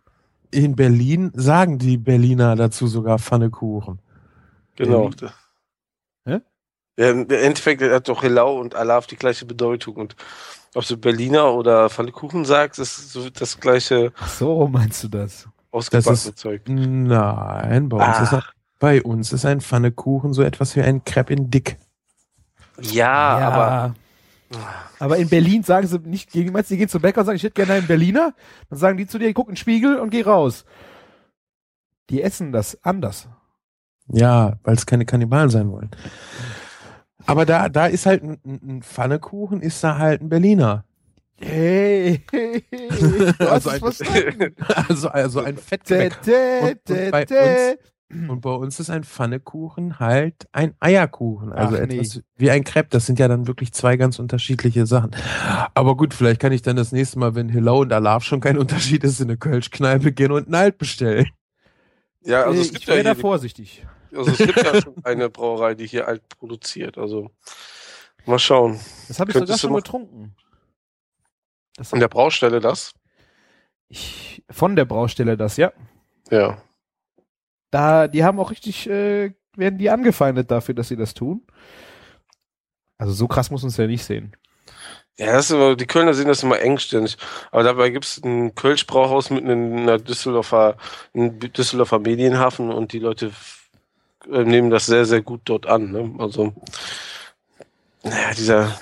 In 0.52 0.76
Berlin 0.76 1.32
sagen 1.34 1.80
die 1.80 1.98
Berliner 1.98 2.56
dazu 2.56 2.88
sogar 2.88 3.18
Pfannekuchen. 3.20 4.00
genau. 4.76 5.10
Hä? 5.20 5.28
Ja, 6.98 7.10
im 7.12 7.30
Endeffekt 7.30 7.82
hat 7.82 8.08
doch 8.08 8.22
Helau 8.24 8.60
und 8.60 8.76
Alaf 8.76 9.08
die 9.08 9.16
gleiche 9.16 9.46
Bedeutung. 9.46 9.96
Und 9.96 10.16
ob 10.76 10.86
du 10.86 10.98
Berliner 10.98 11.54
oder 11.54 11.90
Pfannekuchen 11.90 12.46
sagst, 12.46 12.80
ist 12.80 13.12
so 13.12 13.30
das 13.30 13.60
gleiche 13.60 14.12
Ach 14.20 14.28
so 14.30 14.68
meinst 14.68 15.04
du 15.04 15.08
das? 15.08 15.48
ausgebackene 15.72 16.14
Das 16.14 16.26
ist- 16.28 16.38
Zeug. 16.38 16.62
Nein, 16.68 17.90
bei 17.90 17.98
uns, 17.98 18.18
Ah. 18.18 18.24
ist, 18.24 18.34
ein- 18.34 18.44
bei 18.80 19.02
uns 19.02 19.34
ist 19.34 19.46
ein 19.46 19.62
Pfannekuchen 19.62 20.34
so 20.34 20.44
etwas 20.44 20.76
wie 20.76 20.82
ein 20.82 21.04
Crepe 21.04 21.34
in 21.34 21.50
dick. 21.50 21.78
Ja, 22.82 23.12
aber 23.40 23.96
Aber 25.00 25.18
in 25.18 25.30
Berlin 25.30 25.64
sagen 25.64 25.88
sie 25.88 25.98
nicht 26.00 26.34
du, 26.36 26.44
die 26.44 26.78
gehen 26.78 26.88
zum 26.90 27.02
Bäcker 27.02 27.22
und 27.22 27.26
sagen, 27.26 27.36
ich 27.38 27.44
hätte 27.44 27.56
gerne 27.56 27.74
einen 27.74 27.88
Berliner. 27.88 28.34
Dann 28.70 28.78
sagen 28.78 28.98
die 28.98 29.08
zu 29.08 29.18
dir, 29.18 29.34
guck 29.34 29.48
in 29.48 29.54
den 29.54 29.58
Spiegel 29.58 29.98
und 30.00 30.12
geh 30.12 30.22
raus. 30.22 30.64
Die 32.12 32.22
essen 32.22 32.52
das 32.52 32.78
anders. 32.84 33.28
Ja, 34.08 34.58
weil 34.64 34.76
es 34.76 34.86
keine 34.86 35.06
Kannibalen 35.06 35.50
sein 35.50 35.72
wollen. 35.72 35.90
Aber 37.26 37.46
da, 37.46 37.70
da 37.70 37.88
ist 37.88 38.06
halt 38.06 38.24
ein, 38.24 38.40
ein 38.46 38.82
Pfannekuchen, 38.84 39.62
ist 39.62 39.84
da 39.84 39.98
halt 39.98 40.22
ein 40.22 40.30
Berliner. 40.30 40.86
Hey, 41.40 42.22
hey, 42.32 42.64
hey, 42.70 43.34
Also 43.40 43.70
ein-. 43.70 43.82
Also, 44.90 45.10
also 45.10 45.42
ein 45.42 45.58
Fettgebäck. 45.58 46.14
Und- 46.62 47.12
bei 47.12 47.26
dä. 47.26 47.76
Und 48.30 48.42
bei 48.42 48.52
uns 48.52 48.80
ist 48.80 48.92
ein 48.92 49.04
Pfannekuchen 49.04 49.98
halt 50.00 50.48
ein 50.52 50.76
Eierkuchen. 50.80 51.52
Also 51.52 51.78
Ach, 51.82 51.88
nee. 51.88 51.96
etwas 51.98 52.22
wie 52.38 52.52
ein 52.52 52.64
Crepe. 52.64 52.90
Das 52.92 53.08
sind 53.08 53.18
ja 53.18 53.28
dann 53.28 53.48
wirklich 53.48 53.74
zwei 53.74 53.98
ganz 53.98 54.20
unterschiedliche 54.20 54.86
Sachen. 54.86 55.12
Aber 55.74 55.98
gut, 55.98 56.14
vielleicht 56.14 56.40
kann 56.40 56.52
ich 56.52 56.62
dann 56.62 56.76
das 56.76 56.92
nächste 56.92 57.18
Mal, 57.18 57.34
wenn 57.34 57.50
Hillau 57.50 57.80
und 57.82 57.92
Alaf 57.92 58.24
schon 58.24 58.40
kein 58.40 58.60
Unterschied 58.60 59.04
ist, 59.04 59.20
in 59.20 59.30
eine 59.30 59.38
Kölschkneipe 59.38 60.12
gehen 60.12 60.32
und 60.32 60.46
einen 60.46 60.54
Alt 60.54 60.78
bestellen. 60.78 61.28
ja, 62.24 62.44
also 62.44 62.62
es 62.62 62.72
ich 62.72 62.88
wäre 62.88 63.02
da 63.02 63.16
vorsichtig. 63.16 63.84
Also 64.16 64.32
es 64.32 64.38
gibt 64.38 64.64
ja 64.64 64.82
schon 64.82 64.96
eine 65.04 65.30
Brauerei, 65.30 65.76
die 65.76 65.88
hier 65.88 66.08
alt 66.08 66.28
produziert. 66.30 66.98
Also 66.98 67.32
mal 68.26 68.40
schauen. 68.40 68.80
Das 69.08 69.20
habe 69.20 69.32
ich 69.32 69.34
sogar 69.34 69.48
Könntest 69.48 69.64
du 69.64 69.68
schon 69.68 69.76
getrunken. 69.76 70.36
Das 71.76 71.92
In 71.92 72.00
der 72.00 72.08
Braustelle 72.08 72.60
das? 72.60 72.94
ich, 73.94 74.44
von 74.50 74.76
der 74.76 74.86
Braustelle 74.86 75.38
das, 75.38 75.58
ja. 75.58 75.72
Ja. 76.30 76.58
Da, 77.72 78.08
die 78.08 78.24
haben 78.24 78.40
auch 78.40 78.52
richtig, 78.52 78.90
äh, 78.90 79.34
werden 79.56 79.78
die 79.78 79.90
angefeindet 79.90 80.52
dafür, 80.52 80.76
dass 80.76 80.88
sie 80.88 80.96
das 80.96 81.14
tun. 81.14 81.46
Also 82.98 83.14
so 83.14 83.28
krass 83.28 83.52
muss 83.52 83.64
uns 83.64 83.78
ja 83.78 83.88
nicht 83.88 84.04
sehen. 84.04 84.36
Ja, 85.18 85.34
das 85.34 85.46
ist 85.46 85.52
immer, 85.52 85.76
die 85.76 85.86
Kölner 85.86 86.14
sehen 86.16 86.28
das 86.28 86.42
immer 86.42 86.60
engständig. 86.60 87.18
Aber 87.52 87.64
dabei 87.64 87.92
gibt 87.92 88.06
es 88.06 88.24
ein 88.24 88.56
Kölsch-Brauhaus 88.56 89.30
mitten 89.30 89.50
in 89.50 89.80
einer 89.80 90.00
Düsseldorfer, 90.00 90.78
in 91.14 91.40
Düsseldorfer 91.40 92.00
Medienhafen 92.00 92.72
und 92.72 92.94
die 92.94 93.00
Leute 93.00 93.32
nehmen 94.28 94.70
das 94.70 94.86
sehr, 94.86 95.06
sehr 95.06 95.22
gut 95.22 95.42
dort 95.46 95.66
an. 95.66 95.92
Ne? 95.92 96.16
Also, 96.18 96.54
naja, 98.04 98.34
dieser 98.38 98.78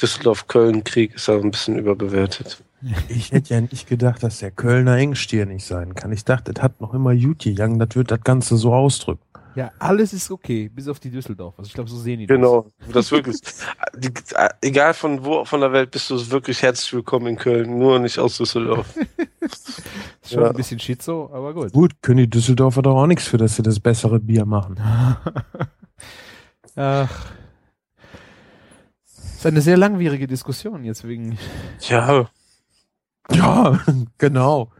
Düsseldorf-Köln-Krieg 0.00 1.14
ist 1.14 1.28
ja 1.28 1.34
ein 1.34 1.50
bisschen 1.50 1.78
überbewertet. 1.78 2.62
Ich 3.08 3.32
hätte 3.32 3.54
ja 3.54 3.60
nicht 3.60 3.88
gedacht, 3.88 4.22
dass 4.22 4.38
der 4.38 4.52
Kölner 4.52 4.96
Engstier 4.96 5.46
nicht 5.46 5.66
sein 5.66 5.94
kann. 5.94 6.12
Ich 6.12 6.24
dachte, 6.24 6.52
das 6.52 6.62
hat 6.62 6.80
noch 6.80 6.94
immer 6.94 7.10
Juti 7.10 7.56
Young, 7.58 7.78
das 7.78 7.96
wird 7.96 8.10
das 8.10 8.20
Ganze 8.22 8.56
so 8.56 8.72
ausdrücken. 8.72 9.27
Ja, 9.54 9.72
alles 9.80 10.12
ist 10.12 10.30
okay, 10.30 10.68
bis 10.68 10.86
auf 10.88 11.00
die 11.00 11.10
Düsseldorf. 11.10 11.54
Also 11.58 11.68
ich 11.68 11.74
glaube, 11.74 11.90
so 11.90 11.96
sehen 11.96 12.20
die 12.20 12.26
Genau, 12.26 12.70
das 12.92 13.10
wirklich. 13.10 13.36
die, 13.96 14.08
äh, 14.34 14.48
egal 14.62 14.94
von 14.94 15.24
wo 15.24 15.44
von 15.44 15.60
der 15.60 15.72
Welt 15.72 15.90
bist 15.90 16.10
du 16.10 16.30
wirklich 16.30 16.62
herzlich 16.62 16.92
willkommen 16.92 17.26
in 17.28 17.36
Köln, 17.36 17.78
nur 17.78 17.98
nicht 17.98 18.18
aus 18.18 18.36
Düsseldorf. 18.36 18.94
das. 19.40 19.50
Ist 20.22 20.32
schon 20.32 20.42
Ja. 20.42 20.50
ein 20.50 20.56
bisschen 20.56 20.78
schizo, 20.78 21.30
aber 21.32 21.54
gut. 21.54 21.72
Gut, 21.72 21.92
können 22.02 22.18
die 22.18 22.30
Düsseldorfer 22.30 22.82
doch 22.82 22.96
auch 22.96 23.06
nichts 23.06 23.26
für, 23.26 23.38
dass 23.38 23.56
sie 23.56 23.62
das 23.62 23.80
bessere 23.80 24.20
Bier 24.20 24.44
machen. 24.44 24.78
Ach. 26.76 27.26
ist 29.36 29.46
eine 29.46 29.60
sehr 29.60 29.76
langwierige 29.76 30.26
Diskussion 30.26 30.84
jetzt 30.84 31.06
wegen. 31.06 31.38
Ja, 31.88 32.28
Ja, 33.32 33.80
genau. 34.18 34.70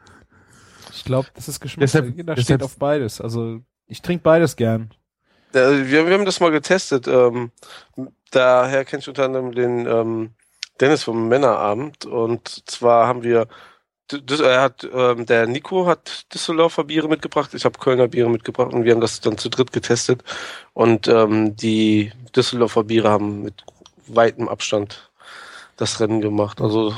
Ich 0.92 1.04
glaube, 1.04 1.28
das 1.35 1.48
ist 1.48 1.61
Geschmack. 1.61 1.81
Deshalb- 1.83 2.16
Jeder 2.16 2.35
deshalb- 2.35 2.44
steht 2.44 2.62
auf 2.62 2.76
beides. 2.76 3.20
Also 3.20 3.61
ich 3.88 4.03
trinke 4.03 4.22
beides 4.22 4.57
gern. 4.57 4.90
Äh, 5.53 5.87
wir, 5.87 6.07
wir 6.07 6.14
haben 6.14 6.24
das 6.24 6.40
mal 6.40 6.51
getestet. 6.51 7.09
Ähm, 7.09 7.51
daher 8.31 8.85
kenne 8.85 9.01
ich 9.01 9.09
unter 9.09 9.24
anderem 9.24 9.53
den 9.53 9.87
ähm, 9.87 10.31
Dennis 10.81 11.03
vom 11.03 11.29
Männerabend. 11.29 12.05
Und 12.05 12.68
zwar 12.68 13.07
haben 13.07 13.22
wir, 13.22 13.46
D- 14.12 14.18
Düs- 14.18 14.42
er 14.42 14.61
hat, 14.61 14.87
ähm, 14.92 15.27
der 15.27 15.46
Nico 15.46 15.87
hat 15.87 16.33
Düsseldorfer 16.33 16.85
Biere 16.85 17.09
mitgebracht, 17.09 17.55
ich 17.55 17.64
habe 17.64 17.79
Kölner 17.79 18.09
Biere 18.09 18.31
mitgebracht 18.31 18.72
und 18.72 18.85
wir 18.85 18.92
haben 18.92 19.01
das 19.01 19.20
dann 19.20 19.38
zu 19.38 19.48
dritt 19.48 19.72
getestet. 19.72 20.22
Und 20.74 21.09
ähm, 21.09 21.57
die 21.57 22.12
Düsseldorfer 22.37 22.85
Biere 22.85 23.11
haben 23.11 23.42
mit 23.42 23.64
weitem 24.07 24.48
Abstand 24.48 25.11
das 25.77 26.01
Rennen 26.01 26.20
gemacht. 26.20 26.61
Also 26.61 26.94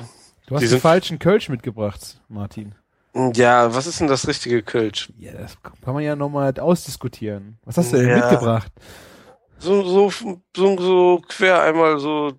Du 0.46 0.56
hast 0.56 0.62
Die 0.62 0.68
den 0.68 0.80
falschen 0.80 1.20
Kölsch 1.20 1.48
mitgebracht, 1.48 2.20
Martin. 2.28 2.74
Ja, 3.34 3.74
was 3.74 3.86
ist 3.86 4.00
denn 4.00 4.08
das 4.08 4.26
richtige 4.28 4.62
Kölsch? 4.62 5.12
Ja, 5.18 5.32
das 5.32 5.56
kann 5.62 5.94
man 5.94 6.02
ja 6.02 6.14
nochmal 6.16 6.52
ausdiskutieren. 6.58 7.58
Was 7.64 7.76
hast 7.76 7.92
du 7.92 7.96
denn 7.98 8.08
Ja. 8.08 8.16
mitgebracht? 8.30 8.72
So, 9.58 9.82
so, 9.84 10.10
so, 10.56 10.76
so 10.78 11.22
quer 11.28 11.62
einmal 11.62 11.98
so 11.98 12.32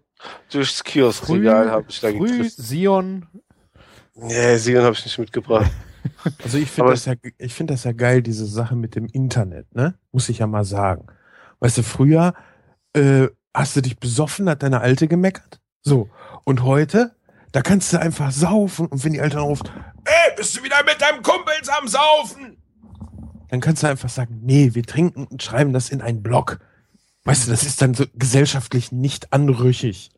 durchs 0.52 0.84
Kioskregal 0.84 1.70
habe 1.70 1.86
ich 1.90 2.00
da 2.00 2.10
früh 2.10 2.20
gekriegt. 2.20 2.56
Sion. 2.58 3.28
Nee, 4.16 4.58
Sion 4.58 4.84
habe 4.84 4.94
ich 4.96 5.06
nicht 5.06 5.18
mitgebracht. 5.20 5.72
Also 6.44 6.58
ich 6.58 6.70
finde 6.70 6.92
das 6.92 7.06
ja, 7.06 7.14
ich 7.38 7.54
finde 7.54 7.74
das 7.74 7.84
ja 7.84 7.92
geil, 7.92 8.22
diese 8.24 8.46
Sache 8.46 8.76
mit 8.76 8.96
dem 8.96 9.06
Internet, 9.08 9.74
ne? 9.76 9.96
Muss 10.12 10.30
ich 10.30 10.40
ja 10.40 10.48
mal 10.48 10.64
sagen. 10.66 11.08
Weißt 11.60 11.78
du, 11.78 11.84
früher 11.84 12.34
äh, 12.94 13.28
hast 13.54 13.76
du 13.76 13.82
dich 13.82 14.00
besoffen, 14.00 14.50
hat 14.50 14.64
deine 14.64 14.82
Alte 14.82 15.08
gemeckert. 15.08 15.62
So. 15.84 16.10
Und 16.44 16.64
heute, 16.64 17.16
da 17.52 17.62
kannst 17.62 17.92
du 17.94 18.00
einfach 18.00 18.32
saufen 18.32 18.88
und 18.88 19.04
wenn 19.04 19.14
die 19.14 19.22
Alte 19.22 19.40
ruft, 19.40 19.72
ey, 20.06 20.36
bist 20.38 20.58
du 20.58 20.64
wieder 20.64 20.84
mit 20.86 21.02
deinem 21.02 21.22
Kumpels 21.22 21.70
am 21.70 21.88
Saufen? 21.88 22.58
Dann 23.50 23.60
kannst 23.60 23.84
du 23.84 23.88
einfach 23.88 24.10
sagen, 24.10 24.40
nee, 24.44 24.74
wir 24.74 24.84
trinken 24.84 25.26
und 25.26 25.44
schreiben 25.44 25.74
das 25.74 25.90
in 25.90 26.02
einen 26.02 26.24
Blog. 26.24 26.60
Weißt 27.26 27.46
du, 27.48 27.52
das 27.52 27.64
ist 27.64 27.82
dann 27.82 27.94
so 27.94 28.06
gesellschaftlich 28.16 28.92
nicht 28.92 29.34
anrüchig. 29.34 30.12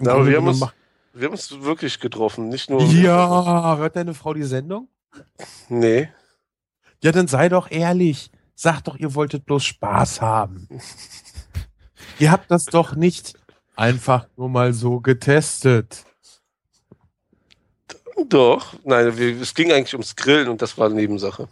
Ja, 0.00 0.12
aber 0.12 0.26
wir 0.26 0.36
haben 0.36 0.48
uns- 0.48 0.60
Wir 1.14 1.24
haben 1.26 1.32
uns 1.32 1.50
wirklich 1.62 1.98
getroffen, 2.00 2.48
nicht 2.48 2.68
nur. 2.70 2.82
ja, 2.82 3.76
hört 3.78 3.96
deine 3.96 4.14
Frau 4.14 4.34
die 4.34 4.44
Sendung? 4.44 4.88
Nee. 5.68 6.10
Ja, 7.02 7.10
dann 7.12 7.26
sei 7.28 7.48
doch 7.48 7.70
ehrlich. 7.70 8.30
Sagt 8.54 8.88
doch, 8.88 8.96
ihr 8.96 9.14
wolltet 9.14 9.44
bloß 9.46 9.64
Spaß 9.64 10.20
haben. 10.20 10.68
ihr 12.18 12.30
habt 12.30 12.50
das 12.50 12.66
doch 12.66 12.94
nicht 12.94 13.34
einfach 13.78 14.26
nur 14.36 14.48
mal 14.48 14.72
so 14.72 15.00
getestet. 15.00 16.04
Doch. 18.28 18.74
Nein, 18.84 19.16
wir, 19.16 19.40
es 19.40 19.54
ging 19.54 19.72
eigentlich 19.72 19.94
ums 19.94 20.16
Grillen 20.16 20.48
und 20.48 20.60
das 20.60 20.76
war 20.76 20.88
Nebensache. 20.88 21.48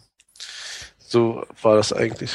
So 0.98 1.44
war 1.62 1.76
das 1.76 1.92
eigentlich. 1.92 2.32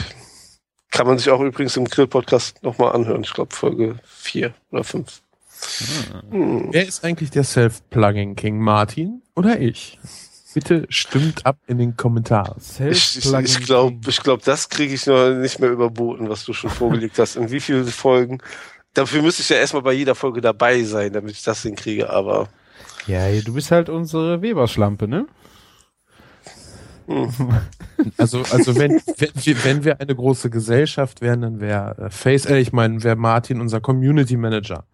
Kann 0.90 1.08
man 1.08 1.18
sich 1.18 1.30
auch 1.30 1.42
übrigens 1.42 1.76
im 1.78 1.86
Grill-Podcast 1.86 2.64
nochmal 2.64 2.94
anhören. 2.94 3.24
Ich 3.24 3.34
glaube 3.34 3.54
Folge 3.54 4.00
4 4.06 4.54
oder 4.72 4.84
5. 4.84 5.22
Hm. 6.32 6.70
Wer 6.72 6.88
ist 6.88 7.04
eigentlich 7.04 7.30
der 7.30 7.44
Self-Plugging 7.44 8.36
King? 8.36 8.60
Martin 8.60 9.22
oder 9.36 9.60
ich? 9.60 10.00
Bitte 10.54 10.86
stimmt 10.90 11.46
ab 11.46 11.58
in 11.68 11.78
den 11.78 11.96
Kommentaren. 11.96 12.62
Ich, 12.90 13.18
ich, 13.18 13.34
ich 13.34 13.60
glaube, 13.66 14.10
ich 14.10 14.22
glaub, 14.22 14.44
das 14.44 14.68
kriege 14.68 14.94
ich 14.94 15.06
noch 15.06 15.30
nicht 15.34 15.60
mehr 15.60 15.70
überboten, 15.70 16.30
was 16.30 16.44
du 16.44 16.52
schon 16.52 16.70
vorgelegt 16.70 17.20
hast. 17.20 17.38
In 17.38 17.52
wie 17.52 17.62
vielen 17.62 17.88
Folgen? 17.88 18.40
Dafür 18.94 19.22
müsste 19.22 19.42
ich 19.42 19.50
ja 19.50 19.58
erstmal 19.58 19.84
bei 19.84 19.94
jeder 19.94 20.16
Folge 20.16 20.42
dabei 20.42 20.84
sein, 20.84 21.14
damit 21.14 21.32
ich 21.32 21.44
das 21.44 21.62
hinkriege, 21.62 22.10
aber 22.10 22.50
Ja, 23.08 23.30
du 23.42 23.54
bist 23.54 23.72
halt 23.72 23.90
unsere 23.90 24.42
Weberschlampe, 24.42 25.08
ne? 25.08 25.28
Hm. 27.08 27.30
Also, 28.18 28.44
also 28.52 28.76
wenn, 28.78 29.02
wenn, 29.18 29.30
wir, 29.36 29.64
wenn 29.64 29.84
wir 29.84 30.00
eine 30.00 30.16
große 30.16 30.50
Gesellschaft 30.50 31.22
wären, 31.22 31.42
dann 31.42 31.60
wäre 31.60 32.06
äh, 32.06 32.10
Face, 32.10 32.46
äh, 32.46 32.60
ich 32.60 32.74
meine, 32.74 33.04
wäre 33.04 33.16
Martin 33.16 33.60
unser 33.62 33.82
Community 33.82 34.38
Manager. 34.38 34.86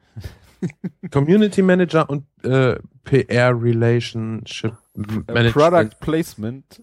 Community 1.11 1.61
Manager 1.61 2.09
und 2.09 2.25
äh, 2.43 2.77
PR 3.03 3.61
Relationship 3.61 4.73
Management. 4.95 5.53
Product 5.53 5.89
Placement 5.99 6.81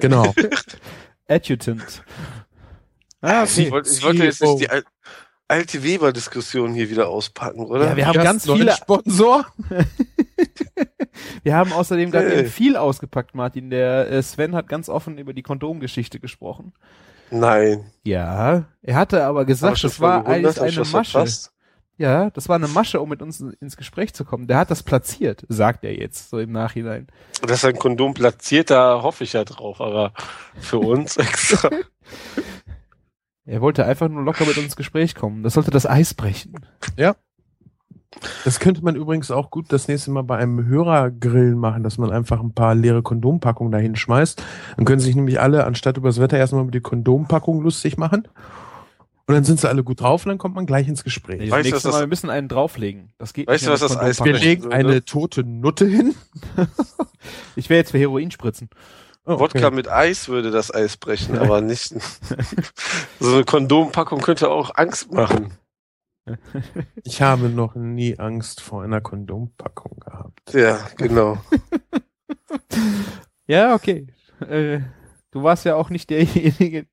Genau. 0.00 0.34
Adjutant. 1.28 2.02
Ah, 3.20 3.44
Ich 3.44 3.58
okay. 3.58 3.70
wollte, 3.70 3.90
ich 3.90 4.02
wollte 4.02 4.24
jetzt 4.24 4.40
nicht 4.40 4.58
CEO. 4.58 4.58
die 4.58 4.82
alte 5.50 5.82
Weber-Diskussion 5.82 6.72
hier 6.72 6.88
wieder 6.90 7.08
auspacken, 7.08 7.66
oder? 7.66 7.88
Ja, 7.90 7.96
wir 7.96 8.06
haben 8.06 8.14
ganz 8.22 8.44
viele, 8.50 8.72
Sponsor. 8.72 9.46
wir 11.42 11.54
haben 11.54 11.72
außerdem 11.72 12.12
Hey. 12.12 12.40
eben 12.40 12.48
viel 12.48 12.76
ausgepackt, 12.76 13.34
Martin. 13.34 13.70
Der 13.70 14.10
äh, 14.10 14.22
Sven 14.22 14.54
hat 14.54 14.68
ganz 14.68 14.88
offen 14.88 15.18
über 15.18 15.32
die 15.32 15.42
Kondomgeschichte 15.42 16.20
gesprochen. 16.20 16.72
Nein. 17.30 17.84
Ja, 18.04 18.64
er 18.82 18.94
hatte 18.96 19.24
aber 19.24 19.44
gesagt, 19.44 19.84
das 19.84 20.00
war 20.00 20.26
eigentlich 20.26 20.60
eine 20.60 20.70
Masche. 20.80 20.84
verpasst? 21.12 21.52
Ja, 21.96 22.30
das 22.30 22.48
war 22.48 22.56
eine 22.56 22.66
Masche, 22.68 22.98
um 23.00 23.10
mit 23.10 23.20
uns 23.20 23.40
in- 23.40 23.52
ins 23.60 23.76
Gespräch 23.76 24.14
zu 24.14 24.24
kommen. 24.24 24.46
Der 24.46 24.56
hat 24.56 24.70
das 24.70 24.82
platziert, 24.82 25.44
sagt 25.50 25.84
er 25.84 25.94
jetzt, 25.96 26.30
so 26.30 26.38
im 26.38 26.50
Nachhinein. 26.50 27.08
Dass 27.42 27.64
ein 27.64 27.76
Kondom 27.76 28.14
platziert, 28.14 28.70
da 28.70 29.02
hoffe 29.02 29.24
ich 29.24 29.34
ja 29.34 29.44
drauf, 29.44 29.80
aber 29.82 30.14
für 30.58 30.78
uns 30.78 31.16
extra. 31.18 31.68
Er 33.50 33.60
wollte 33.60 33.84
einfach 33.84 34.08
nur 34.08 34.22
locker 34.22 34.44
mit 34.46 34.56
uns 34.56 34.66
ins 34.66 34.76
Gespräch 34.76 35.16
kommen. 35.16 35.42
Das 35.42 35.54
sollte 35.54 35.72
das 35.72 35.84
Eis 35.84 36.14
brechen. 36.14 36.52
Das 38.44 38.60
könnte 38.60 38.84
man 38.84 38.94
übrigens 38.94 39.32
auch 39.32 39.50
gut 39.50 39.72
das 39.72 39.88
nächste 39.88 40.12
Mal 40.12 40.22
bei 40.22 40.36
einem 40.36 40.66
Hörergrillen 40.66 41.58
machen, 41.58 41.82
dass 41.82 41.98
man 41.98 42.12
einfach 42.12 42.38
ein 42.40 42.54
paar 42.54 42.76
leere 42.76 43.02
Kondompackungen 43.02 43.72
dahin 43.72 43.96
schmeißt. 43.96 44.40
Dann 44.76 44.84
können 44.84 45.00
sich 45.00 45.16
nämlich 45.16 45.40
alle, 45.40 45.64
anstatt 45.64 45.96
übers 45.96 46.20
Wetter, 46.20 46.38
erstmal 46.38 46.62
über 46.62 46.70
die 46.70 46.80
Kondompackung 46.80 47.60
lustig 47.62 47.96
machen. 47.96 48.28
Und 49.26 49.34
dann 49.34 49.42
sind 49.42 49.58
sie 49.58 49.68
alle 49.68 49.82
gut 49.82 50.00
drauf 50.00 50.24
und 50.24 50.28
dann 50.28 50.38
kommt 50.38 50.54
man 50.54 50.66
gleich 50.66 50.86
ins 50.86 51.02
Gespräch. 51.02 51.40
Nee, 51.40 51.50
Weißt 51.50 51.66
du, 51.68 51.72
das 51.72 51.82
das- 51.82 51.92
Mal, 51.92 52.00
wir 52.02 52.06
müssen 52.06 52.30
einen 52.30 52.46
drauflegen. 52.46 53.10
Das 53.18 53.32
geht 53.32 53.48
Weißt 53.48 53.62
nicht 53.62 53.68
du, 53.68 53.72
was 53.72 53.80
das 53.80 53.96
Eis 53.96 54.24
Wir 54.24 54.32
legen 54.32 54.72
eine 54.72 55.04
tote 55.04 55.42
Nutte 55.42 55.86
hin. 55.86 56.14
Ich 57.54 57.68
wäre 57.68 57.78
jetzt 57.78 57.90
für 57.90 57.98
Heroin 57.98 58.30
spritzen. 58.30 58.70
Oh, 59.26 59.38
Wodka 59.38 59.70
mit 59.70 59.88
Eis 59.88 60.28
würde 60.28 60.50
das 60.50 60.72
Eis 60.74 60.96
brechen, 60.96 61.38
aber 61.38 61.60
nicht. 61.60 61.94
so 63.20 63.34
eine 63.34 63.44
Kondompackung 63.44 64.20
könnte 64.20 64.50
auch 64.50 64.72
Angst 64.74 65.12
machen. 65.12 65.56
Ich 67.02 67.22
habe 67.22 67.48
noch 67.48 67.74
nie 67.74 68.18
Angst 68.18 68.60
vor 68.60 68.84
einer 68.84 69.00
Kondompackung 69.00 69.98
gehabt. 69.98 70.52
Ja, 70.52 70.78
genau. 70.96 71.38
Ja, 73.48 73.74
okay. 73.74 74.06
Äh, 74.40 74.80
du 75.32 75.42
warst 75.42 75.64
ja 75.64 75.74
auch 75.74 75.90
nicht 75.90 76.08
derjenige, 76.10 76.86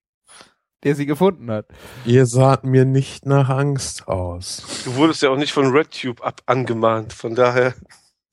der 0.84 0.96
sie 0.96 1.06
gefunden 1.06 1.52
hat. 1.52 1.68
Ihr 2.06 2.26
saht 2.26 2.64
mir 2.64 2.86
nicht 2.86 3.28
nach 3.28 3.50
Angst 3.50 4.08
aus. 4.08 4.64
Du 4.86 4.96
wurdest 4.96 5.22
ja 5.22 5.30
auch 5.30 5.38
nicht 5.38 5.54
von 5.54 5.68
RedTube 5.68 6.22
ab 6.22 6.42
angemahnt, 6.48 7.14
von 7.14 7.36
daher. 7.36 7.76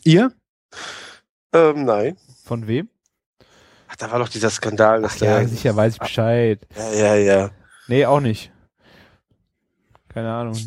Ihr? 0.05 0.33
Ähm, 1.53 1.85
nein. 1.85 2.17
Von 2.45 2.67
wem? 2.67 2.89
Ach, 3.95 3.97
da 3.97 4.11
war 4.11 4.19
doch 4.19 4.29
dieser 4.29 4.51
Skandal, 4.51 5.03
dass 5.03 5.15
Ach 5.15 5.19
der. 5.19 5.43
ja, 5.43 5.47
sicher 5.47 5.77
weiß 5.77 5.95
ich 5.95 6.01
Bescheid. 6.01 6.67
Ja, 6.77 6.93
ja, 6.93 7.15
ja. 7.15 7.51
Nee, 7.87 8.05
auch 8.07 8.19
nicht. 8.19 8.51
Keine 10.09 10.33
Ahnung. 10.33 10.59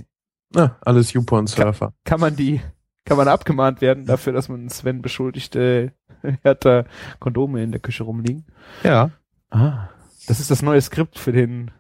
Na, 0.54 0.78
alles 0.80 1.12
YouPorn-Surfer. 1.12 1.92
Kann 2.06 2.22
man 2.22 2.38
die, 2.38 2.62
kann 3.04 3.18
man 3.18 3.28
abgemahnt 3.28 3.82
werden 3.82 4.06
dafür, 4.06 4.32
dass 4.32 4.48
man 4.48 4.70
Sven 4.70 5.02
beschuldigt, 5.02 5.58
äh, 5.58 5.92
er 6.22 6.52
hat 6.52 6.64
da 6.64 6.86
Kondome 7.20 7.62
in 7.62 7.72
der 7.72 7.82
Küche 7.82 8.04
rumliegen? 8.04 8.46
Ja. 8.84 9.12
Ah. 9.50 9.90
Das 10.28 10.40
ist 10.40 10.50
das 10.50 10.62
neue 10.62 10.82
Skript 10.82 11.20
für 11.20 11.34
den 11.34 11.72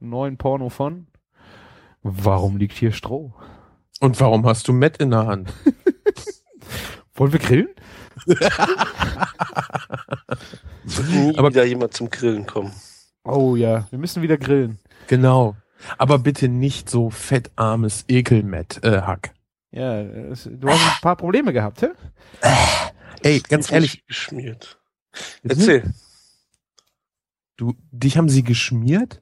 neuen 0.00 0.36
Porno 0.36 0.68
von 0.68 1.06
Warum 2.02 2.56
liegt 2.56 2.76
hier 2.76 2.90
Stroh? 2.90 3.34
Und 4.00 4.20
warum 4.20 4.44
hast 4.46 4.66
du 4.66 4.72
Matt 4.72 4.96
in 4.96 5.10
der 5.10 5.26
Hand? 5.26 5.52
Wollen 7.14 7.32
wir 7.32 7.40
grillen? 7.40 7.68
Wird 10.96 11.08
nie 11.08 11.38
Aber- 11.38 11.50
wieder 11.50 11.64
jemand 11.64 11.94
zum 11.94 12.10
Grillen 12.10 12.46
kommen. 12.46 12.72
Oh 13.24 13.56
ja, 13.56 13.86
wir 13.90 13.98
müssen 13.98 14.22
wieder 14.22 14.38
grillen. 14.38 14.78
Genau. 15.06 15.54
Aber 15.98 16.18
bitte 16.18 16.48
nicht 16.48 16.88
so 16.88 17.10
fettarmes 17.10 18.04
Ekelmatt, 18.08 18.82
äh, 18.82 19.02
Hack. 19.02 19.34
Ja, 19.70 20.00
es, 20.00 20.48
du 20.50 20.68
hast 20.68 20.80
ein 20.82 21.00
paar 21.02 21.16
Probleme 21.16 21.52
gehabt, 21.52 21.82
hä? 21.82 21.88
Ey, 23.22 23.40
ganz 23.40 23.70
ehrlich, 23.70 24.04
Geschmiert. 24.06 24.80
Erzähl. 25.42 25.92
du, 27.56 27.74
dich 27.90 28.16
haben 28.16 28.28
sie 28.28 28.42
geschmiert? 28.44 29.20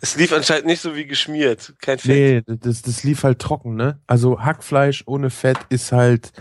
Es 0.00 0.16
lief 0.16 0.32
anscheinend 0.32 0.66
nicht 0.66 0.80
so 0.82 0.94
wie 0.94 1.06
geschmiert. 1.06 1.74
Kein 1.80 1.98
Fett. 1.98 2.46
Nee, 2.48 2.56
das, 2.58 2.82
das 2.82 3.02
lief 3.04 3.22
halt 3.24 3.38
trocken, 3.38 3.74
ne? 3.74 4.00
Also 4.06 4.40
Hackfleisch 4.40 5.04
ohne 5.06 5.30
Fett 5.30 5.58
ist 5.70 5.92
halt, 5.92 6.32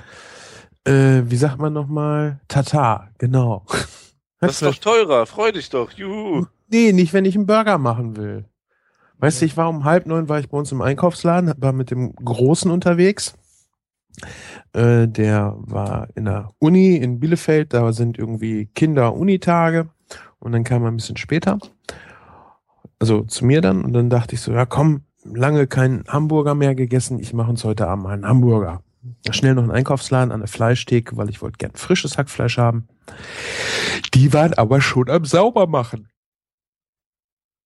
äh, 0.85 1.21
wie 1.25 1.37
sagt 1.37 1.59
man 1.59 1.71
nochmal? 1.73 2.41
Tatar, 2.49 3.11
genau. 3.17 3.65
Das 4.47 4.61
ist 4.61 4.83
doch 4.85 4.93
teurer. 4.93 5.25
Freu 5.25 5.51
dich 5.51 5.69
doch. 5.69 5.91
Juhu. 5.91 6.45
Nee, 6.69 6.91
nicht, 6.91 7.13
wenn 7.13 7.25
ich 7.25 7.35
einen 7.35 7.45
Burger 7.45 7.77
machen 7.77 8.15
will. 8.15 8.45
Weißt 9.19 9.41
du, 9.41 9.45
ich 9.45 9.55
war 9.55 9.69
um 9.69 9.85
halb 9.85 10.05
neun, 10.05 10.27
war 10.27 10.39
ich 10.39 10.49
bei 10.49 10.57
uns 10.57 10.71
im 10.71 10.81
Einkaufsladen, 10.81 11.53
war 11.57 11.71
mit 11.71 11.91
dem 11.91 12.13
Großen 12.15 12.69
unterwegs. 12.69 13.35
Äh, 14.73 15.07
der 15.07 15.55
war 15.57 16.07
in 16.15 16.25
der 16.25 16.49
Uni 16.59 16.95
in 16.97 17.19
Bielefeld, 17.19 17.73
da 17.73 17.93
sind 17.93 18.17
irgendwie 18.17 18.65
Kinder-Unitage 18.65 19.89
und 20.39 20.51
dann 20.51 20.63
kam 20.63 20.83
er 20.83 20.89
ein 20.89 20.97
bisschen 20.97 21.17
später. 21.17 21.59
Also 22.99 23.23
zu 23.23 23.45
mir 23.45 23.61
dann 23.61 23.83
und 23.83 23.93
dann 23.93 24.09
dachte 24.09 24.35
ich 24.35 24.41
so, 24.41 24.51
ja 24.51 24.65
komm, 24.65 25.03
lange 25.23 25.67
keinen 25.67 26.03
Hamburger 26.07 26.55
mehr 26.55 26.75
gegessen, 26.75 27.19
ich 27.19 27.33
mache 27.33 27.49
uns 27.49 27.63
heute 27.63 27.87
Abend 27.87 28.03
mal 28.03 28.13
einen 28.13 28.27
Hamburger. 28.27 28.83
Schnell 29.31 29.55
noch 29.55 29.63
einen 29.63 29.71
Einkaufsladen 29.71 30.31
an 30.31 30.39
der 30.39 30.47
Fleischtheke, 30.47 31.17
weil 31.17 31.29
ich 31.29 31.41
wollte 31.41 31.57
gern 31.57 31.73
frisches 31.75 32.17
Hackfleisch 32.17 32.57
haben. 32.57 32.87
Die 34.13 34.33
waren 34.33 34.53
aber 34.53 34.81
schon 34.81 35.09
am 35.09 35.25
Saubermachen. 35.25 36.09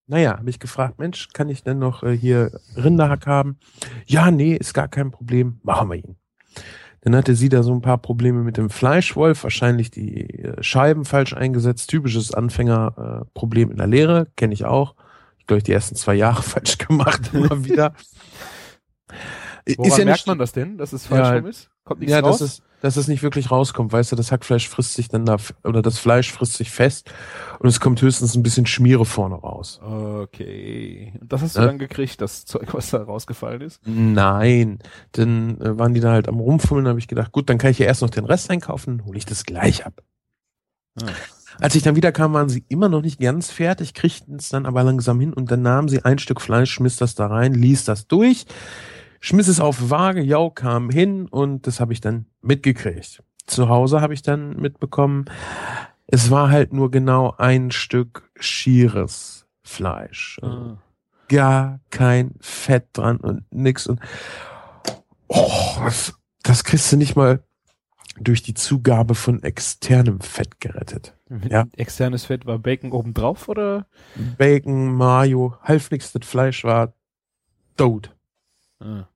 Naja, 0.08 0.38
habe 0.38 0.50
ich 0.50 0.60
gefragt, 0.60 1.00
Mensch, 1.00 1.28
kann 1.34 1.50
ich 1.50 1.64
denn 1.64 1.80
noch 1.80 2.02
äh, 2.02 2.18
hier 2.18 2.60
Rinderhack 2.78 3.28
haben? 3.28 3.58
Ja, 4.06 4.32
nee, 4.32 4.56
ist 4.56 4.74
gar 4.74 4.88
kein 4.88 5.12
Problem, 5.12 5.60
machen 5.64 5.90
wir 5.90 5.98
ihn. 5.98 6.16
Dann 7.02 7.16
hatte 7.16 7.36
sie 7.36 7.50
da 7.50 7.62
so 7.62 7.74
ein 7.74 7.82
paar 7.82 7.98
Probleme 7.98 8.42
mit 8.42 8.58
dem 8.58 8.70
Fleischwolf, 8.70 9.44
wahrscheinlich 9.44 9.92
die 9.92 10.44
äh, 10.44 10.64
Scheiben 10.64 11.04
falsch 11.04 11.34
eingesetzt, 11.34 11.90
typisches 11.90 12.34
Anfängerproblem 12.34 13.70
äh, 13.70 13.72
in 13.72 13.78
der 13.78 13.88
Lehre, 13.88 14.28
kenne 14.38 14.54
ich 14.54 14.64
auch. 14.64 14.96
Ich 15.38 15.46
glaube, 15.46 15.60
ich 15.60 15.64
die 15.66 15.74
ersten 15.74 15.96
zwei 15.96 16.16
Jahre 16.16 16.42
falsch 16.42 16.78
gemacht, 16.78 17.32
immer 17.34 17.66
wieder. 17.66 17.94
Woran 19.78 19.88
ist 19.92 19.98
ja 19.98 20.06
merkt 20.06 20.20
nicht, 20.20 20.28
man 20.28 20.38
das 20.40 20.52
denn, 20.54 20.78
dass 20.78 20.94
es 20.94 21.06
falsch 21.08 21.28
Ja, 21.44 21.50
ist? 21.50 21.70
Kommt 21.84 22.02
nichts 22.02 22.12
ja, 22.14 22.20
raus? 22.20 22.40
dass 22.40 22.50
es, 22.50 22.62
dass 22.82 22.96
es 22.98 23.08
nicht 23.08 23.24
wirklich 23.24 23.50
rauskommt, 23.50 23.92
weißt 23.92 24.12
du, 24.12 24.16
das 24.16 24.32
Hackfleisch 24.32 24.68
frisst 24.70 24.94
sich 24.94 25.08
dann 25.08 25.26
da, 25.26 25.38
oder 25.64 25.82
das 25.82 25.98
Fleisch 26.00 26.32
frisst 26.32 26.54
sich 26.54 26.70
fest 26.70 27.12
und 27.60 27.68
es 27.68 27.80
kommt 27.80 28.02
höchstens 28.02 28.36
ein 28.36 28.44
bisschen 28.44 28.66
Schmiere 28.66 29.06
vorne 29.06 29.36
raus. 29.36 29.80
Okay. 29.84 31.14
Und 31.20 31.32
das 31.32 31.42
hast 31.42 31.56
du 31.56 31.62
Ja. 31.62 31.66
dann 31.68 31.80
gekriegt, 31.80 32.22
das 32.22 32.46
Zeug, 32.46 32.74
was 32.74 32.90
da 32.92 33.02
rausgefallen 33.02 33.62
ist? 33.62 33.82
Nein, 33.86 34.80
dann 35.14 35.60
äh, 35.62 35.78
waren 35.80 35.94
die 35.94 36.00
da 36.02 36.12
halt 36.12 36.28
am 36.28 36.40
Rumfummeln, 36.40 36.88
habe 36.88 37.00
ich 37.00 37.08
gedacht, 37.08 37.32
gut, 37.32 37.50
dann 37.50 37.58
kann 37.58 37.72
ich 37.72 37.80
ja 37.80 37.86
erst 37.88 38.02
noch 38.02 38.10
den 38.10 38.26
Rest 38.26 38.50
einkaufen, 38.52 39.04
hole 39.06 39.18
ich 39.18 39.26
das 39.26 39.44
gleich 39.46 39.86
ab. 39.86 40.04
Ah. 41.02 41.06
Als 41.60 41.74
ich 41.74 41.82
dann 41.82 41.96
wiederkam, 41.96 42.34
waren 42.34 42.50
sie 42.50 42.64
immer 42.68 42.88
noch 42.90 43.02
nicht 43.02 43.20
ganz 43.20 43.50
fertig, 43.50 43.96
kriegten 43.96 44.36
es 44.36 44.50
dann 44.50 44.68
aber 44.68 44.84
langsam 44.84 45.20
hin 45.20 45.34
und 45.34 45.50
dann 45.50 45.64
nahmen 45.64 45.88
sie 45.88 46.06
ein 46.06 46.20
Stück 46.20 46.40
Fleisch, 46.42 46.72
schmiss 46.72 46.98
das 46.98 47.16
da 47.16 47.26
rein, 47.28 47.54
ließ 47.56 47.86
das 47.86 48.08
durch, 48.08 48.46
schmiss 49.20 49.48
es 49.48 49.60
auf 49.60 49.90
Waage, 49.90 50.22
jau, 50.22 50.50
kam 50.50 50.90
hin 50.90 51.28
und 51.28 51.68
das 51.68 51.80
habe 51.80 51.94
ich 51.94 52.02
dann 52.02 52.26
mitgekriegt. 52.42 53.24
Zu 53.46 53.70
Hause 53.70 54.02
habe 54.02 54.14
ich 54.14 54.22
dann 54.22 54.58
mitbekommen, 54.58 55.26
es 56.08 56.32
war 56.32 56.50
halt 56.50 56.74
nur 56.74 56.92
genau 56.92 57.34
ein 57.38 57.72
Stück 57.72 58.30
schieres 58.40 59.48
Fleisch. 59.64 60.40
Also 60.42 60.56
Ah. 60.56 60.78
gar 61.28 61.80
kein 61.90 62.36
Fett 62.40 62.88
dran 62.94 63.18
und 63.18 63.44
nix 63.52 63.88
und 63.88 64.00
oh, 65.28 65.76
das, 65.84 66.14
das 66.44 66.64
kriegst 66.64 66.92
du 66.92 66.98
nicht 66.98 67.16
mal 67.16 67.44
durch 68.20 68.42
die 68.42 68.54
Zugabe 68.54 69.14
von 69.14 69.44
externem 69.44 70.22
Fett 70.22 70.60
gerettet. 70.60 71.14
Ja. 71.50 71.66
Externes 71.76 72.26
Fett 72.26 72.46
war 72.46 72.58
Bacon 72.58 72.92
obendrauf 72.92 73.48
oder? 73.48 73.86
Bacon, 74.38 74.94
Mayo, 74.94 75.56
halb 75.62 75.92
nix, 75.92 76.14
das 76.14 76.26
Fleisch 76.26 76.64
war 76.64 76.94
tot. 77.76 78.16
Ah. 78.80 79.08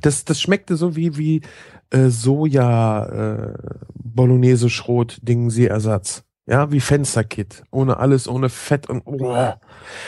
Das, 0.00 0.24
das 0.24 0.40
schmeckte 0.40 0.76
so 0.76 0.94
wie, 0.94 1.16
wie 1.16 1.42
äh, 1.90 2.08
Soja 2.08 3.06
äh, 3.06 3.54
Bolognese 3.94 4.70
Schrot 4.70 5.18
Dingsi 5.22 5.64
Ersatz. 5.64 6.24
Ja, 6.48 6.70
wie 6.70 6.78
Fensterkit. 6.78 7.64
Ohne 7.72 7.96
alles, 7.96 8.28
ohne 8.28 8.48
Fett 8.48 8.88
und 8.88 9.02
oh. 9.04 9.52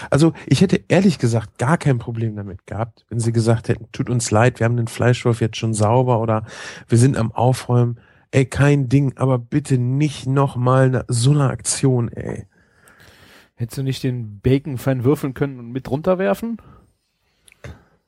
Also 0.09 0.33
ich 0.46 0.61
hätte 0.61 0.81
ehrlich 0.87 1.18
gesagt 1.18 1.59
gar 1.59 1.77
kein 1.79 1.98
Problem 1.98 2.37
damit 2.37 2.64
gehabt, 2.64 3.05
wenn 3.09 3.18
sie 3.18 3.33
gesagt 3.33 3.68
hätten, 3.68 3.88
tut 3.90 4.09
uns 4.09 4.31
leid, 4.31 4.61
wir 4.61 4.64
haben 4.64 4.77
den 4.77 4.87
Fleischwurf 4.87 5.40
jetzt 5.40 5.57
schon 5.57 5.74
sauber 5.74 6.20
oder 6.20 6.44
wir 6.87 6.98
sind 6.98 7.16
am 7.16 7.33
Aufräumen. 7.33 7.98
ey, 8.31 8.46
kein 8.46 8.88
Ding, 8.88 9.14
aber 9.16 9.38
bitte 9.38 9.79
nicht 9.79 10.27
nochmal 10.27 10.90
ne, 10.90 11.05
so 11.09 11.33
eine 11.33 11.51
Aktion, 11.51 12.09
ey. 12.12 12.46
Hättest 13.57 13.79
du 13.79 13.83
nicht 13.83 14.05
den 14.05 14.38
Bacon 14.38 14.79
fein 14.79 15.03
würfeln 15.03 15.35
können 15.35 15.59
und 15.59 15.72
mit 15.72 15.90
runterwerfen? 15.90 16.59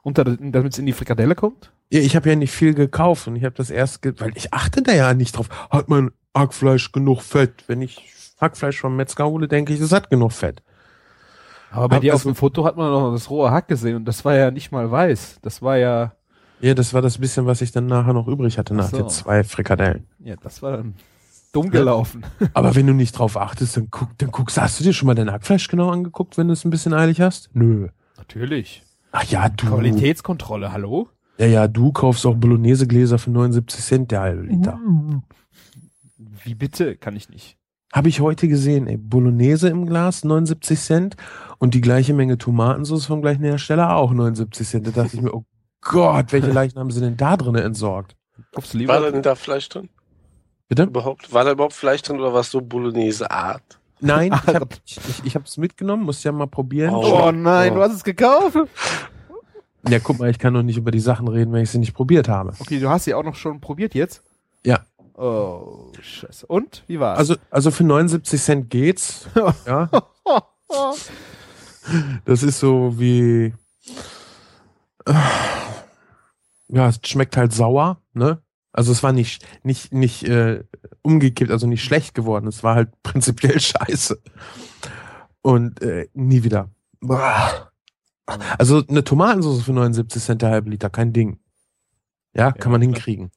Unter, 0.03 0.25
damit 0.25 0.73
es 0.73 0.79
in 0.79 0.87
die 0.87 0.93
Frikadelle 0.93 1.35
kommt? 1.35 1.73
Ja, 1.91 2.01
ich 2.01 2.17
habe 2.17 2.29
ja 2.31 2.37
nicht 2.37 2.53
viel 2.53 2.75
gekauft 2.75 3.27
und 3.27 3.37
ich 3.37 3.45
habe 3.45 3.55
das 3.55 3.71
erst, 3.71 4.01
ge 4.03 4.15
weil 4.19 4.33
ich 4.37 4.53
achte 4.55 4.83
da 4.83 4.93
ja 4.93 5.13
nicht 5.15 5.37
drauf. 5.37 5.49
Hat 5.71 5.89
mein 5.89 6.11
Hackfleisch 6.37 6.93
genug 6.93 7.21
Fett? 7.23 7.65
Wenn 7.67 7.83
ich 7.83 8.13
Hackfleisch 8.41 8.81
vom 8.81 8.97
Metzger 8.97 9.27
hole, 9.27 9.49
denke 9.49 9.73
ich, 9.75 9.81
es 9.81 9.93
hat 9.93 10.09
genug 10.09 10.33
Fett. 10.33 10.63
Aber 11.73 11.89
bei 11.89 11.97
Hab 11.97 12.03
dir 12.03 12.15
auf 12.15 12.23
dem 12.23 12.35
Foto 12.35 12.65
hat 12.65 12.77
man 12.77 12.91
noch 12.91 13.13
das 13.13 13.29
rohe 13.31 13.51
Hack 13.51 13.69
gesehen 13.69 13.97
und 13.97 14.05
das 14.05 14.25
war 14.25 14.35
ja 14.35 14.51
nicht 14.51 14.73
mal 14.73 14.91
weiß. 14.91 15.39
Das 15.43 15.63
war 15.63 15.77
ja, 15.77 16.13
Ja, 16.61 16.75
das 16.75 16.95
war 16.95 17.03
das 17.03 17.19
bisschen, 17.19 17.47
was 17.47 17.61
ich 17.61 17.71
dann 17.73 17.87
nachher 17.87 18.13
noch 18.13 18.27
übrig 18.29 18.57
hatte 18.59 18.75
nach 18.75 18.87
Ach 18.87 18.91
so. 18.91 18.97
den 18.99 19.09
zwei 19.09 19.45
Frikadellen. 19.45 20.07
ja, 20.21 20.37
das 20.43 20.63
war 20.63 20.77
dann 20.79 20.95
dumm 21.53 21.71
gelaufen. 21.71 22.25
Aber 22.55 22.75
wenn 22.75 22.87
du 22.87 22.93
nicht 22.93 23.13
drauf 23.19 23.37
achtest, 23.37 23.77
dann 23.77 23.89
guck, 23.91 24.17
dann 24.19 24.31
guckst, 24.31 24.61
hast 24.61 24.81
du 24.81 24.85
dir 24.85 24.93
schon 24.93 25.07
mal 25.07 25.15
dein 25.15 25.31
Hackfleisch 25.31 25.69
genau 25.69 25.91
angeguckt, 25.91 26.39
wenn 26.39 26.47
du 26.47 26.55
es 26.55 26.65
ein 26.65 26.71
bisschen 26.71 26.95
eilig 26.95 27.21
hast? 27.21 27.51
Nö. 27.53 27.89
Natürlich. 28.17 28.83
Ach 29.13 29.25
ja, 29.25 29.49
du. 29.49 29.67
Qualitätskontrolle, 29.67 30.73
hallo? 30.73 31.09
Ja, 31.39 31.47
ja, 31.47 31.69
du 31.69 31.93
kaufst 31.93 32.27
auch 32.27 32.37
Bolognese-Gläser 32.37 33.19
für 33.19 33.31
79 33.31 33.85
Cent 33.85 34.11
der 34.11 34.21
halbe 34.21 34.43
Liter. 34.43 34.79
Wie 36.45 36.55
bitte? 36.55 36.97
Kann 36.97 37.17
ich 37.17 37.29
nicht. 37.29 37.57
Habe 37.93 38.09
ich 38.09 38.21
heute 38.21 38.47
gesehen, 38.47 38.87
ey. 38.87 38.97
Bolognese 38.97 39.69
im 39.69 39.87
Glas, 39.87 40.23
79 40.23 40.79
Cent. 40.79 41.17
Und 41.59 41.75
die 41.75 41.81
gleiche 41.81 42.15
Menge 42.15 42.39
Tomatensauce 42.39 43.07
vom 43.07 43.21
gleichen 43.21 43.43
Hersteller 43.43 43.97
auch 43.97 44.13
79 44.13 44.69
Cent. 44.69 44.87
Da 44.87 44.91
dachte 44.91 45.17
ich 45.17 45.23
mir, 45.23 45.35
oh 45.35 45.45
Gott, 45.81 46.33
welche 46.33 46.53
Leichen 46.53 46.79
haben 46.79 46.91
sie 46.91 47.01
denn 47.01 47.17
da 47.17 47.37
drin 47.37 47.55
entsorgt? 47.57 48.17
War 48.53 48.65
lieber? 48.73 49.11
denn 49.11 49.23
da 49.23 49.35
Fleisch 49.35 49.69
drin? 49.69 49.89
Bitte? 50.69 50.85
Überhaupt? 50.85 51.33
War 51.33 51.45
da 51.45 51.53
überhaupt 51.53 51.73
Fleisch 51.73 52.03
drin 52.03 52.21
oder 52.21 52.33
war 52.33 52.41
es 52.41 52.51
so 52.51 52.61
Bolognese-Art? 52.61 53.80
Nein, 54.01 54.33
ich 54.47 54.55
habe 54.55 54.69
ich, 55.25 55.35
hab's 55.35 55.57
mitgenommen, 55.57 56.05
musst 56.05 56.25
ja 56.25 56.33
mal 56.33 56.47
probieren. 56.47 56.95
Oh. 56.95 57.23
Oh 57.27 57.33
nein, 57.33 57.75
du 57.75 57.83
hast 57.83 57.93
es 57.93 58.05
gekauft? 58.05 58.57
Ja, 59.89 59.99
guck 59.99 60.19
mal, 60.19 60.31
ich 60.31 60.39
kann 60.39 60.53
doch 60.55 60.63
nicht 60.63 60.77
über 60.77 60.91
die 60.91 61.01
Sachen 61.01 61.29
reden, 61.29 61.53
wenn 61.53 61.63
ich 61.63 61.71
sie 61.71 61.79
nicht 61.79 61.95
probiert 61.95 62.29
habe. 62.29 62.53
Okay, 62.59 62.79
du 62.81 62.89
hast 62.89 63.05
sie 63.05 63.15
auch 63.15 63.23
noch 63.25 63.35
schon 63.35 63.61
probiert 63.61 63.95
jetzt? 63.95 64.23
Ja. 64.65 64.81
Oh, 65.15 65.93
scheiße. 66.01 66.47
Und? 66.47 66.83
Wie 66.87 66.99
war's? 67.01 67.19
Also, 67.19 67.37
also 67.51 67.71
für 67.71 67.85
79 67.85 68.41
Cent 68.41 68.71
geht's. 68.71 69.27
Ja. 69.67 69.89
Das 72.25 72.43
ist 72.43 72.61
so 72.61 72.99
wie. 72.99 73.53
äh, 75.07 75.13
Ja, 76.69 76.89
es 76.89 77.01
schmeckt 77.05 77.37
halt 77.37 77.53
sauer, 77.53 77.99
ne? 78.13 78.41
Also 78.73 78.93
es 78.93 79.03
war 79.03 79.13
nicht, 79.13 79.45
nicht, 79.65 79.93
nicht 79.93 80.25
äh, 80.25 80.65
umgekippt, 81.03 81.51
also 81.51 81.67
nicht 81.67 81.83
schlecht 81.83 82.15
geworden. 82.15 82.47
Es 82.47 82.63
war 82.63 82.75
halt 82.77 82.91
prinzipiell 83.03 83.61
scheiße. 83.61 84.21
Und 85.43 85.83
äh, 85.83 86.09
nie 86.15 86.43
wieder. 86.43 86.71
Boah. 87.01 87.73
Also 88.59 88.85
eine 88.87 89.03
Tomatensauce 89.03 89.63
für 89.63 89.73
79 89.73 90.23
Cent 90.23 90.43
der 90.43 90.51
halbe 90.51 90.71
Liter, 90.71 90.91
kein 90.91 91.13
Ding. 91.13 91.41
Ja, 92.33 92.53
kann 92.53 92.71
man 92.71 92.81
klar. 92.81 92.93
hinkriegen. 92.93 93.31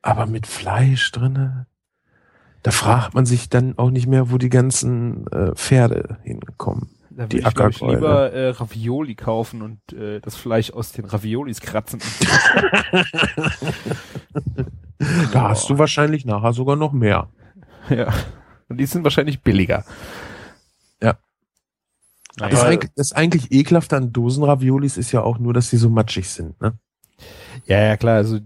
Aber 0.00 0.26
mit 0.26 0.46
Fleisch 0.46 1.12
drinne, 1.12 1.66
da 2.62 2.70
fragt 2.70 3.14
man 3.14 3.26
sich 3.26 3.50
dann 3.50 3.76
auch 3.76 3.90
nicht 3.90 4.06
mehr, 4.06 4.30
wo 4.30 4.38
die 4.38 4.48
ganzen 4.48 5.26
äh, 5.28 5.54
Pferde 5.54 6.18
hinkommen. 6.22 6.90
Da 7.16 7.30
würde 7.30 7.38
ich, 7.38 7.76
ich 7.76 7.80
lieber 7.80 8.32
äh, 8.32 8.48
Ravioli 8.50 9.14
kaufen 9.14 9.62
und 9.62 9.92
äh, 9.92 10.20
das 10.20 10.36
Fleisch 10.36 10.70
aus 10.72 10.92
den 10.92 11.04
Raviolis 11.04 11.60
kratzen. 11.60 12.00
Da 15.32 15.50
hast 15.50 15.68
du 15.68 15.78
wahrscheinlich 15.78 16.24
nachher 16.24 16.52
sogar 16.52 16.76
noch 16.76 16.92
mehr. 16.92 17.28
ja. 17.90 18.12
Und 18.68 18.78
die 18.78 18.86
sind 18.86 19.04
wahrscheinlich 19.04 19.42
billiger. 19.42 19.84
Ja. 21.02 21.18
Naja. 22.38 22.50
Das, 22.50 22.62
eigentlich, 22.62 22.90
das 22.96 23.12
eigentlich 23.12 23.52
ekelhafte 23.52 23.96
an 23.96 24.12
Dosenraviolis 24.12 24.96
ist 24.96 25.12
ja 25.12 25.22
auch 25.22 25.38
nur, 25.38 25.52
dass 25.52 25.68
sie 25.68 25.76
so 25.76 25.90
matschig 25.90 26.28
sind. 26.28 26.60
Ne? 26.60 26.78
Ja, 27.66 27.80
ja, 27.80 27.96
klar. 27.96 28.16
Also 28.16 28.38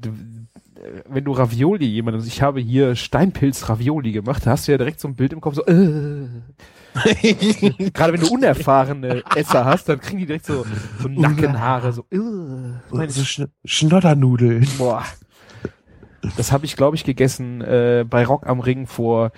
wenn 1.07 1.25
du 1.25 1.33
Ravioli 1.33 1.87
jemandem, 1.87 2.25
ich 2.27 2.43
habe 2.43 2.61
hier 2.61 2.97
Steinpilz-Ravioli 2.97 4.13
gemacht, 4.13 4.47
da 4.47 4.53
hast 4.53 4.67
du 4.67 4.73
ja 4.73 4.79
direkt 4.79 5.01
so 5.01 5.09
ein 5.09 5.15
Bild 5.15 5.33
im 5.33 5.41
Kopf, 5.41 5.55
so, 5.55 5.67
äh. 5.67 6.29
Gerade 7.95 8.13
wenn 8.13 8.21
du 8.21 8.33
unerfahrene 8.33 9.23
Esser 9.35 9.65
hast, 9.65 9.89
dann 9.89 10.01
kriegen 10.01 10.19
die 10.19 10.27
direkt 10.27 10.47
so, 10.47 10.65
so 11.01 11.09
Nackenhaare, 11.09 11.93
so. 11.93 12.05
Meine 12.91 13.11
so 13.11 13.25
Sch 13.25 13.43
Schnoddernudeln. 13.65 14.67
Boah. 14.79 15.05
Das 16.37 16.53
habe 16.53 16.67
ich, 16.67 16.77
glaube 16.77 16.97
ich, 16.97 17.05
gegessen 17.05 17.61
äh, 17.61 18.05
bei 18.09 18.25
Rock 18.25 18.47
am 18.47 18.61
Ring 18.61 18.87
vor, 18.87 19.31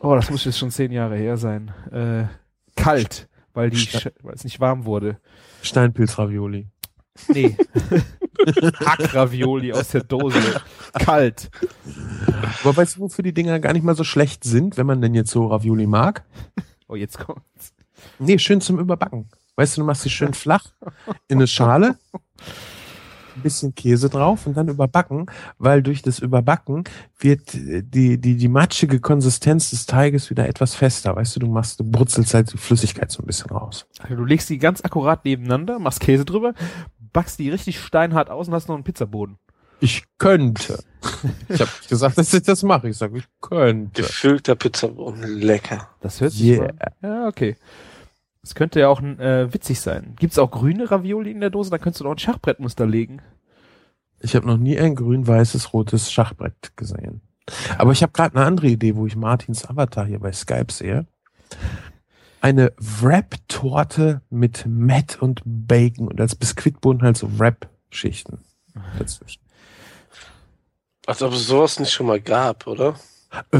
oh, 0.00 0.14
das 0.14 0.30
muss 0.30 0.44
jetzt 0.44 0.58
schon 0.58 0.70
zehn 0.70 0.92
Jahre 0.92 1.16
her 1.16 1.36
sein. 1.36 1.72
Äh, 1.92 2.24
kalt, 2.76 3.28
weil 3.52 3.70
die, 3.70 3.88
weil 4.22 4.34
es 4.34 4.44
nicht 4.44 4.60
warm 4.60 4.84
wurde. 4.84 5.18
Steinpilzravioli. 5.62 6.68
Nee. 7.28 7.56
Hackravioli 8.84 9.72
aus 9.72 9.88
der 9.88 10.02
Dose. 10.02 10.38
Kalt. 10.92 11.50
Aber 12.62 12.76
weißt 12.76 12.96
du, 12.96 13.00
wofür 13.00 13.22
die 13.22 13.32
Dinger 13.32 13.60
gar 13.60 13.72
nicht 13.72 13.84
mal 13.84 13.94
so 13.94 14.04
schlecht 14.04 14.44
sind, 14.44 14.76
wenn 14.76 14.86
man 14.86 15.00
denn 15.00 15.14
jetzt 15.14 15.30
so 15.30 15.46
Ravioli 15.46 15.86
mag? 15.86 16.24
Oh, 16.88 16.96
jetzt 16.96 17.18
kommt's. 17.18 17.74
Nee, 18.18 18.38
schön 18.38 18.60
zum 18.60 18.78
Überbacken. 18.78 19.28
Weißt 19.56 19.76
du, 19.76 19.82
du 19.82 19.86
machst 19.86 20.02
sie 20.02 20.10
schön 20.10 20.34
flach 20.34 20.64
in 21.28 21.38
eine 21.38 21.46
Schale, 21.46 21.96
ein 23.36 23.42
bisschen 23.42 23.74
Käse 23.74 24.08
drauf 24.08 24.46
und 24.46 24.56
dann 24.56 24.68
überbacken, 24.68 25.26
weil 25.58 25.82
durch 25.82 26.02
das 26.02 26.18
Überbacken 26.18 26.84
wird 27.18 27.52
die, 27.54 28.20
die, 28.20 28.36
die 28.36 28.48
matschige 28.48 29.00
Konsistenz 29.00 29.70
des 29.70 29.86
Teiges 29.86 30.30
wieder 30.30 30.48
etwas 30.48 30.74
fester. 30.74 31.14
Weißt 31.14 31.36
du, 31.36 31.40
du 31.40 31.46
machst, 31.46 31.78
du 31.78 31.84
brutzelst 31.84 32.34
halt 32.34 32.52
die 32.52 32.58
Flüssigkeit 32.58 33.12
so 33.12 33.22
ein 33.22 33.26
bisschen 33.26 33.50
raus. 33.50 33.86
Also 34.00 34.16
du 34.16 34.24
legst 34.24 34.50
die 34.50 34.58
ganz 34.58 34.84
akkurat 34.84 35.24
nebeneinander, 35.24 35.78
machst 35.78 36.00
Käse 36.00 36.24
drüber, 36.24 36.54
backst 37.12 37.38
die 37.38 37.50
richtig 37.50 37.80
steinhart 37.80 38.30
aus 38.30 38.48
und 38.48 38.54
hast 38.54 38.68
noch 38.68 38.74
einen 38.74 38.84
Pizzaboden. 38.84 39.38
Ich 39.84 40.02
könnte. 40.16 40.82
Ich 41.50 41.60
habe 41.60 41.70
gesagt, 41.86 42.16
dass 42.16 42.32
ich 42.32 42.42
das 42.42 42.62
mache. 42.62 42.88
Ich 42.88 42.96
sage, 42.96 43.18
ich 43.18 43.26
könnte. 43.42 44.00
Gefüllter 44.00 44.54
Pizzaboden. 44.54 45.22
Lecker. 45.22 45.90
Das 46.00 46.22
hört 46.22 46.32
sich 46.32 46.42
Yeah. 46.46 46.62
mal, 46.62 46.92
ja, 47.02 47.28
okay. 47.28 47.56
Das 48.40 48.54
könnte 48.54 48.80
ja 48.80 48.88
auch 48.88 49.02
äh, 49.02 49.52
witzig 49.52 49.80
sein. 49.80 50.14
Gibt's 50.18 50.38
auch 50.38 50.50
grüne 50.50 50.90
Ravioli 50.90 51.30
in 51.30 51.40
der 51.40 51.50
Dose? 51.50 51.68
Da 51.68 51.76
könntest 51.76 52.00
du 52.00 52.04
noch 52.04 52.12
ein 52.12 52.18
Schachbrettmuster 52.18 52.86
legen. 52.86 53.20
Ich 54.20 54.34
habe 54.34 54.46
noch 54.46 54.56
nie 54.56 54.78
ein 54.78 54.94
grün-weißes, 54.94 55.74
rotes 55.74 56.10
Schachbrett 56.10 56.74
gesehen. 56.76 57.20
Aber 57.76 57.92
ich 57.92 58.02
habe 58.02 58.12
gerade 58.12 58.36
eine 58.36 58.46
andere 58.46 58.68
Idee, 58.68 58.96
wo 58.96 59.06
ich 59.06 59.16
Martins 59.16 59.68
Avatar 59.68 60.06
hier 60.06 60.18
bei 60.18 60.32
Skype 60.32 60.72
sehe. 60.72 61.06
Eine 62.40 62.72
Wrap-Torte 62.78 64.22
mit 64.30 64.64
Matt 64.66 65.20
und 65.20 65.42
Bacon 65.44 66.08
und 66.08 66.18
als 66.22 66.34
Biskuitboden 66.34 67.02
halt 67.02 67.18
so 67.18 67.38
Wrap-Schichten 67.38 68.38
dazwischen. 68.98 69.43
Als 71.06 71.22
ob 71.22 71.32
es 71.32 71.46
sowas 71.46 71.78
nicht 71.80 71.92
schon 71.92 72.06
mal 72.06 72.20
gab, 72.20 72.66
oder? 72.66 72.94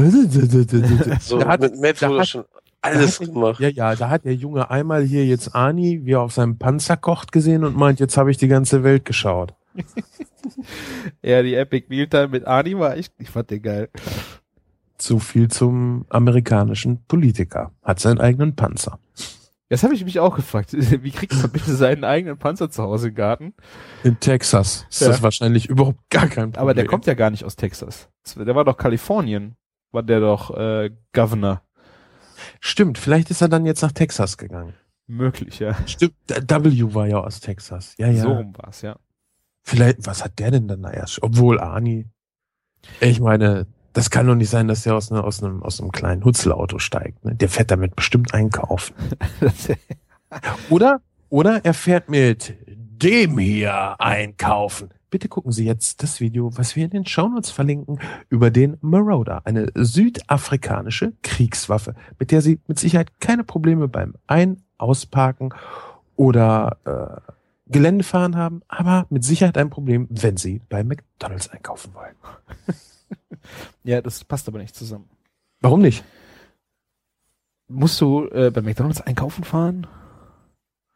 So 1.19 1.39
Da 1.39 1.47
hat- 1.47 1.61
mit 1.61 1.79
Matt 1.79 2.01
wurde 2.01 2.19
hat- 2.21 2.27
schon 2.27 2.45
alles 2.81 3.19
gemacht. 3.19 3.59
Ja, 3.59 3.69
ja, 3.69 3.95
da 3.95 4.09
hat 4.09 4.25
der 4.25 4.35
Junge 4.35 4.69
einmal 4.69 5.03
hier 5.03 5.25
jetzt 5.25 5.53
Ani, 5.55 6.01
wie 6.05 6.13
er 6.13 6.21
auf 6.21 6.31
seinem 6.33 6.57
Panzer 6.57 6.95
kocht, 6.97 7.31
gesehen 7.31 7.63
und 7.63 7.75
meint, 7.75 7.99
jetzt 7.99 8.15
habe 8.15 8.29
ich 8.31 8.37
die 8.37 8.47
ganze 8.47 8.83
Welt 8.83 9.05
geschaut. 9.05 9.53
Ja, 11.23 11.41
die 11.41 11.55
Epic 11.55 11.87
Mealtime 11.89 12.27
mit 12.27 12.45
Ani 12.45 12.77
war 12.77 12.95
echt, 12.95 13.11
ich 13.17 13.31
fand 13.31 13.49
den 13.49 13.63
geil. 13.63 13.89
So 15.01 15.17
viel 15.17 15.47
zum 15.49 16.05
amerikanischen 16.09 17.03
Politiker. 17.07 17.71
Hat 17.81 17.99
seinen 17.99 18.19
eigenen 18.19 18.55
Panzer. 18.55 18.99
Das 19.69 19.83
habe 19.83 19.95
ich 19.95 20.05
mich 20.05 20.19
auch 20.19 20.35
gefragt. 20.35 20.73
Wie 20.73 21.11
kriegt 21.11 21.33
man 21.35 21.49
bitte 21.51 21.75
seinen 21.75 22.03
eigenen 22.03 22.37
Panzer 22.37 22.69
zu 22.69 22.83
Hause 22.83 23.09
im 23.09 23.15
Garten? 23.15 23.53
In 24.03 24.19
Texas 24.19 24.85
ist 24.89 25.01
Ja. 25.01 25.07
das 25.07 25.21
wahrscheinlich 25.23 25.67
überhaupt 25.67 25.99
gar 26.09 26.27
kein 26.27 26.51
Problem. 26.51 26.61
Aber 26.61 26.73
der 26.73 26.85
kommt 26.85 27.07
ja 27.07 27.15
gar 27.15 27.31
nicht 27.31 27.43
aus 27.43 27.55
Texas. 27.55 28.09
Der 28.35 28.55
war 28.55 28.63
doch 28.65 28.77
Kalifornien. 28.77 29.55
War 29.91 30.03
der 30.03 30.19
doch 30.19 30.55
äh, 30.55 30.91
Governor. 31.13 31.61
Stimmt, 32.59 32.97
vielleicht 32.97 33.31
ist 33.31 33.41
er 33.41 33.49
dann 33.49 33.65
jetzt 33.65 33.81
nach 33.81 33.91
Texas 33.91 34.37
gegangen. 34.37 34.73
Möglich, 35.07 35.59
ja. 35.59 35.75
Stimmt, 35.87 36.15
W 36.27 36.93
war 36.93 37.07
ja 37.07 37.19
aus 37.19 37.39
Texas. 37.39 37.95
Ja, 37.97 38.07
ja. 38.07 38.21
So 38.21 38.33
rum 38.33 38.53
war's, 38.57 38.81
ja. 38.81 38.97
Vielleicht, 39.63 40.05
was 40.05 40.23
hat 40.23 40.37
der 40.39 40.51
denn 40.51 40.67
dann 40.67 40.81
da 40.83 40.91
erst? 40.91 41.23
Obwohl 41.23 41.59
Ani. 41.59 42.07
Ich 42.99 43.19
meine, 43.19 43.65
das 43.95 44.09
kann 44.09 44.27
doch 44.27 44.35
nicht 44.35 44.49
sein, 44.49 44.67
dass 44.67 44.83
der 44.83 44.93
aus, 44.93 45.09
ne, 45.09 45.23
aus, 45.23 45.41
einem, 45.41 45.63
aus 45.63 45.79
einem 45.79 45.91
kleinen 45.91 46.25
Hutzelauto 46.25 46.79
steigt. 46.79 47.23
Ne? 47.23 47.33
Der 47.33 47.47
fährt 47.47 47.71
damit 47.71 47.95
bestimmt 47.95 48.33
einkaufen. 48.33 48.93
Oder, 50.69 50.99
oder 51.29 51.63
er 51.63 51.73
fährt 51.73 52.09
mit 52.09 52.57
dem 52.67 53.37
hier 53.37 53.95
einkaufen. 53.99 54.89
Bitte 55.09 55.29
gucken 55.29 55.53
Sie 55.53 55.63
jetzt 55.63 56.03
das 56.03 56.19
Video, 56.19 56.51
was 56.57 56.75
wir 56.75 56.83
in 56.83 56.89
den 56.89 57.05
Shownotes 57.05 57.51
verlinken, 57.51 57.99
über 58.27 58.51
den 58.51 58.75
Marauder, 58.81 59.43
eine 59.45 59.67
südafrikanische 59.75 61.13
Kriegswaffe, 61.21 61.95
mit 62.19 62.31
der 62.31 62.41
Sie 62.41 62.59
mit 62.67 62.79
Sicherheit 62.79 63.21
keine 63.21 63.45
Probleme 63.45 63.87
beim 63.87 64.15
Ein-, 64.27 64.61
Ausparken 64.77 65.53
oder 66.17 66.77
äh, 66.83 67.31
Geländefahren 67.71 68.35
haben, 68.35 68.61
aber 68.67 69.05
mit 69.09 69.23
Sicherheit 69.23 69.57
ein 69.57 69.69
Problem, 69.69 70.07
wenn 70.09 70.35
Sie 70.35 70.59
bei 70.67 70.83
McDonalds 70.83 71.49
einkaufen 71.49 71.93
wollen. 71.93 72.15
Ja, 73.83 74.01
das 74.01 74.23
passt 74.23 74.47
aber 74.47 74.57
nicht 74.57 74.75
zusammen. 74.75 75.07
Warum 75.61 75.81
nicht? 75.81 76.03
Musst 77.67 78.01
du 78.01 78.27
äh, 78.29 78.51
bei 78.51 78.61
McDonalds 78.61 79.01
einkaufen 79.01 79.43
fahren? 79.43 79.87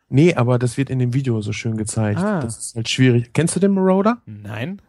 Nee, 0.10 0.34
aber 0.34 0.58
das 0.58 0.78
wird 0.78 0.90
in 0.90 1.00
dem 1.00 1.14
Video 1.14 1.42
so 1.42 1.54
schön 1.54 1.78
gezeigt. 1.78 2.20
Ah. 2.20 2.40
Das 2.40 2.58
ist 2.58 2.76
halt 2.76 2.90
schwierig. 2.90 3.34
Kennst 3.34 3.56
du 3.56 3.60
den 3.60 3.72
Marauder? 3.72 4.22
Nein. 4.26 4.82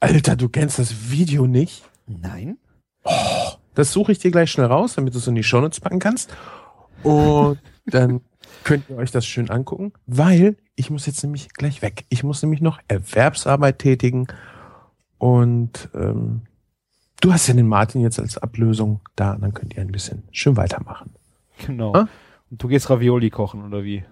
Alter, 0.00 0.36
du 0.36 0.48
kennst 0.48 0.78
das 0.78 1.10
Video 1.10 1.46
nicht? 1.46 1.82
Nein? 2.06 2.58
Das 3.74 3.92
suche 3.92 4.12
ich 4.12 4.18
dir 4.18 4.30
gleich 4.30 4.50
schnell 4.50 4.66
raus, 4.66 4.94
damit 4.94 5.14
du 5.14 5.18
es 5.18 5.26
in 5.26 5.34
die 5.34 5.42
Shownotes 5.42 5.80
packen 5.80 5.98
kannst. 5.98 6.34
Und 7.02 7.58
dann 7.86 8.20
könnt 8.64 8.88
ihr 8.88 8.96
euch 8.96 9.10
das 9.10 9.26
schön 9.26 9.50
angucken, 9.50 9.92
weil 10.06 10.56
ich 10.76 10.90
muss 10.90 11.06
jetzt 11.06 11.22
nämlich 11.22 11.48
gleich 11.50 11.82
weg. 11.82 12.04
Ich 12.08 12.22
muss 12.22 12.42
nämlich 12.42 12.60
noch 12.60 12.78
Erwerbsarbeit 12.86 13.80
tätigen. 13.80 14.28
Und 15.18 15.88
ähm, 15.94 16.42
du 17.20 17.32
hast 17.32 17.46
ja 17.46 17.54
den 17.54 17.68
Martin 17.68 18.00
jetzt 18.00 18.18
als 18.18 18.38
Ablösung 18.38 19.00
da. 19.16 19.36
Dann 19.40 19.54
könnt 19.54 19.74
ihr 19.74 19.82
ein 19.82 19.92
bisschen 19.92 20.22
schön 20.32 20.56
weitermachen. 20.56 21.10
Genau. 21.66 21.92
Ah? 21.94 22.08
Und 22.50 22.62
du 22.62 22.68
gehst 22.68 22.88
Ravioli 22.90 23.30
kochen, 23.30 23.64
oder 23.64 23.84
wie? 23.84 24.04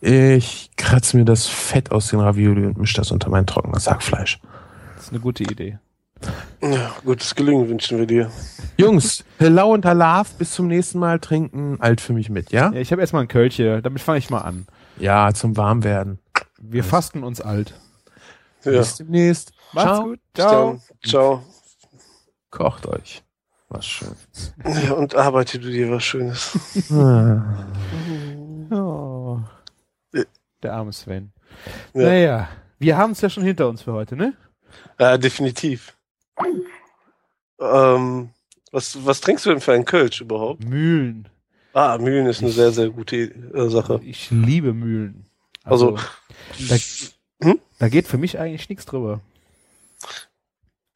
Ich 0.00 0.70
kratze 0.76 1.16
mir 1.16 1.24
das 1.24 1.46
Fett 1.46 1.90
aus 1.90 2.08
den 2.08 2.20
Ravioli 2.20 2.64
und 2.66 2.78
mische 2.78 2.96
das 2.96 3.10
unter 3.10 3.30
mein 3.30 3.46
trockenes 3.46 3.90
Hackfleisch. 3.90 4.40
Das 4.94 5.04
ist 5.04 5.10
eine 5.10 5.20
gute 5.20 5.42
Idee. 5.42 5.78
Ja, 6.60 6.90
gutes 7.04 7.34
Gelingen 7.34 7.68
wünschen 7.68 7.98
wir 7.98 8.06
dir. 8.06 8.30
Jungs, 8.76 9.24
Hello 9.38 9.72
und 9.72 9.84
Halaf, 9.84 10.34
bis 10.34 10.52
zum 10.52 10.66
nächsten 10.66 10.98
Mal 10.98 11.20
trinken 11.20 11.76
alt 11.80 12.00
für 12.00 12.12
mich 12.12 12.28
mit, 12.28 12.50
ja? 12.50 12.72
Ja, 12.72 12.80
ich 12.80 12.90
habe 12.90 13.00
erstmal 13.00 13.22
ein 13.22 13.28
Kölche, 13.28 13.82
damit 13.82 14.02
fange 14.02 14.18
ich 14.18 14.30
mal 14.30 14.40
an. 14.40 14.66
Ja, 14.98 15.32
zum 15.32 15.56
Warmwerden. 15.56 16.18
Wir 16.60 16.82
fasten 16.82 17.22
uns 17.22 17.40
alt. 17.40 17.74
Ja. 18.64 18.72
Bis 18.72 18.96
demnächst. 18.96 19.52
Macht's 19.72 19.88
Ciao. 19.90 20.02
gut. 20.04 20.20
Ciao. 20.34 20.80
Ciao. 21.04 21.42
Kocht 22.50 22.86
euch. 22.86 23.22
Was 23.68 23.86
schön. 23.86 24.14
Ja, 24.64 24.92
und 24.92 25.14
arbeite 25.14 25.58
du 25.58 25.70
dir 25.70 25.90
was 25.90 26.04
Schönes. 26.04 26.58
Oh. 28.70 29.40
Der 30.62 30.74
arme 30.74 30.92
Sven. 30.92 31.32
Ja. 31.94 32.02
Naja, 32.02 32.48
wir 32.78 32.98
haben 32.98 33.12
es 33.12 33.20
ja 33.22 33.30
schon 33.30 33.44
hinter 33.44 33.66
uns 33.66 33.80
für 33.80 33.94
heute, 33.94 34.14
ne? 34.14 34.34
Ja, 34.98 35.16
definitiv. 35.16 35.96
Ähm, 37.58 38.28
was, 38.70 39.06
was 39.06 39.22
trinkst 39.22 39.46
du 39.46 39.50
denn 39.50 39.62
für 39.62 39.72
einen 39.72 39.86
Kölsch 39.86 40.20
überhaupt? 40.20 40.64
Mühlen. 40.64 41.28
Ah, 41.72 41.96
Mühlen 41.96 42.26
ist 42.26 42.42
eine 42.42 42.50
sehr, 42.50 42.72
sehr 42.72 42.90
gute 42.90 43.16
äh, 43.16 43.70
Sache. 43.70 44.00
Ich 44.04 44.30
liebe 44.30 44.74
Mühlen. 44.74 45.24
Also, 45.64 45.96
da, 46.68 46.76
Hm? 47.42 47.58
da 47.78 47.88
geht 47.88 48.06
für 48.06 48.18
mich 48.18 48.38
eigentlich 48.38 48.68
nichts 48.68 48.84
drüber. 48.84 49.20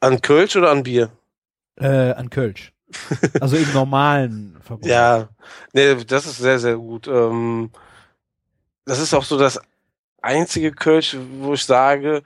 An 0.01 0.21
Kölsch 0.21 0.57
oder 0.57 0.71
an 0.71 0.83
Bier? 0.83 1.11
Äh, 1.77 2.13
an 2.13 2.31
Kölsch. 2.31 2.73
Also 3.41 3.57
im 3.57 3.73
normalen 3.73 4.59
Verbund. 4.63 4.87
Ja, 4.87 5.29
nee, 5.73 5.95
das 6.05 6.27
ist 6.27 6.39
sehr, 6.39 6.59
sehr 6.59 6.77
gut. 6.77 7.09
Ähm, 7.09 7.71
das 8.85 8.99
ist 8.99 9.15
auch 9.15 9.25
so 9.25 9.39
das 9.39 9.61
einzige 10.21 10.73
Kölsch, 10.73 11.17
wo 11.41 11.55
ich 11.55 11.65
sage, 11.65 12.23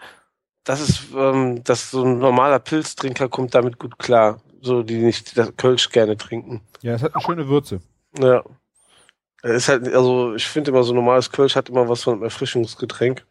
das 0.65 0.81
ist, 0.81 1.03
ähm, 1.17 1.63
dass 1.63 1.91
so 1.91 2.05
ein 2.05 2.19
normaler 2.19 2.59
Pilztrinker 2.59 3.29
kommt 3.29 3.55
damit 3.55 3.79
gut 3.79 3.99
klar. 3.99 4.41
So, 4.61 4.83
die 4.83 4.99
nicht 4.99 5.39
das 5.39 5.55
Kölsch 5.57 5.91
gerne 5.91 6.17
trinken. 6.17 6.61
Ja, 6.83 6.95
es 6.95 7.03
hat 7.03 7.15
eine 7.15 7.23
schöne 7.23 7.47
Würze. 7.49 7.81
Ja. 8.19 8.43
Es 9.43 9.53
Ist 9.53 9.69
halt, 9.69 9.95
also 9.95 10.35
ich 10.35 10.47
finde 10.47 10.73
immer 10.73 10.83
so 10.83 10.93
normales 10.93 11.31
Kölsch 11.31 11.55
hat 11.55 11.69
immer 11.69 11.89
was 11.89 12.03
von 12.03 12.15
einem 12.15 12.25
Erfrischungsgetränk. 12.25 13.25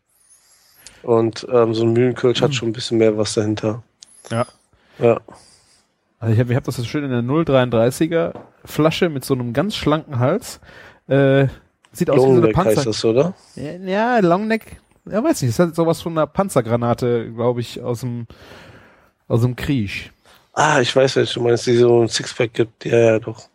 Und 1.03 1.45
ähm, 1.51 1.73
so 1.73 1.83
ein 1.83 1.91
Mühlenkölsch 1.91 2.41
hat 2.41 2.55
schon 2.55 2.69
ein 2.69 2.73
bisschen 2.73 2.97
mehr 2.97 3.17
was 3.17 3.33
dahinter. 3.33 3.83
Ja. 4.31 4.45
Ja. 4.97 5.19
Also 6.19 6.33
ich 6.33 6.39
habe 6.39 6.51
ich 6.51 6.55
hab 6.55 6.63
das 6.63 6.75
so 6.75 6.83
schön 6.83 7.03
in 7.03 7.11
der 7.11 7.21
033er 7.21 8.33
Flasche 8.63 9.09
mit 9.09 9.25
so 9.25 9.33
einem 9.33 9.53
ganz 9.53 9.75
schlanken 9.75 10.19
Hals. 10.19 10.59
Äh, 11.07 11.47
sieht 11.91 12.09
aus 12.09 12.17
wie 12.17 12.21
so 12.21 12.25
eine 12.27 12.35
Longneck 12.39 12.57
heißt 12.57 12.75
Panzer. 12.75 12.85
das, 12.85 13.05
oder? 13.05 13.33
Ja, 13.55 13.71
ja, 13.73 14.19
Longneck. 14.19 14.77
Ja, 15.05 15.23
weiß 15.23 15.41
nicht. 15.41 15.51
Es 15.51 15.59
hat 15.59 15.75
sowas 15.75 16.01
von 16.01 16.13
einer 16.13 16.25
Panzergranate, 16.27 17.31
glaube 17.31 17.61
ich, 17.61 17.81
aus 17.81 17.99
dem 17.99 18.27
aus 19.27 19.41
dem 19.41 19.55
Krieg. 19.55 20.11
Ah, 20.53 20.79
ich 20.79 20.95
weiß, 20.95 21.15
welche 21.17 21.33
du 21.35 21.41
meinst, 21.41 21.67
die 21.67 21.77
so 21.77 22.01
ein 22.01 22.07
Sixpack 22.07 22.53
gibt. 22.53 22.85
Ja, 22.85 22.97
ja, 22.97 23.19
doch. 23.19 23.49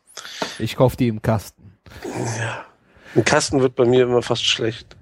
Ich 0.59 0.77
kauf 0.77 0.96
die 0.96 1.09
im 1.09 1.23
Kasten. 1.23 1.73
Ein 3.14 3.25
Kasten 3.25 3.61
wird 3.61 3.75
bei 3.75 3.85
mir 3.85 4.03
immer 4.03 4.23
fast 4.23 4.44
schlecht. 4.44 4.96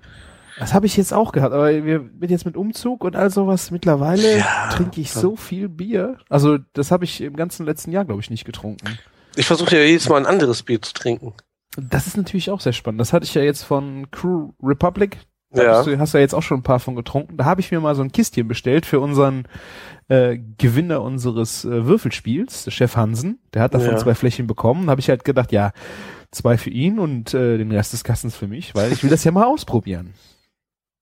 Das 0.58 0.74
habe 0.74 0.86
ich 0.86 0.96
jetzt 0.96 1.12
auch 1.14 1.32
gehabt, 1.32 1.52
aber 1.54 1.84
wir 1.84 2.00
mit 2.00 2.30
jetzt 2.30 2.44
mit 2.44 2.56
Umzug 2.56 3.04
und 3.04 3.14
all 3.16 3.30
sowas 3.30 3.70
mittlerweile 3.70 4.38
Ja. 4.38 4.68
trinke 4.70 5.00
ich 5.00 5.12
so 5.12 5.36
viel 5.36 5.68
Bier. 5.68 6.18
Also 6.28 6.58
das 6.72 6.90
habe 6.90 7.04
ich 7.04 7.20
im 7.20 7.36
ganzen 7.36 7.64
letzten 7.66 7.92
Jahr, 7.92 8.04
glaube 8.04 8.20
ich, 8.20 8.30
nicht 8.30 8.44
getrunken. 8.44 8.98
Ich 9.36 9.46
versuche 9.46 9.76
ja 9.76 9.82
jedes 9.82 10.08
Mal 10.08 10.16
ein 10.18 10.26
anderes 10.26 10.62
Bier 10.64 10.82
zu 10.82 10.92
trinken. 10.94 11.34
Das 11.76 12.06
ist 12.06 12.16
natürlich 12.16 12.50
auch 12.50 12.60
sehr 12.60 12.72
spannend. 12.72 13.00
Das 13.00 13.12
hatte 13.12 13.24
ich 13.24 13.34
ja 13.34 13.42
jetzt 13.42 13.62
von 13.62 14.10
Crew 14.10 14.50
Republic. 14.62 15.18
Da 15.50 15.62
Ja. 15.62 15.70
hast 15.78 15.86
du 15.86 15.98
hast 15.98 16.12
ja 16.14 16.20
jetzt 16.20 16.34
auch 16.34 16.42
schon 16.42 16.58
ein 16.58 16.62
paar 16.62 16.80
von 16.80 16.96
getrunken. 16.96 17.36
Da 17.36 17.44
habe 17.44 17.60
ich 17.60 17.70
mir 17.70 17.80
mal 17.80 17.94
so 17.94 18.02
ein 18.02 18.10
Kistchen 18.12 18.48
bestellt 18.48 18.84
für 18.84 19.00
unseren 19.00 19.46
äh, 20.08 20.38
Gewinner 20.58 21.02
unseres 21.02 21.64
äh, 21.64 21.86
Würfelspiels, 21.86 22.64
der 22.64 22.70
Chef 22.70 22.96
Hansen. 22.96 23.38
Der 23.54 23.62
hat 23.62 23.74
davon 23.74 23.90
Ja. 23.90 23.96
zwei 23.96 24.14
Fläschchen 24.14 24.46
bekommen. 24.46 24.86
Da 24.86 24.90
habe 24.92 25.00
ich 25.00 25.08
halt 25.08 25.24
gedacht, 25.24 25.52
ja, 25.52 25.72
zwei 26.32 26.58
für 26.58 26.70
ihn 26.70 26.98
und 26.98 27.32
äh, 27.32 27.58
den 27.58 27.70
Rest 27.70 27.92
des 27.92 28.04
Kastens 28.04 28.34
für 28.36 28.48
mich, 28.48 28.74
weil 28.74 28.90
ich 28.92 29.02
will 29.02 29.10
das 29.10 29.24
ja 29.24 29.30
mal 29.32 29.44
ausprobieren. 29.46 30.14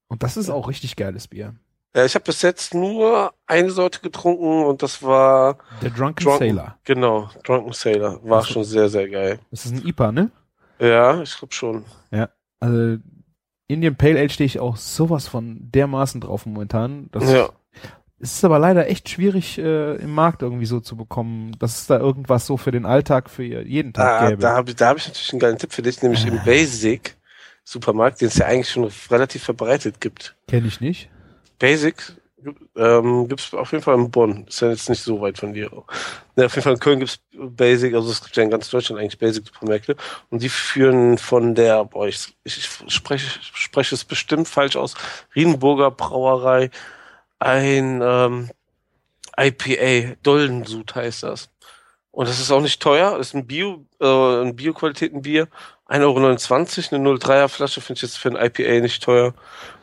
Und 0.08 0.22
das 0.22 0.36
ist 0.36 0.50
auch 0.50 0.68
richtig 0.68 0.96
geiles 0.96 1.28
Bier. 1.28 1.54
Ja, 1.94 2.04
ich 2.04 2.14
habe 2.14 2.24
bis 2.24 2.42
jetzt 2.42 2.74
nur 2.74 3.32
eine 3.46 3.70
Sorte 3.70 4.00
getrunken 4.00 4.64
und 4.64 4.82
das 4.82 5.02
war 5.02 5.56
Der 5.82 5.90
Drunken 5.90 6.22
Drunken, 6.24 6.38
Sailor. 6.40 6.76
genau, 6.84 7.30
Drunken 7.44 7.72
Sailor. 7.72 8.20
War 8.22 8.40
Ach 8.40 8.46
so. 8.46 8.52
schon 8.54 8.64
sehr, 8.64 8.88
sehr 8.90 9.08
geil. 9.08 9.38
Das 9.50 9.64
ist 9.64 9.72
ein 9.72 9.86
IPA, 9.86 10.12
ne? 10.12 10.30
Ja, 10.78 11.22
ich 11.22 11.36
glaube 11.38 11.54
schon. 11.54 11.84
Also 12.60 12.96
Indian 13.68 13.96
Pale 13.96 14.18
Ale 14.18 14.30
stehe 14.30 14.46
ich 14.46 14.60
auch 14.60 14.76
sowas 14.76 15.26
von 15.28 15.58
dermaßen 15.72 16.20
drauf 16.20 16.46
momentan. 16.46 17.08
Das 17.12 17.30
Ja. 17.30 17.48
Es 18.18 18.32
ist 18.32 18.44
aber 18.46 18.58
leider 18.58 18.88
echt 18.88 19.10
schwierig 19.10 19.58
äh, 19.58 19.96
im 19.96 20.14
Markt 20.14 20.40
irgendwie 20.40 20.64
so 20.64 20.80
zu 20.80 20.96
bekommen, 20.96 21.52
dass 21.58 21.80
es 21.80 21.86
da 21.86 21.98
irgendwas 21.98 22.46
so 22.46 22.56
für 22.56 22.70
den 22.70 22.86
Alltag, 22.86 23.28
für 23.28 23.42
jeden 23.42 23.92
Tag 23.92 24.20
Da, 24.20 24.28
gäbe. 24.30 24.40
da 24.40 24.54
habe 24.56 24.70
ich, 24.70 24.76
da 24.76 24.88
hab 24.88 24.96
ich 24.96 25.06
natürlich 25.06 25.32
einen 25.34 25.40
geilen 25.40 25.58
Tipp 25.58 25.72
für 25.74 25.82
dich, 25.82 26.00
nämlich 26.02 26.26
im 26.26 26.42
Basic 26.42 27.15
Supermarkt, 27.68 28.20
den 28.20 28.28
es 28.28 28.38
ja 28.38 28.46
eigentlich 28.46 28.70
schon 28.70 28.90
relativ 29.10 29.42
verbreitet 29.42 30.00
gibt. 30.00 30.36
Kenne 30.46 30.68
ich 30.68 30.80
nicht. 30.80 31.10
Basic 31.58 31.96
ähm, 32.76 33.26
gibt 33.28 33.40
es 33.40 33.52
auf 33.54 33.72
jeden 33.72 33.82
Fall 33.82 33.96
in 33.96 34.10
Bonn. 34.10 34.46
Ist 34.46 34.60
ja 34.60 34.70
jetzt 34.70 34.88
nicht 34.88 35.02
so 35.02 35.20
weit 35.20 35.38
von 35.38 35.52
dir. 35.52 35.68
Ne, 36.36 36.46
auf 36.46 36.54
jeden 36.54 36.62
Fall 36.62 36.74
in 36.74 36.78
Köln 36.78 37.00
gibt's 37.00 37.18
Basic, 37.32 37.92
also 37.94 38.10
es 38.10 38.22
gibt 38.22 38.36
ja 38.36 38.44
in 38.44 38.50
ganz 38.50 38.70
Deutschland 38.70 39.00
eigentlich 39.00 39.18
Basic-Supermärkte. 39.18 39.96
Und 40.30 40.42
die 40.42 40.48
führen 40.48 41.18
von 41.18 41.56
der, 41.56 41.84
boah, 41.84 42.06
ich, 42.06 42.36
ich 42.44 42.68
spreche, 42.86 43.40
spreche 43.40 43.96
es 43.96 44.04
bestimmt 44.04 44.46
falsch 44.46 44.76
aus, 44.76 44.94
Riedenburger 45.34 45.90
Brauerei 45.90 46.70
ein 47.40 48.00
ähm, 48.02 48.50
IPA, 49.36 50.16
Doldensud 50.22 50.94
heißt 50.94 51.24
das. 51.24 51.50
Und 52.10 52.28
das 52.28 52.40
ist 52.40 52.50
auch 52.50 52.62
nicht 52.62 52.80
teuer, 52.80 53.18
ist 53.18 53.34
ein 53.34 53.46
Bio, 53.46 53.84
äh, 54.00 54.42
ein 54.42 54.56
Bio-Qualitätenbier. 54.56 55.48
1,29 55.88 56.92
Euro, 56.92 56.96
eine 56.96 57.18
03er 57.18 57.48
Flasche 57.48 57.80
finde 57.80 57.98
ich 57.98 58.02
jetzt 58.02 58.18
für 58.18 58.30
ein 58.30 58.36
IPA 58.36 58.80
nicht 58.80 59.02
teuer. 59.02 59.34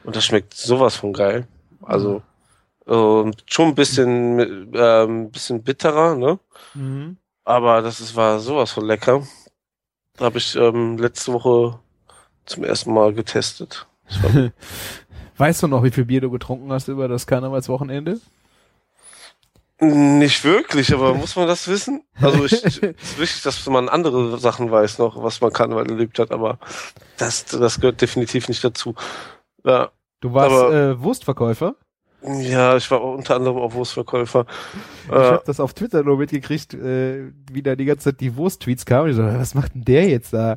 Und 0.04 0.16
das 0.16 0.26
schmeckt 0.26 0.54
sowas 0.54 0.96
von 0.96 1.14
geil. 1.14 1.48
Also 1.82 2.22
ähm, 2.88 3.34
schon 3.46 3.70
ein 3.70 3.76
bisschen, 3.76 4.72
ähm, 4.74 5.32
bisschen 5.32 5.64
bitterer, 5.64 6.16
ne? 6.16 6.40
Mhm. 6.74 7.18
Aber 7.46 7.82
das 7.82 8.00
ist, 8.02 8.16
war 8.16 8.40
sowas 8.40 8.72
von 8.72 8.86
lecker. 8.86 9.26
Habe 10.20 10.38
ich 10.38 10.56
ähm, 10.56 10.98
letzte 10.98 11.34
Woche 11.34 11.80
zum 12.46 12.64
ersten 12.64 12.94
Mal 12.94 13.14
getestet. 13.14 13.88
Weißt 15.38 15.64
du 15.64 15.68
noch, 15.68 15.84
wie 15.84 15.92
viel 15.92 16.06
Bier 16.06 16.22
du 16.22 16.30
getrunken 16.30 16.72
hast 16.72 16.88
über 16.88 17.08
das 17.08 17.26
Karnevalswochenende? 17.26 18.20
Nicht 19.84 20.44
wirklich, 20.44 20.94
aber 20.94 21.14
muss 21.14 21.36
man 21.36 21.48
das 21.48 21.68
wissen? 21.68 22.04
Also 22.22 22.46
ich, 22.46 22.64
ich 22.66 22.82
ist 22.84 23.20
wichtig, 23.20 23.42
dass 23.44 23.66
man 23.68 23.90
andere 23.90 24.38
Sachen 24.40 24.72
weiß 24.72 25.00
noch, 25.00 25.22
was 25.22 25.42
man 25.42 25.52
Karneval 25.52 25.90
erlebt 25.90 26.20
hat, 26.20 26.32
aber 26.32 26.58
das, 27.18 27.46
das 27.46 27.80
gehört 27.80 28.02
definitiv 28.02 28.48
nicht 28.48 28.64
dazu. 28.64 28.96
Ja, 29.66 29.92
Du 30.22 30.34
warst 30.34 30.56
Aber- 30.56 30.74
äh, 30.74 31.02
Wurstverkäufer. 31.02 31.76
ja 32.40 32.78
ich 32.78 32.90
war 32.90 33.04
unter 33.04 33.36
anderem 33.36 33.58
auch 33.58 33.74
Wurstverkäufer. 33.74 34.46
Ich 35.08 35.12
Äh, 35.12 35.16
habe 35.16 35.44
das 35.46 35.60
auf 35.60 35.74
Twitter 35.74 36.02
nur 36.04 36.18
mitgekriegt, 36.18 36.74
äh, 36.74 37.32
wie 37.52 37.62
da 37.62 37.76
die 37.76 37.84
ganze 37.84 38.06
Zeit 38.12 38.22
die 38.22 38.38
Wurst-Tweets 38.38 38.86
kamen. 38.86 39.10
Ich 39.10 39.18
so, 39.18 39.24
was 39.24 39.54
macht 39.54 39.76
denn 39.76 39.84
der 39.84 40.08
jetzt 40.08 40.32
da? 40.32 40.56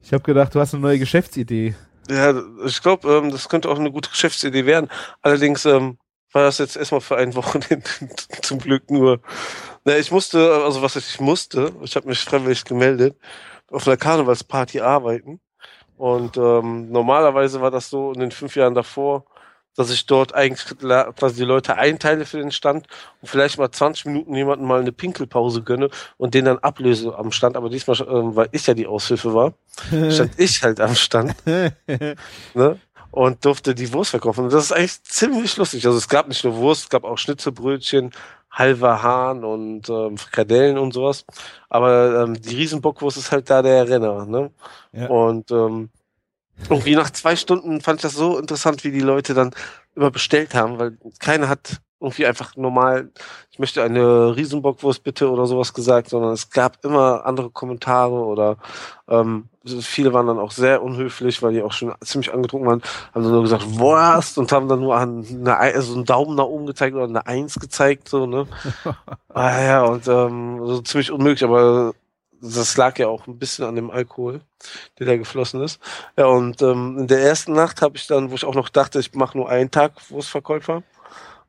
Ich 0.00 0.12
habe 0.12 0.24
gedacht, 0.24 0.54
du 0.54 0.60
hast 0.60 0.74
eine 0.74 0.82
neue 0.82 0.98
Geschäftsidee. 0.98 1.76
Ja, 2.10 2.34
ich 2.64 2.82
glaube, 2.82 3.08
ähm, 3.08 3.30
das 3.30 3.48
könnte 3.48 3.68
auch 3.68 3.78
eine 3.78 3.92
gute 3.92 4.10
Geschäftsidee 4.10 4.66
werden. 4.66 4.88
Allerdings 5.22 5.64
ähm, 5.66 5.98
war 6.32 6.42
das 6.42 6.58
jetzt 6.58 6.76
erstmal 6.76 7.00
für 7.00 7.16
ein 7.16 7.34
Wochenende 7.34 7.88
zum 8.42 8.58
Glück 8.58 8.90
nur. 8.90 9.20
Na, 9.84 9.96
ich 9.96 10.10
musste, 10.10 10.62
also 10.64 10.82
was 10.82 10.96
ich 10.96 11.20
musste, 11.20 11.72
ich 11.82 11.96
habe 11.96 12.08
mich 12.08 12.20
freiwillig 12.20 12.64
gemeldet, 12.64 13.16
auf 13.70 13.86
einer 13.86 13.96
Karnevalsparty 13.96 14.80
arbeiten. 14.80 15.40
Und 15.96 16.36
ähm, 16.36 16.90
normalerweise 16.90 17.60
war 17.60 17.70
das 17.70 17.88
so 17.88 18.12
in 18.12 18.20
den 18.20 18.30
fünf 18.30 18.54
Jahren 18.54 18.74
davor, 18.74 19.24
dass 19.76 19.90
ich 19.90 20.06
dort 20.06 20.34
eigentlich 20.34 20.78
quasi 20.78 21.36
die 21.36 21.44
Leute 21.44 21.76
einteile 21.76 22.24
für 22.24 22.38
den 22.38 22.50
Stand 22.50 22.86
und 23.20 23.28
vielleicht 23.28 23.58
mal 23.58 23.70
20 23.70 24.06
Minuten 24.06 24.34
jemanden 24.34 24.66
mal 24.66 24.80
eine 24.80 24.92
Pinkelpause 24.92 25.62
gönne 25.62 25.90
und 26.16 26.34
den 26.34 26.46
dann 26.46 26.58
ablöse 26.58 27.16
am 27.16 27.30
Stand. 27.30 27.56
Aber 27.56 27.68
diesmal, 27.68 27.96
äh, 28.00 28.36
weil 28.36 28.48
ich 28.52 28.66
ja 28.66 28.74
die 28.74 28.86
Aushilfe 28.86 29.34
war, 29.34 29.54
stand 30.10 30.38
ich 30.38 30.62
halt 30.62 30.80
am 30.80 30.94
Stand 30.94 31.34
ne? 31.46 32.80
Und 33.16 33.46
durfte 33.46 33.74
die 33.74 33.90
Wurst 33.94 34.10
verkaufen. 34.10 34.44
Und 34.44 34.52
das 34.52 34.64
ist 34.64 34.72
eigentlich 34.72 35.02
ziemlich 35.04 35.56
lustig. 35.56 35.86
Also 35.86 35.96
es 35.96 36.06
gab 36.06 36.28
nicht 36.28 36.44
nur 36.44 36.54
Wurst, 36.56 36.82
es 36.82 36.88
gab 36.90 37.04
auch 37.04 37.16
Schnitzelbrötchen, 37.16 38.10
halber 38.50 39.02
Hahn 39.02 39.42
und 39.42 39.88
ähm, 39.88 40.18
Frikadellen 40.18 40.76
und 40.76 40.92
sowas. 40.92 41.24
Aber 41.70 42.24
ähm, 42.24 42.38
die 42.38 42.56
Riesenbockwurst 42.56 43.16
ist 43.16 43.32
halt 43.32 43.48
da 43.48 43.62
der 43.62 43.88
Renner. 43.88 44.26
Ne? 44.26 44.50
Ja. 44.92 45.06
Und 45.06 45.50
ähm, 45.50 45.88
irgendwie 46.68 46.94
nach 46.94 47.08
zwei 47.08 47.36
Stunden 47.36 47.80
fand 47.80 48.00
ich 48.00 48.02
das 48.02 48.12
so 48.12 48.38
interessant, 48.38 48.84
wie 48.84 48.90
die 48.90 49.00
Leute 49.00 49.32
dann 49.32 49.54
immer 49.94 50.10
bestellt 50.10 50.54
haben, 50.54 50.78
weil 50.78 50.98
keiner 51.18 51.48
hat 51.48 51.80
irgendwie 52.00 52.26
einfach 52.26 52.56
normal, 52.56 53.10
ich 53.50 53.58
möchte 53.58 53.82
eine 53.82 54.36
Riesenbockwurst 54.36 55.02
bitte 55.02 55.30
oder 55.30 55.46
sowas 55.46 55.72
gesagt, 55.72 56.10
sondern 56.10 56.32
es 56.32 56.50
gab 56.50 56.84
immer 56.84 57.24
andere 57.24 57.50
Kommentare 57.50 58.14
oder 58.14 58.58
ähm, 59.08 59.48
viele 59.64 60.12
waren 60.12 60.26
dann 60.26 60.38
auch 60.38 60.50
sehr 60.50 60.82
unhöflich, 60.82 61.42
weil 61.42 61.54
die 61.54 61.62
auch 61.62 61.72
schon 61.72 61.94
ziemlich 62.02 62.32
angetrunken 62.32 62.68
waren, 62.68 62.82
haben 63.14 63.22
dann 63.22 63.32
nur 63.32 63.42
gesagt, 63.42 63.78
Wurst 63.78 64.36
und 64.36 64.52
haben 64.52 64.68
dann 64.68 64.80
nur 64.80 64.96
eine, 64.96 65.56
also 65.56 65.94
einen 65.94 66.04
Daumen 66.04 66.36
nach 66.36 66.44
oben 66.44 66.66
gezeigt 66.66 66.94
oder 66.94 67.04
eine 67.04 67.26
Eins 67.26 67.58
gezeigt, 67.58 68.08
so, 68.08 68.26
ne? 68.26 68.46
ah 69.30 69.62
ja, 69.62 69.84
und 69.84 70.06
ähm, 70.06 70.66
so 70.66 70.82
ziemlich 70.82 71.10
unmöglich, 71.10 71.44
aber 71.44 71.94
das 72.40 72.76
lag 72.76 72.98
ja 72.98 73.08
auch 73.08 73.26
ein 73.26 73.38
bisschen 73.38 73.64
an 73.64 73.76
dem 73.76 73.90
Alkohol, 73.90 74.40
der 74.98 75.06
da 75.06 75.16
geflossen 75.16 75.62
ist. 75.62 75.80
Ja, 76.16 76.26
und 76.26 76.60
ähm, 76.62 76.98
in 76.98 77.06
der 77.06 77.20
ersten 77.20 77.52
Nacht 77.52 77.82
habe 77.82 77.96
ich 77.96 78.06
dann, 78.06 78.30
wo 78.30 78.34
ich 78.34 78.44
auch 78.44 78.54
noch 78.54 78.68
dachte, 78.68 79.00
ich 79.00 79.14
mache 79.14 79.38
nur 79.38 79.48
einen 79.48 79.70
Tag 79.70 79.92
Wurstverkäufer, 80.10 80.82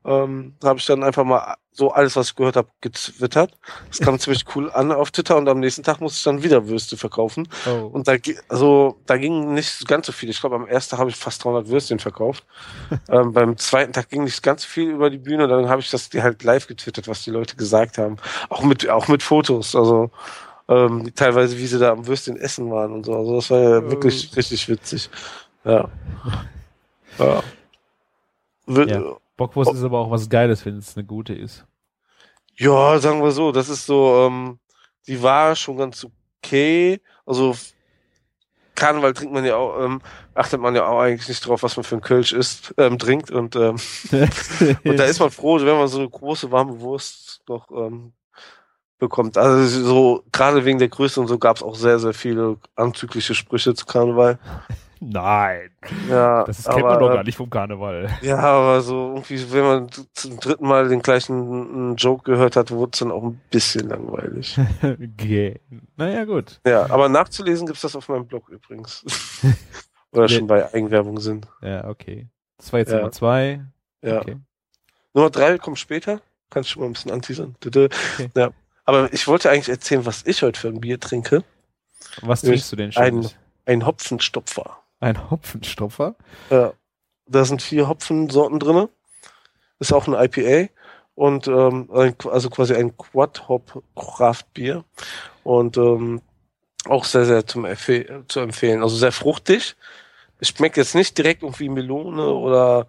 ähm, 0.05 0.55
habe 0.63 0.79
ich 0.79 0.85
dann 0.85 1.03
einfach 1.03 1.23
mal 1.23 1.55
so 1.71 1.91
alles, 1.91 2.15
was 2.15 2.29
ich 2.29 2.35
gehört 2.35 2.55
habe, 2.55 2.69
getwittert. 2.81 3.53
Das 3.89 3.99
kam 3.99 4.17
ziemlich 4.19 4.45
cool 4.55 4.71
an 4.71 4.91
auf 4.91 5.11
Twitter 5.11 5.37
und 5.37 5.47
am 5.47 5.59
nächsten 5.59 5.83
Tag 5.83 6.01
musste 6.01 6.17
ich 6.17 6.23
dann 6.23 6.43
wieder 6.43 6.67
Würste 6.67 6.97
verkaufen. 6.97 7.47
Oh. 7.67 7.87
Und 7.87 8.07
da, 8.07 8.15
also, 8.49 8.99
da 9.05 9.17
ging 9.17 9.53
nicht 9.53 9.87
ganz 9.87 10.07
so 10.07 10.11
viel. 10.11 10.29
Ich 10.29 10.39
glaube, 10.39 10.55
am 10.55 10.67
ersten 10.67 10.91
Tag 10.91 10.99
habe 10.99 11.09
ich 11.11 11.15
fast 11.15 11.43
300 11.43 11.67
Würstchen 11.67 11.99
verkauft. 11.99 12.45
ähm, 13.09 13.31
beim 13.31 13.57
zweiten 13.57 13.93
Tag 13.93 14.09
ging 14.09 14.23
nicht 14.23 14.41
ganz 14.41 14.65
viel 14.65 14.89
über 14.89 15.09
die 15.09 15.19
Bühne. 15.19 15.47
Dann 15.47 15.69
habe 15.69 15.81
ich 15.81 15.91
das 15.91 16.09
halt 16.15 16.43
live 16.43 16.67
getwittert, 16.67 17.07
was 17.07 17.23
die 17.23 17.31
Leute 17.31 17.55
gesagt 17.55 17.97
haben. 17.97 18.17
Auch 18.49 18.63
mit, 18.63 18.89
auch 18.89 19.07
mit 19.07 19.21
Fotos. 19.21 19.75
Also, 19.75 20.09
ähm, 20.69 21.11
teilweise, 21.15 21.57
wie 21.57 21.67
sie 21.67 21.79
da 21.79 21.91
am 21.91 22.07
Würstchen 22.07 22.37
essen 22.37 22.69
waren 22.71 22.91
und 22.91 23.05
so. 23.05 23.15
Also 23.15 23.35
das 23.35 23.49
war 23.49 23.59
ja 23.59 23.89
wirklich 23.89 24.35
richtig 24.35 24.67
witzig. 24.67 25.09
Ja. 25.63 25.89
ja. 27.19 27.43
ja. 28.67 29.17
Bockwurst 29.37 29.71
oh. 29.71 29.73
ist 29.73 29.83
aber 29.83 29.99
auch 29.99 30.11
was 30.11 30.29
Geiles, 30.29 30.65
wenn 30.65 30.77
es 30.77 30.97
eine 30.97 31.05
gute 31.05 31.33
ist. 31.33 31.65
Ja, 32.55 32.97
sagen 32.99 33.21
wir 33.21 33.31
so, 33.31 33.51
das 33.51 33.69
ist 33.69 33.85
so, 33.85 34.27
ähm, 34.27 34.59
die 35.07 35.21
war 35.21 35.55
schon 35.55 35.77
ganz 35.77 36.05
okay. 36.41 36.99
Also 37.25 37.55
Karneval 38.75 39.13
trinkt 39.13 39.33
man 39.33 39.45
ja 39.45 39.55
auch, 39.55 39.83
ähm, 39.83 40.01
achtet 40.33 40.59
man 40.59 40.75
ja 40.75 40.87
auch 40.87 40.99
eigentlich 40.99 41.27
nicht 41.27 41.45
drauf, 41.45 41.63
was 41.63 41.77
man 41.77 41.83
für 41.83 41.95
ein 41.95 42.01
Kölsch 42.01 42.33
isst, 42.33 42.73
ähm, 42.77 42.97
trinkt 42.99 43.31
und 43.31 43.55
ähm, 43.55 43.77
und 44.83 44.97
da 44.97 45.03
ist 45.03 45.19
man 45.19 45.31
froh, 45.31 45.59
wenn 45.59 45.77
man 45.77 45.87
so 45.87 45.99
eine 45.99 46.09
große 46.09 46.51
warme 46.51 46.79
Wurst 46.79 47.41
noch 47.47 47.69
ähm, 47.71 48.13
bekommt. 48.99 49.37
Also 49.37 49.83
so, 49.83 50.23
gerade 50.31 50.65
wegen 50.65 50.79
der 50.79 50.89
Größe 50.89 51.19
und 51.19 51.27
so 51.27 51.37
gab 51.37 51.57
es 51.57 51.63
auch 51.63 51.75
sehr, 51.75 51.99
sehr 51.99 52.13
viele 52.13 52.57
anzügliche 52.75 53.35
Sprüche 53.35 53.73
zu 53.73 53.85
Karneval. 53.85 54.39
Nein. 54.99 55.69
Ja, 56.09 56.43
das 56.43 56.63
kennt 56.63 56.77
aber, 56.77 56.91
man 56.91 56.99
doch 56.99 57.13
gar 57.13 57.23
nicht 57.23 57.37
vom 57.37 57.49
Karneval. 57.49 58.09
Ja, 58.21 58.39
aber 58.39 58.81
so 58.81 59.13
irgendwie, 59.13 59.51
wenn 59.51 59.63
man 59.63 59.89
zum 60.13 60.39
dritten 60.39 60.67
Mal 60.67 60.89
den 60.89 61.01
gleichen 61.01 61.95
Joke 61.95 62.23
gehört 62.23 62.55
hat, 62.55 62.71
wurde 62.71 62.91
es 62.93 62.99
dann 62.99 63.11
auch 63.11 63.23
ein 63.23 63.41
bisschen 63.49 63.89
langweilig. 63.89 64.57
okay. 64.83 65.59
Naja, 65.95 66.25
gut. 66.25 66.59
Ja, 66.65 66.89
aber 66.89 67.09
nachzulesen 67.09 67.67
gibt's 67.67 67.81
das 67.81 67.95
auf 67.95 68.09
meinem 68.09 68.25
Blog 68.25 68.49
übrigens. 68.49 69.05
Oder 70.11 70.29
schon 70.29 70.47
bei 70.47 70.73
Eigenwerbung 70.73 71.19
sind. 71.19 71.47
Ja, 71.61 71.87
okay. 71.87 72.27
Das 72.57 72.71
war 72.71 72.79
jetzt 72.79 72.91
ja. 72.91 72.97
Nummer 72.97 73.11
zwei. 73.11 73.61
Ja. 74.01 74.21
Okay. 74.21 74.37
Nummer 75.13 75.29
drei 75.29 75.57
kommt 75.57 75.79
später. 75.79 76.21
Kannst 76.49 76.69
du 76.69 76.73
schon 76.73 76.81
mal 76.81 76.87
ein 76.87 76.93
bisschen 76.93 77.11
anteasern. 77.11 77.55
Okay. 77.65 77.89
Ja. 78.35 78.51
Aber 78.85 79.11
ich 79.11 79.27
wollte 79.27 79.49
eigentlich 79.49 79.69
erzählen, 79.69 80.05
was 80.05 80.25
ich 80.25 80.41
heute 80.41 80.59
für 80.59 80.69
ein 80.69 80.79
Bier 80.79 80.99
trinke. 80.99 81.43
Was 82.21 82.41
trinkst 82.41 82.71
du 82.71 82.77
denn 82.77 82.91
schon? 82.93 83.03
Ein, 83.03 83.29
ein 83.65 83.85
Hopfenstopfer. 83.85 84.77
Ein 84.99 85.29
Hopfenstopfer? 85.29 86.15
Ja. 86.49 86.73
Da 87.27 87.45
sind 87.45 87.61
vier 87.61 87.87
Hopfensorten 87.87 88.59
drinne. 88.59 88.89
Ist 89.79 89.93
auch 89.93 90.07
ein 90.07 90.13
IPA 90.13 90.71
und 91.15 91.47
ähm, 91.47 91.89
also 91.91 92.49
quasi 92.49 92.73
ein 92.73 92.95
Quad-Hop 92.97 93.83
Craft-Bier 93.95 94.83
und 95.43 95.77
ähm, 95.77 96.21
auch 96.85 97.03
sehr, 97.03 97.25
sehr 97.25 97.45
zum 97.45 97.65
Empfe 97.65 98.23
zu 98.27 98.39
empfehlen. 98.39 98.81
Also 98.81 98.95
sehr 98.95 99.11
fruchtig. 99.11 99.75
Es 100.39 100.49
schmeckt 100.49 100.77
jetzt 100.77 100.95
nicht 100.95 101.17
direkt 101.17 101.43
irgendwie 101.43 101.69
Melone 101.69 102.31
oder 102.31 102.87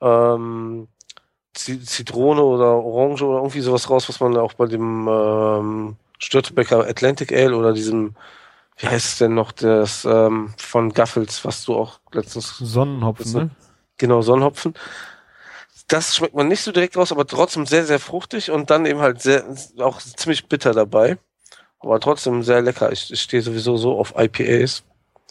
ähm, 0.00 0.88
Zitrone 1.54 2.42
oder 2.42 2.76
Orange 2.76 3.22
oder 3.22 3.38
irgendwie 3.38 3.60
sowas 3.60 3.88
raus, 3.90 4.08
was 4.08 4.20
man 4.20 4.36
auch 4.36 4.54
bei 4.54 4.66
dem 4.66 5.08
ähm, 5.08 5.96
Störtebecker 6.18 6.86
Atlantic 6.86 7.32
Ale 7.32 7.56
oder 7.56 7.72
diesem, 7.72 8.14
wie 8.78 8.88
heißt 8.88 9.06
es 9.06 9.18
denn 9.18 9.34
noch, 9.34 9.52
das 9.52 10.04
ähm, 10.04 10.52
von 10.58 10.92
Gaffels, 10.92 11.44
was 11.44 11.64
du 11.64 11.74
auch 11.74 12.00
letztens. 12.12 12.58
Sonnenhopfen, 12.58 13.32
ne? 13.32 13.50
Genau, 13.96 14.20
Sonnenhopfen. 14.20 14.74
Das 15.88 16.16
schmeckt 16.16 16.34
man 16.34 16.48
nicht 16.48 16.62
so 16.62 16.72
direkt 16.72 16.96
raus, 16.96 17.12
aber 17.12 17.26
trotzdem 17.26 17.64
sehr, 17.64 17.86
sehr 17.86 18.00
fruchtig 18.00 18.50
und 18.50 18.70
dann 18.70 18.86
eben 18.86 19.00
halt 19.00 19.22
sehr, 19.22 19.44
auch 19.78 20.00
ziemlich 20.00 20.48
bitter 20.48 20.72
dabei. 20.72 21.16
Aber 21.78 22.00
trotzdem 22.00 22.42
sehr 22.42 22.60
lecker. 22.60 22.90
Ich, 22.92 23.12
ich 23.12 23.20
stehe 23.20 23.42
sowieso 23.42 23.76
so 23.76 23.98
auf 23.98 24.14
IPAs. 24.16 24.82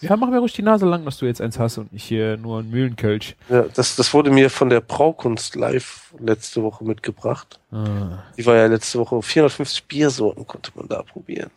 Ja, 0.01 0.17
mach 0.17 0.29
mir 0.29 0.39
ruhig 0.39 0.53
die 0.53 0.61
Nase 0.61 0.85
lang, 0.85 1.05
dass 1.05 1.17
du 1.17 1.25
jetzt 1.25 1.41
eins 1.41 1.57
hast 1.57 1.77
und 1.77 1.93
nicht 1.93 2.03
hier 2.03 2.37
nur 2.37 2.59
ein 2.59 2.69
Mühlenkölsch. 2.69 3.35
Ja, 3.49 3.63
das, 3.73 3.95
das 3.95 4.13
wurde 4.13 4.29
mir 4.29 4.49
von 4.49 4.69
der 4.69 4.81
Braukunst 4.81 5.55
live 5.55 6.13
letzte 6.19 6.63
Woche 6.63 6.83
mitgebracht. 6.83 7.59
Ah. 7.71 8.23
Die 8.37 8.45
war 8.45 8.55
ja 8.55 8.65
letzte 8.65 8.99
Woche 8.99 9.21
450 9.21 9.85
Biersorten 9.85 10.45
konnte 10.45 10.71
man 10.75 10.87
da 10.87 11.01
probieren. 11.03 11.51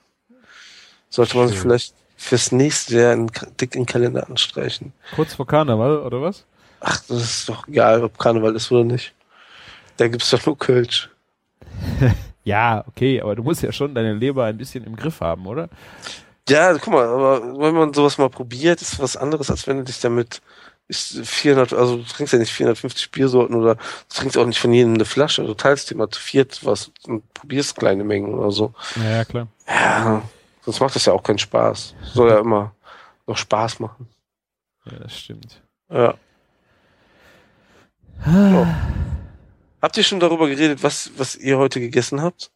Sollte 1.11 1.37
man 1.37 1.49
sich 1.49 1.59
vielleicht 1.59 1.95
fürs 2.17 2.53
nächste 2.53 2.99
Jahr 2.99 3.13
in, 3.13 3.31
dick 3.61 3.75
in 3.75 3.83
den 3.83 3.87
Kalender 3.87 4.29
anstreichen. 4.29 4.93
Kurz 5.15 5.35
vor 5.35 5.47
Karneval, 5.47 5.99
oder 5.99 6.21
was? 6.21 6.45
Ach, 6.81 7.01
das 7.09 7.23
ist 7.23 7.49
doch 7.49 7.67
egal, 7.69 8.05
ob 8.05 8.19
Karneval 8.19 8.55
ist 8.57 8.71
oder 8.71 8.85
nicht. 8.85 9.15
Da 9.97 10.09
gibt's 10.09 10.31
doch 10.31 10.45
nur 10.45 10.59
Kölsch. 10.59 11.11
ja, 12.45 12.85
okay, 12.87 13.21
aber 13.21 13.37
du 13.37 13.43
musst 13.43 13.63
ja 13.63 13.73
schon 13.73 13.95
deine 13.95 14.15
Leber 14.15 14.45
ein 14.45 14.59
bisschen 14.59 14.85
im 14.85 14.97
Griff 14.97 15.21
haben, 15.21 15.47
oder? 15.47 15.69
Ja, 16.49 16.73
guck 16.75 16.93
mal, 16.93 17.07
aber 17.07 17.59
wenn 17.59 17.75
man 17.75 17.93
sowas 17.93 18.19
mal 18.19 18.31
probiert, 18.31 18.81
ist 18.81 18.99
was 18.99 19.17
anderes, 19.17 19.51
als 19.51 19.67
wenn 19.67 19.79
du 19.79 19.85
dich 19.85 20.01
damit 20.01 20.41
ist 20.89 21.19
400, 21.23 21.75
also 21.75 21.99
du 21.99 22.03
trinkst 22.05 22.33
ja 22.33 22.39
nicht 22.39 22.53
450 22.53 23.11
Biersorten 23.11 23.55
oder 23.55 23.75
du 23.75 23.81
trinkst 24.09 24.39
auch 24.39 24.47
nicht 24.47 24.59
von 24.59 24.73
jedem 24.73 24.95
eine 24.95 25.05
Flasche, 25.05 25.45
du 25.45 25.53
teilst 25.53 25.91
dir 25.91 25.97
mal 25.97 26.09
zu 26.09 26.19
viert 26.19 26.61
was 26.65 26.91
und 27.07 27.23
probierst 27.35 27.77
kleine 27.77 28.05
Mengen 28.05 28.35
oder 28.35 28.51
so. 28.51 28.73
Ja, 28.97 29.11
ja 29.19 29.25
klar. 29.27 29.49
Ja, 29.69 30.23
sonst 30.69 30.81
macht 30.81 30.95
das 30.97 31.07
ja 31.07 31.15
auch 31.15 31.23
keinen 31.23 31.39
Spaß. 31.39 31.95
Soll 32.03 32.29
ja 32.29 32.41
immer 32.41 32.75
noch 33.27 33.39
Spaß 33.39 33.81
machen. 33.81 34.07
Ja, 34.85 34.99
das 34.99 35.19
stimmt. 35.19 35.63
Ja. 35.91 36.15
so. 38.27 38.67
Habt 39.81 39.97
ihr 39.97 40.03
schon 40.03 40.21
darüber 40.21 40.47
geredet, 40.47 40.83
was, 40.83 41.11
was 41.17 41.37
ihr 41.37 41.57
heute 41.57 41.81
gegessen 41.81 42.21
habt? 42.21 42.51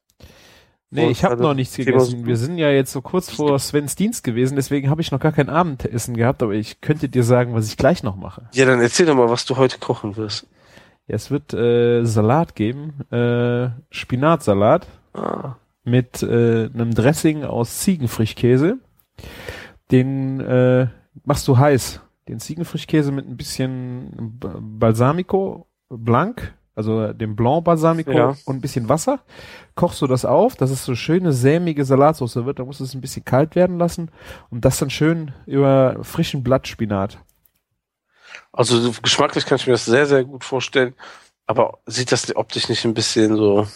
Nee, 0.90 1.08
ich 1.08 1.24
habe 1.24 1.40
noch 1.40 1.54
nichts 1.54 1.74
gegessen. 1.74 2.26
Wir 2.26 2.36
sind 2.36 2.58
ja 2.58 2.68
jetzt 2.70 2.92
so 2.92 3.00
kurz 3.00 3.30
vor 3.30 3.58
Svens 3.58 3.96
Dienst 3.96 4.24
gewesen, 4.24 4.56
deswegen 4.56 4.90
habe 4.90 5.00
ich 5.00 5.10
noch 5.10 5.20
gar 5.20 5.32
kein 5.32 5.48
Abendessen 5.48 6.14
gehabt, 6.14 6.42
aber 6.42 6.52
ich 6.52 6.82
könnte 6.82 7.08
dir 7.08 7.24
sagen, 7.24 7.54
was 7.54 7.68
ich 7.68 7.78
gleich 7.78 8.02
noch 8.02 8.16
mache. 8.16 8.50
Ja, 8.52 8.66
dann 8.66 8.82
erzähl 8.82 9.06
doch 9.06 9.14
mal, 9.14 9.30
was 9.30 9.46
du 9.46 9.56
heute 9.56 9.78
kochen 9.78 10.16
wirst. 10.16 10.46
Ja, 11.06 11.14
es 11.14 11.30
wird 11.30 11.54
äh, 11.54 12.04
Salat 12.04 12.54
geben, 12.54 13.10
äh, 13.10 13.70
Spinatsalat 13.90 14.86
ah. 15.14 15.54
Mit 15.84 16.22
äh, 16.22 16.70
einem 16.72 16.94
Dressing 16.94 17.44
aus 17.44 17.78
Ziegenfrischkäse. 17.78 18.78
Den 19.90 20.40
äh, 20.40 20.88
machst 21.24 21.46
du 21.48 21.58
heiß. 21.58 22.00
Den 22.28 22.40
Ziegenfrischkäse 22.40 23.12
mit 23.12 23.28
ein 23.28 23.36
bisschen 23.36 24.38
Balsamico 24.38 25.66
Blanc 25.88 26.54
also 26.74 27.12
dem 27.12 27.36
Blanc 27.36 27.64
Balsamico 27.64 28.12
ja. 28.12 28.36
und 28.44 28.56
ein 28.56 28.60
bisschen 28.60 28.88
Wasser. 28.88 29.20
Kochst 29.74 30.00
du 30.00 30.06
das 30.06 30.24
auf, 30.24 30.56
dass 30.56 30.70
es 30.70 30.84
so 30.84 30.94
schöne 30.94 31.32
sämige 31.32 31.84
Salatsauce 31.84 32.36
wird, 32.36 32.58
dann 32.58 32.66
musst 32.66 32.80
du 32.80 32.84
es 32.84 32.94
ein 32.94 33.00
bisschen 33.00 33.24
kalt 33.24 33.54
werden 33.56 33.78
lassen 33.78 34.10
und 34.50 34.64
das 34.64 34.78
dann 34.78 34.90
schön 34.90 35.32
über 35.46 35.98
frischen 36.02 36.42
Blattspinat. 36.42 37.18
Also 38.52 38.92
geschmacklich 39.02 39.44
kann 39.46 39.56
ich 39.56 39.66
mir 39.66 39.74
das 39.74 39.84
sehr, 39.84 40.06
sehr 40.06 40.24
gut 40.24 40.44
vorstellen, 40.44 40.94
aber 41.46 41.78
sieht 41.86 42.12
das 42.12 42.34
optisch 42.34 42.68
nicht 42.68 42.84
ein 42.84 42.94
bisschen 42.94 43.36
so 43.36 43.66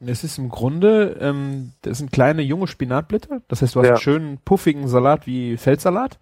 Es 0.00 0.22
ist 0.22 0.38
im 0.38 0.48
Grunde, 0.48 1.16
ähm, 1.20 1.72
das 1.82 1.98
sind 1.98 2.12
kleine 2.12 2.42
junge 2.42 2.68
Spinatblätter. 2.68 3.42
Das 3.48 3.62
heißt, 3.62 3.74
du 3.74 3.80
hast 3.80 3.86
Ja. 3.86 3.92
einen 3.94 4.00
schönen 4.00 4.38
puffigen 4.38 4.86
Salat 4.86 5.26
wie 5.26 5.56
Feldsalat 5.56 6.18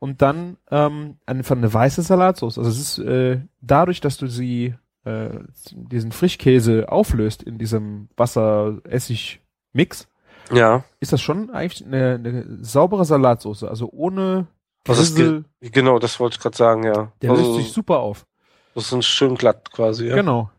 und 0.00 0.22
dann 0.22 0.56
ähm, 0.70 1.18
einfach 1.24 1.54
eine 1.56 1.72
weiße 1.72 2.02
Salatsauce. 2.02 2.58
Also 2.58 2.68
es 2.70 2.78
ist 2.80 2.98
äh, 2.98 3.40
dadurch, 3.60 4.00
dass 4.00 4.16
du 4.16 4.26
sie 4.26 4.74
äh, 5.04 5.30
diesen 5.72 6.10
Frischkäse 6.10 6.88
auflöst 6.90 7.42
in 7.44 7.58
diesem 7.58 8.08
Wasser-Essig-Mix, 8.16 10.08
Ja. 10.52 10.84
ist 11.00 11.12
das 11.12 11.20
schon 11.20 11.50
eigentlich 11.50 11.84
eine, 11.86 12.14
eine 12.14 12.58
saubere 12.64 13.04
Salatsauce. 13.04 13.64
Also 13.64 13.88
ohne 13.92 14.46
Was 14.84 14.98
ist 14.98 15.16
Grissel, 15.16 15.44
Genau, 15.60 15.98
das 15.98 16.18
wollte 16.20 16.34
ich 16.36 16.40
gerade 16.40 16.56
sagen, 16.56 16.82
ja. 16.84 17.12
der 17.22 17.30
also, 17.30 17.42
löst 17.42 17.54
sich 17.64 17.72
super 17.72 18.00
auf. 18.00 18.26
das 18.74 18.92
ist 18.92 19.06
schön 19.06 19.34
glatt 19.36 19.70
quasi, 19.72 20.06
ja. 20.08 20.16
Genau. 20.16 20.50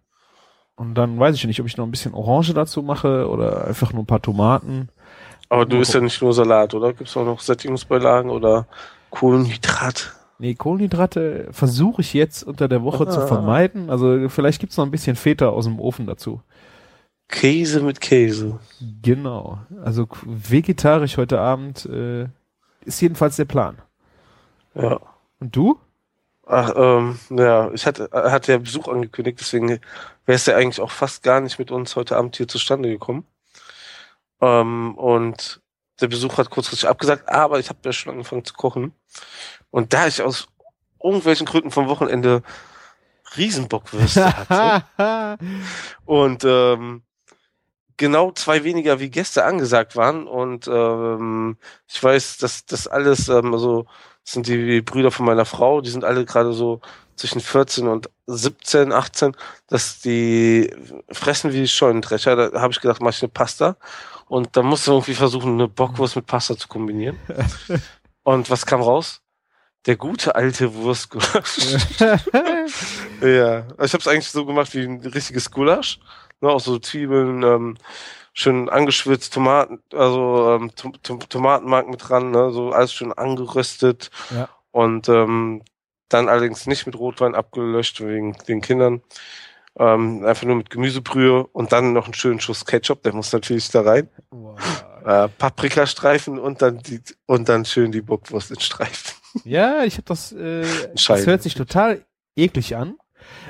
Und 0.75 0.95
dann 0.95 1.19
weiß 1.19 1.35
ich 1.35 1.45
nicht, 1.45 1.59
ob 1.59 1.67
ich 1.67 1.77
noch 1.77 1.85
ein 1.85 1.91
bisschen 1.91 2.13
Orange 2.13 2.53
dazu 2.53 2.81
mache 2.81 3.29
oder 3.29 3.65
einfach 3.67 3.93
nur 3.93 4.03
ein 4.03 4.07
paar 4.07 4.21
Tomaten. 4.21 4.89
Aber 5.49 5.65
du 5.65 5.77
isst 5.79 5.93
ja 5.93 6.01
nicht 6.01 6.21
nur 6.21 6.33
Salat, 6.33 6.73
oder? 6.73 6.93
Gibt's 6.93 7.15
auch 7.15 7.25
noch 7.25 7.39
Sättigungsbeilagen 7.39 8.31
oder 8.31 8.65
Kohlenhydrat? 9.11 10.13
Nee, 10.39 10.55
Kohlenhydrate 10.55 11.47
versuche 11.51 12.01
ich 12.01 12.13
jetzt 12.15 12.43
unter 12.43 12.67
der 12.67 12.83
Woche 12.83 13.07
zu 13.07 13.21
Ah. 13.21 13.27
vermeiden. 13.27 13.89
Also 13.91 14.29
vielleicht 14.29 14.59
gibt's 14.59 14.77
noch 14.77 14.85
ein 14.85 14.91
bisschen 14.91 15.15
Feta 15.15 15.49
aus 15.49 15.65
dem 15.65 15.79
Ofen 15.79 16.07
dazu. 16.07 16.41
Käse 17.29 17.81
mit 17.81 18.01
Käse. 18.01 18.59
Genau. 19.01 19.59
Also 19.83 20.07
vegetarisch 20.25 21.17
heute 21.17 21.39
Abend 21.39 21.85
äh, 21.85 22.27
ist 22.83 22.99
jedenfalls 23.01 23.35
der 23.35 23.45
Plan. 23.45 23.77
Ja. 24.75 24.99
Und 25.39 25.55
du? 25.55 25.77
Ach, 26.45 26.73
ähm, 26.75 27.17
ja, 27.29 27.71
ich 27.71 27.85
hatte, 27.85 28.09
hatte 28.11 28.51
ja 28.51 28.57
Besuch 28.57 28.87
angekündigt, 28.87 29.39
deswegen 29.39 29.79
wäre 30.25 30.35
es 30.35 30.45
ja 30.45 30.55
eigentlich 30.55 30.81
auch 30.81 30.91
fast 30.91 31.23
gar 31.23 31.41
nicht 31.41 31.59
mit 31.59 31.71
uns 31.71 31.95
heute 31.95 32.17
Abend 32.17 32.35
hier 32.35 32.47
zustande 32.47 32.89
gekommen. 32.89 33.25
Ähm, 34.41 34.97
und 34.97 35.61
der 36.01 36.07
Besuch 36.07 36.37
hat 36.37 36.49
kurzfristig 36.49 36.89
abgesagt, 36.89 37.29
aber 37.29 37.59
ich 37.59 37.69
habe 37.69 37.79
ja 37.85 37.93
schon 37.93 38.13
angefangen 38.13 38.45
zu 38.45 38.53
kochen. 38.53 38.93
Und 39.69 39.93
da 39.93 40.07
ich 40.07 40.21
aus 40.21 40.47
irgendwelchen 41.01 41.45
Gründen 41.45 41.71
vom 41.71 41.87
Wochenende 41.87 42.43
Riesenbockwürste 43.35 44.25
hatte 44.25 45.37
und 46.05 46.43
ähm, 46.45 47.03
genau 47.97 48.31
zwei 48.31 48.63
weniger 48.63 48.99
wie 48.99 49.09
Gäste 49.09 49.45
angesagt 49.45 49.95
waren 49.95 50.27
und 50.27 50.67
ähm, 50.67 51.57
ich 51.87 52.03
weiß, 52.03 52.37
dass 52.37 52.65
das 52.65 52.87
alles, 52.87 53.29
ähm, 53.29 53.53
also 53.53 53.85
das 54.23 54.33
sind 54.33 54.47
die 54.47 54.81
Brüder 54.81 55.11
von 55.11 55.25
meiner 55.25 55.45
Frau, 55.45 55.81
die 55.81 55.89
sind 55.89 56.03
alle 56.03 56.25
gerade 56.25 56.53
so 56.53 56.81
zwischen 57.15 57.41
14 57.41 57.87
und 57.87 58.09
17, 58.27 58.91
18, 58.91 59.35
dass 59.67 59.99
die 59.99 60.73
fressen 61.11 61.53
wie 61.53 61.67
Scheunendrescher. 61.67 62.35
Da 62.35 62.61
habe 62.61 62.73
ich 62.73 62.81
gedacht, 62.81 63.01
mach 63.01 63.11
ich 63.11 63.21
eine 63.21 63.29
Pasta. 63.29 63.75
Und 64.27 64.55
dann 64.55 64.65
musste 64.65 64.91
irgendwie 64.91 65.13
versuchen, 65.13 65.53
eine 65.53 65.67
Bockwurst 65.67 66.15
mit 66.15 66.25
Pasta 66.25 66.57
zu 66.57 66.67
kombinieren. 66.67 67.19
und 68.23 68.49
was 68.49 68.65
kam 68.65 68.81
raus? 68.81 69.21
Der 69.85 69.97
gute 69.97 70.35
alte 70.35 70.73
Wurstgulasch. 70.73 71.73
ja, 71.99 72.15
ich 73.83 73.93
habe 73.93 73.99
es 73.99 74.07
eigentlich 74.07 74.29
so 74.29 74.45
gemacht 74.45 74.73
wie 74.73 74.85
ein 74.85 75.01
richtiges 75.01 75.51
Gulasch. 75.51 75.99
Ne, 76.39 76.49
auch 76.49 76.61
so 76.61 76.79
Zwiebeln, 76.79 77.43
ähm, 77.43 77.77
schön 78.33 78.67
angeschwitzt, 78.69 79.33
Tomaten, 79.33 79.79
also 79.93 80.55
ähm, 80.55 80.71
Tom 80.75 80.93
Tom 81.03 81.19
Tomatenmark 81.19 81.87
mit 81.87 82.09
dran, 82.09 82.31
ne, 82.31 82.51
so 82.51 82.71
alles 82.71 82.93
schön 82.93 83.13
angeröstet. 83.13 84.09
Ja. 84.35 84.49
Und 84.71 85.07
ähm, 85.07 85.61
dann 86.09 86.29
allerdings 86.29 86.67
nicht 86.67 86.85
mit 86.85 86.97
Rotwein 86.97 87.35
abgelöscht 87.35 88.01
wegen 88.01 88.33
den 88.47 88.61
Kindern. 88.61 89.01
Ähm, 89.77 90.23
einfach 90.23 90.45
nur 90.45 90.55
mit 90.55 90.69
Gemüsebrühe 90.69 91.47
und 91.47 91.71
dann 91.71 91.93
noch 91.93 92.05
einen 92.05 92.13
schönen 92.13 92.39
Schuss 92.39 92.65
Ketchup, 92.65 93.01
der 93.01 93.13
muss 93.13 93.33
natürlich 93.33 93.69
da 93.69 93.81
rein. 93.81 94.07
Äh, 95.03 95.29
Paprikastreifen 95.29 96.37
und 96.37 96.61
dann 96.61 96.79
die 96.79 97.01
und 97.25 97.49
dann 97.49 97.65
schön 97.65 97.91
die 97.91 98.01
Bockwurst 98.01 98.51
in 98.51 98.59
Streifen. 98.59 99.15
ja, 99.43 99.83
ich 99.83 99.95
habe 99.95 100.05
das. 100.05 100.31
Äh, 100.31 100.65
das 100.93 101.25
hört 101.25 101.41
sich 101.41 101.55
total 101.55 102.05
eklig 102.35 102.75
an, 102.75 102.97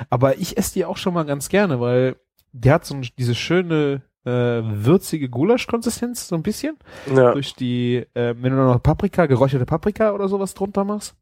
aber 0.08 0.38
ich 0.38 0.56
esse 0.56 0.72
die 0.74 0.86
auch 0.86 0.96
schon 0.96 1.12
mal 1.12 1.24
ganz 1.24 1.50
gerne, 1.50 1.78
weil 1.78 2.16
die 2.52 2.72
hat 2.72 2.86
so 2.86 2.94
ein, 2.94 3.06
diese 3.18 3.34
schöne 3.34 4.02
äh, 4.24 4.30
würzige 4.30 5.28
Gulasch-Konsistenz 5.28 6.28
so 6.28 6.34
ein 6.34 6.42
bisschen 6.42 6.76
Ja. 7.14 7.32
durch 7.32 7.54
die, 7.54 8.06
äh, 8.14 8.34
wenn 8.38 8.56
du 8.56 8.64
noch 8.64 8.82
Paprika, 8.82 9.26
geräucherte 9.26 9.66
Paprika 9.66 10.12
oder 10.12 10.28
sowas 10.28 10.54
drunter 10.54 10.84
machst. 10.84 11.14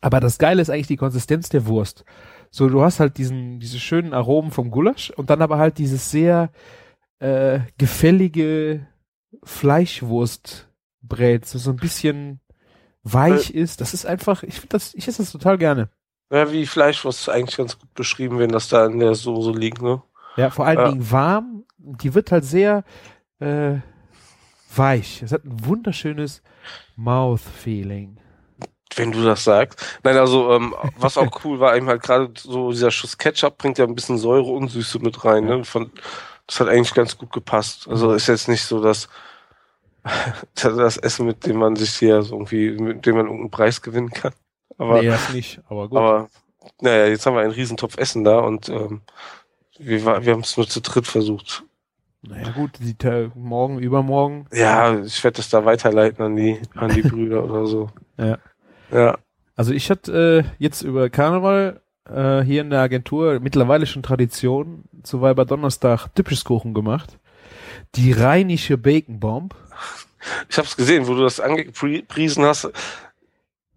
Aber 0.00 0.20
das 0.20 0.38
Geile 0.38 0.62
ist 0.62 0.70
eigentlich 0.70 0.86
die 0.88 0.96
Konsistenz 0.96 1.48
der 1.48 1.66
Wurst. 1.66 2.04
So, 2.50 2.68
du 2.68 2.82
hast 2.82 3.00
halt 3.00 3.18
diesen, 3.18 3.60
diese 3.60 3.78
schönen 3.78 4.12
Aromen 4.12 4.50
vom 4.50 4.70
Gulasch 4.70 5.10
und 5.10 5.30
dann 5.30 5.42
aber 5.42 5.58
halt 5.58 5.78
dieses 5.78 6.10
sehr 6.10 6.50
äh, 7.18 7.60
gefällige 7.78 8.86
Fleischwurstbrät, 9.44 11.46
so, 11.46 11.58
so 11.58 11.70
ein 11.70 11.76
bisschen 11.76 12.40
weich 13.02 13.54
ist. 13.54 13.80
Das 13.80 13.94
ist 13.94 14.06
einfach, 14.06 14.42
ich 14.42 14.54
finde 14.54 14.68
das, 14.70 14.94
ich 14.94 15.08
esse 15.08 15.22
das 15.22 15.32
total 15.32 15.58
gerne. 15.58 15.88
Ja, 16.30 16.50
wie 16.52 16.66
Fleischwurst 16.66 17.20
ist 17.20 17.28
eigentlich 17.28 17.56
ganz 17.56 17.78
gut 17.78 17.92
beschrieben, 17.94 18.38
wenn 18.38 18.50
das 18.50 18.68
da 18.68 18.86
in 18.86 18.98
der 18.98 19.14
Soße 19.14 19.52
liegt, 19.52 19.80
ne? 19.80 20.02
Ja, 20.36 20.50
vor 20.50 20.66
allen 20.66 20.78
Ja. 20.78 20.90
Dingen 20.90 21.10
warm. 21.10 21.64
Die 21.78 22.14
wird 22.14 22.32
halt 22.32 22.44
sehr 22.44 22.84
äh, 23.38 23.76
weich. 24.74 25.22
Es 25.22 25.32
hat 25.32 25.44
ein 25.44 25.66
wunderschönes 25.66 26.42
Mouth-Feeling. 26.96 28.18
Wenn 28.94 29.12
du 29.12 29.22
das 29.22 29.44
sagst. 29.44 30.00
Nein, 30.02 30.16
also 30.16 30.52
ähm, 30.52 30.74
was 30.96 31.18
auch 31.18 31.40
cool 31.44 31.60
war, 31.60 31.76
eben 31.76 31.88
halt 31.88 32.02
gerade 32.02 32.32
so 32.36 32.70
dieser 32.70 32.90
Schuss 32.90 33.18
Ketchup 33.18 33.58
bringt 33.58 33.78
ja 33.78 33.84
ein 33.84 33.94
bisschen 33.94 34.18
Säure 34.18 34.50
und 34.50 34.68
Süße 34.68 34.98
mit 35.00 35.24
rein. 35.24 35.44
Ne? 35.44 35.64
Von, 35.64 35.90
das 36.46 36.60
hat 36.60 36.68
eigentlich 36.68 36.94
ganz 36.94 37.18
gut 37.18 37.32
gepasst. 37.32 37.88
Also 37.88 38.12
ist 38.12 38.28
jetzt 38.28 38.48
nicht 38.48 38.62
so, 38.62 38.80
dass 38.80 39.08
das 40.54 40.96
Essen, 40.96 41.26
mit 41.26 41.46
dem 41.46 41.56
man 41.56 41.76
sich 41.76 41.94
hier 41.96 42.22
so 42.22 42.36
irgendwie, 42.36 42.70
mit 42.70 43.04
dem 43.04 43.16
man 43.16 43.26
irgendeinen 43.26 43.50
Preis 43.50 43.82
gewinnen 43.82 44.10
kann. 44.10 44.32
Aber, 44.78 45.00
nee, 45.00 45.08
das 45.08 45.32
nicht, 45.32 45.60
aber 45.68 45.88
gut. 45.88 45.98
aber 45.98 46.28
naja, 46.80 47.06
jetzt 47.06 47.24
haben 47.24 47.34
wir 47.34 47.40
einen 47.40 47.52
Riesentopf 47.52 47.96
Essen 47.96 48.24
da 48.24 48.40
und 48.40 48.68
ähm, 48.68 49.02
wir, 49.78 50.04
war- 50.04 50.24
wir 50.24 50.32
haben 50.32 50.40
es 50.40 50.56
nur 50.56 50.68
zu 50.68 50.80
dritt 50.80 51.06
versucht. 51.06 51.64
naja 52.22 52.50
gut, 52.52 52.72
die, 52.80 52.96
morgen, 53.34 53.78
übermorgen. 53.78 54.46
Ja, 54.52 54.98
ich 55.00 55.22
werde 55.24 55.36
das 55.36 55.48
da 55.48 55.64
weiterleiten 55.64 56.24
an 56.24 56.36
die, 56.36 56.60
an 56.74 56.90
die 56.94 57.02
Brüder 57.08 57.44
oder 57.44 57.66
so. 57.66 57.90
Ja. 58.18 58.38
Ja. 58.90 59.18
Also 59.56 59.72
ich 59.72 59.90
hatte 59.90 60.44
äh, 60.44 60.50
jetzt 60.62 60.82
über 60.82 61.08
Karneval 61.10 61.80
äh, 62.08 62.40
hier 62.42 62.60
in 62.60 62.70
der 62.70 62.80
Agentur 62.80 63.40
mittlerweile 63.40 63.86
schon 63.86 64.02
Tradition 64.02 64.84
zu 65.02 65.20
Weiberdonnerstag 65.22 66.08
Dippischkuchen 66.14 66.74
gemacht. 66.74 67.18
Die 67.94 68.12
rheinische 68.12 68.76
Bacon 68.78 69.18
Bomb. 69.20 69.54
Ich 70.50 70.58
habe 70.58 70.66
es 70.66 70.76
gesehen, 70.76 71.06
wo 71.06 71.14
du 71.14 71.22
das 71.22 71.40
angepriesen 71.40 72.44
hast, 72.44 72.68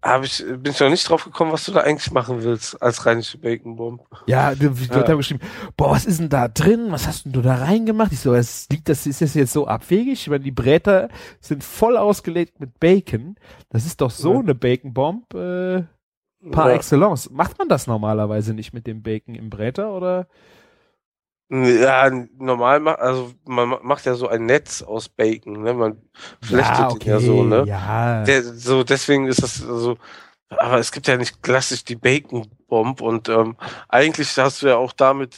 hab 0.02 0.24
ich, 0.24 0.42
bin 0.46 0.72
ich 0.72 0.80
noch 0.80 0.88
nicht 0.88 1.08
drauf 1.08 1.24
gekommen, 1.24 1.52
was 1.52 1.64
du 1.66 1.72
da 1.72 1.80
eigentlich 1.80 2.10
machen 2.10 2.42
willst 2.42 2.80
als 2.82 3.04
rheinische 3.04 3.36
Baconbomb. 3.38 4.00
Ja, 4.26 4.54
die 4.54 4.68
die 4.70 4.84
Ja. 4.86 4.96
Leute 4.96 5.12
haben 5.12 5.18
geschrieben, 5.18 5.40
boah, 5.76 5.90
was 5.90 6.06
ist 6.06 6.20
denn 6.20 6.28
da 6.30 6.48
drin? 6.48 6.86
Was 6.90 7.06
hast 7.06 7.24
denn 7.26 7.32
du 7.32 7.42
da 7.42 7.56
reingemacht? 7.56 8.12
Ich 8.12 8.20
so, 8.20 8.32
es 8.34 8.66
liegt, 8.70 8.88
das 8.88 9.06
ist 9.06 9.20
das 9.20 9.34
jetzt 9.34 9.52
so 9.52 9.66
abwegig? 9.66 10.12
Ich 10.12 10.28
meine, 10.28 10.42
die 10.44 10.50
Bräter 10.50 11.08
sind 11.40 11.62
voll 11.64 11.96
ausgelegt 11.96 12.60
mit 12.60 12.80
Bacon. 12.80 13.36
Das 13.68 13.84
ist 13.84 14.00
doch 14.00 14.10
so 14.10 14.34
Ja. 14.34 14.40
eine 14.40 14.54
Bacon 14.54 14.94
Bomb 14.94 15.34
äh, 15.34 15.82
par 16.50 16.70
Ja. 16.70 16.74
excellence. 16.76 17.28
Macht 17.30 17.58
man 17.58 17.68
das 17.68 17.86
normalerweise 17.86 18.54
nicht 18.54 18.72
mit 18.72 18.86
dem 18.86 19.02
Bacon 19.02 19.34
im 19.34 19.50
Bräter 19.50 19.92
oder? 19.92 20.26
Ja, 21.50 22.08
normal 22.38 22.78
macht, 22.80 23.00
also 23.00 23.32
man 23.44 23.68
ma- 23.70 23.80
macht 23.82 24.06
ja 24.06 24.14
so 24.14 24.28
ein 24.28 24.46
Netz 24.46 24.82
aus 24.82 25.08
Bacon, 25.08 25.62
ne? 25.62 25.74
Man 25.74 26.00
flechtet 26.40 27.02
den 27.02 27.08
ja 27.08 27.18
so, 27.18 27.42
ne? 27.42 27.66
Ja. 27.66 28.24
Der, 28.24 28.42
so, 28.44 28.84
deswegen 28.84 29.26
ist 29.26 29.42
das 29.42 29.56
so, 29.56 29.98
aber 30.48 30.78
es 30.78 30.92
gibt 30.92 31.08
ja 31.08 31.16
nicht 31.16 31.42
klassisch 31.42 31.84
die 31.84 31.96
Bacon 31.96 32.46
Bomb 32.68 33.00
und 33.00 33.28
ähm, 33.28 33.56
eigentlich 33.88 34.36
hast 34.38 34.62
du 34.62 34.68
ja 34.68 34.76
auch 34.76 34.92
damit, 34.92 35.34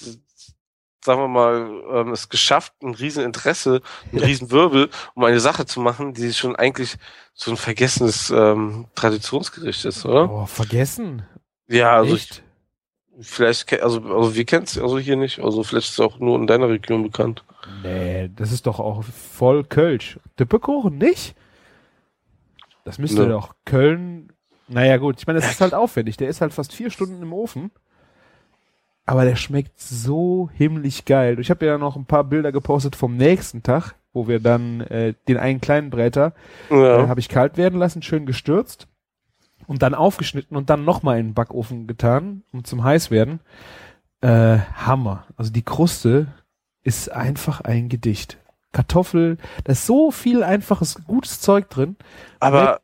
sagen 1.05 1.21
wir 1.21 1.29
mal, 1.29 1.83
ähm, 1.93 2.13
es 2.13 2.29
geschafft, 2.29 2.75
ein 2.83 2.95
riesen 2.95 3.25
Interesse, 3.25 3.81
ein 4.13 4.19
Ja. 4.19 4.27
riesen 4.27 4.51
Wirbel, 4.51 4.91
um 5.15 5.25
eine 5.25 5.41
Sache 5.41 5.65
zu 5.65 5.81
machen, 5.81 6.13
die 6.13 6.33
schon 6.35 6.57
eigentlich 6.57 6.97
so 7.33 7.51
ein 7.51 7.57
vergessenes 7.57 8.29
ähm, 8.31 8.87
Traditionsgericht 8.95 9.85
ist, 9.87 10.05
oder? 10.05 10.31
oh, 10.31 10.45
vergessen. 10.47 11.27
Ja, 11.69 11.97
also 11.97 12.17
ich? 12.17 12.42
Vielleicht, 13.23 13.83
also, 13.83 14.01
also 14.15 14.35
wir 14.35 14.45
kennen 14.45 14.65
es 14.65 14.79
also 14.79 14.99
hier 14.99 15.17
nicht, 15.17 15.39
also 15.41 15.63
vielleicht 15.63 15.89
ist 15.89 15.95
es 15.95 16.01
auch 16.01 16.19
nur 16.19 16.39
in 16.39 16.47
deiner 16.47 16.69
Region 16.69 17.03
bekannt. 17.03 17.45
Nee, 17.83 18.31
das 18.37 18.53
ist 18.53 18.67
doch 18.67 18.81
auch 18.81 19.05
voll 19.05 19.65
Kölsch. 19.65 20.19
Dippekuchen 20.39 20.99
nicht? 20.99 21.35
Das 22.85 22.99
müsste 22.99 23.23
Ne. 23.23 23.29
doch 23.29 23.55
Köln. 23.65 24.33
Naja, 24.69 24.97
gut, 24.97 25.17
ich 25.21 25.27
meine, 25.27 25.41
das 25.41 25.51
ist 25.51 25.61
halt 25.61 25.75
aufwendig. 25.75 26.17
Der 26.17 26.29
ist 26.29 26.41
halt 26.41 26.53
fast 26.53 26.73
vier 26.73 26.91
Stunden 26.91 27.23
im 27.23 27.33
Ofen. 27.33 27.71
Aber 29.05 29.25
der 29.25 29.37
schmeckt 29.37 29.79
so 29.81 30.49
himmlisch 30.55 31.05
geil. 31.05 31.39
Ich 31.41 31.51
habe 31.51 31.67
ja 31.67 31.77
noch 31.79 31.97
ein 31.97 32.05
paar 32.07 32.25
Bilder 32.25 32.53
gepostet 32.53 32.95
vom 32.97 33.17
nächsten 33.17 33.63
Tag, 33.63 33.95
wo 34.13 34.29
wir 34.29 34.39
dann 34.41 34.81
äh, 34.83 35.15
den 35.29 35.37
einen 35.39 35.61
kleinen 35.61 35.91
Bräter 35.91 36.35
Ja. 36.71 37.05
äh, 37.05 37.09
habe 37.09 37.21
ich 37.21 37.29
kalt 37.29 37.57
werden 37.57 37.79
lassen, 37.79 38.03
schön 38.03 38.27
gestürzt 38.27 38.87
und 39.73 39.81
dann 39.83 39.95
aufgeschnitten 39.95 40.55
und 40.55 40.69
dann 40.69 40.85
nochmal 40.85 41.19
in 41.19 41.29
den 41.29 41.35
Backofen 41.35 41.87
getan, 41.87 42.43
um 42.53 42.63
zum 42.63 42.85
heiß 42.85 43.11
werden. 43.11 43.41
Äh, 44.21 44.59
Hammer. 44.77 45.25
Also 45.39 45.51
die 45.51 45.63
Kruste 45.65 46.27
ist 46.83 47.11
einfach 47.11 47.63
ein 47.63 47.89
Gedicht. 47.89 48.37
Kartoffel, 48.73 49.39
da 49.65 49.73
ist 49.73 49.87
so 49.87 50.11
viel 50.11 50.43
einfaches, 50.43 51.03
gutes 51.07 51.41
Zeug 51.41 51.71
drin. 51.71 51.97
Aber 52.39 52.81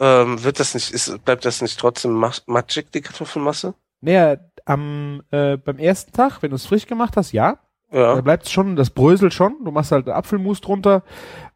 ähm, 0.00 0.42
wird 0.42 0.58
das 0.58 0.74
nicht, 0.74 0.90
ist, 0.90 1.24
bleibt 1.24 1.44
das 1.44 1.62
nicht 1.62 1.78
trotzdem 1.78 2.20
matschig, 2.46 2.90
die 2.90 3.02
Kartoffelmasse? 3.02 3.74
Naja, 4.00 4.36
am, 4.64 5.22
äh, 5.30 5.56
beim 5.56 5.78
ersten 5.78 6.10
Tag, 6.12 6.42
wenn 6.42 6.50
du 6.50 6.56
es 6.56 6.66
frisch 6.66 6.86
gemacht 6.86 7.16
hast, 7.16 7.30
ja, 7.30 7.60
da 7.90 8.16
Ja. 8.16 8.20
bleibt 8.20 8.48
schon, 8.48 8.74
das 8.74 8.90
bröselt 8.90 9.32
schon. 9.32 9.64
Du 9.64 9.70
machst 9.70 9.92
halt 9.92 10.08
Apfelmus 10.08 10.60
drunter. 10.60 11.04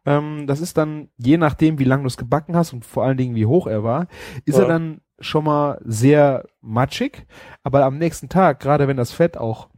Ähm, 0.05 0.47
das 0.47 0.61
ist 0.61 0.77
dann, 0.77 1.09
je 1.17 1.37
nachdem, 1.37 1.77
wie 1.79 1.83
lange 1.83 2.03
du 2.03 2.07
es 2.07 2.17
gebacken 2.17 2.55
hast 2.55 2.73
und 2.73 2.85
vor 2.85 3.03
allen 3.03 3.17
Dingen, 3.17 3.35
wie 3.35 3.45
hoch 3.45 3.67
er 3.67 3.83
war, 3.83 4.07
ist 4.45 4.57
Ja. 4.57 4.63
er 4.63 4.67
dann 4.69 5.01
schon 5.19 5.43
mal 5.43 5.79
sehr 5.85 6.45
matschig. 6.61 7.25
Aber 7.63 7.85
am 7.85 7.97
nächsten 7.97 8.27
Tag, 8.29 8.59
gerade 8.59 8.87
wenn 8.87 8.97
das 8.97 9.11
Fett 9.11 9.37
auch 9.37 9.69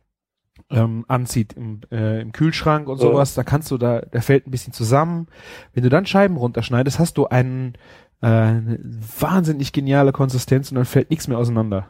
ähm, 0.69 1.03
anzieht 1.07 1.53
im, 1.53 1.81
äh, 1.91 2.21
im 2.21 2.31
Kühlschrank 2.31 2.87
und 2.87 2.97
Ja. 2.97 3.03
sowas, 3.03 3.33
da 3.35 3.43
kannst 3.43 3.69
du 3.71 3.77
da, 3.77 4.01
der 4.01 4.21
fällt 4.21 4.47
ein 4.47 4.51
bisschen 4.51 4.73
zusammen. 4.73 5.27
Wenn 5.73 5.83
du 5.83 5.89
dann 5.89 6.05
Scheiben 6.05 6.37
runterschneidest, 6.37 6.99
hast 6.99 7.17
du 7.17 7.27
einen, 7.27 7.73
äh, 8.21 8.27
eine 8.27 8.79
wahnsinnig 9.19 9.73
geniale 9.73 10.13
Konsistenz 10.13 10.71
und 10.71 10.75
dann 10.75 10.85
fällt 10.85 11.09
nichts 11.09 11.27
mehr 11.27 11.37
auseinander. 11.37 11.87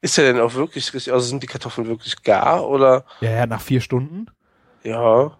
Ist 0.00 0.18
der 0.18 0.24
denn 0.32 0.42
auch 0.42 0.54
wirklich 0.54 0.92
richtig, 0.92 1.12
also 1.12 1.26
sind 1.26 1.42
die 1.42 1.46
Kartoffeln 1.46 1.86
wirklich 1.86 2.22
gar 2.22 2.68
oder? 2.68 3.04
Ja, 3.20 3.30
ja, 3.30 3.46
nach 3.46 3.60
vier 3.60 3.80
Stunden. 3.80 4.26
Ja. 4.82 5.38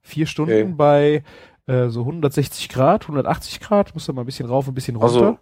vier 0.00 0.26
Stunden 0.26 0.52
Okay. 0.52 0.74
bei 0.76 1.24
äh, 1.66 1.88
so 1.88 2.00
160 2.00 2.68
Grad, 2.68 3.02
180 3.02 3.60
Grad, 3.60 3.94
musst 3.94 4.08
du 4.08 4.12
mal 4.12 4.22
ein 4.22 4.26
bisschen 4.26 4.48
rauf, 4.48 4.68
ein 4.68 4.74
bisschen 4.74 4.96
runter. 4.96 5.26
Also, 5.26 5.38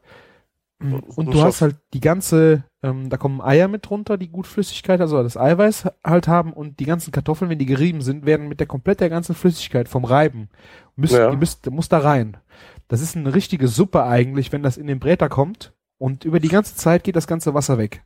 und 1.17 1.33
du 1.33 1.41
hast 1.41 1.63
halt 1.63 1.77
die 1.95 2.01
ganze, 2.01 2.65
ähm, 2.83 3.09
da 3.09 3.17
kommen 3.17 3.41
Eier 3.41 3.69
mit 3.69 3.89
drunter, 3.89 4.19
die 4.19 4.29
gut 4.29 4.47
Flüssigkeit, 4.47 5.01
also 5.01 5.23
das 5.23 5.37
Eiweiß 5.37 5.89
halt 6.05 6.29
haben 6.29 6.53
und 6.53 6.81
die 6.81 6.85
ganzen 6.85 7.13
Kartoffeln, 7.13 7.49
wenn 7.51 7.59
die 7.59 7.65
gerieben 7.67 8.03
sind, 8.03 8.27
werden 8.27 8.49
mit 8.49 8.61
der 8.61 8.67
komplett 8.67 9.01
der 9.01 9.09
ganzen 9.09 9.35
Flüssigkeit 9.35 9.89
vom 9.89 10.05
Reiben, 10.05 10.49
müssen, 10.97 11.17
Ja. 11.17 11.31
die 11.31 11.37
müsst, 11.37 11.71
muss 11.71 11.89
da 11.89 11.99
rein. 11.99 12.37
Das 12.89 13.01
ist 13.01 13.17
eine 13.17 13.35
richtige 13.35 13.69
Suppe 13.69 14.05
eigentlich, 14.05 14.53
wenn 14.53 14.63
das 14.63 14.77
in 14.77 14.87
den 14.87 14.99
Bräter 14.99 15.29
kommt 15.29 15.73
und 15.97 16.25
über 16.25 16.41
die 16.41 16.49
ganze 16.49 16.75
Zeit 16.77 17.05
geht 17.05 17.17
das 17.17 17.27
ganze 17.27 17.55
Wasser 17.55 17.79
weg. 17.79 18.03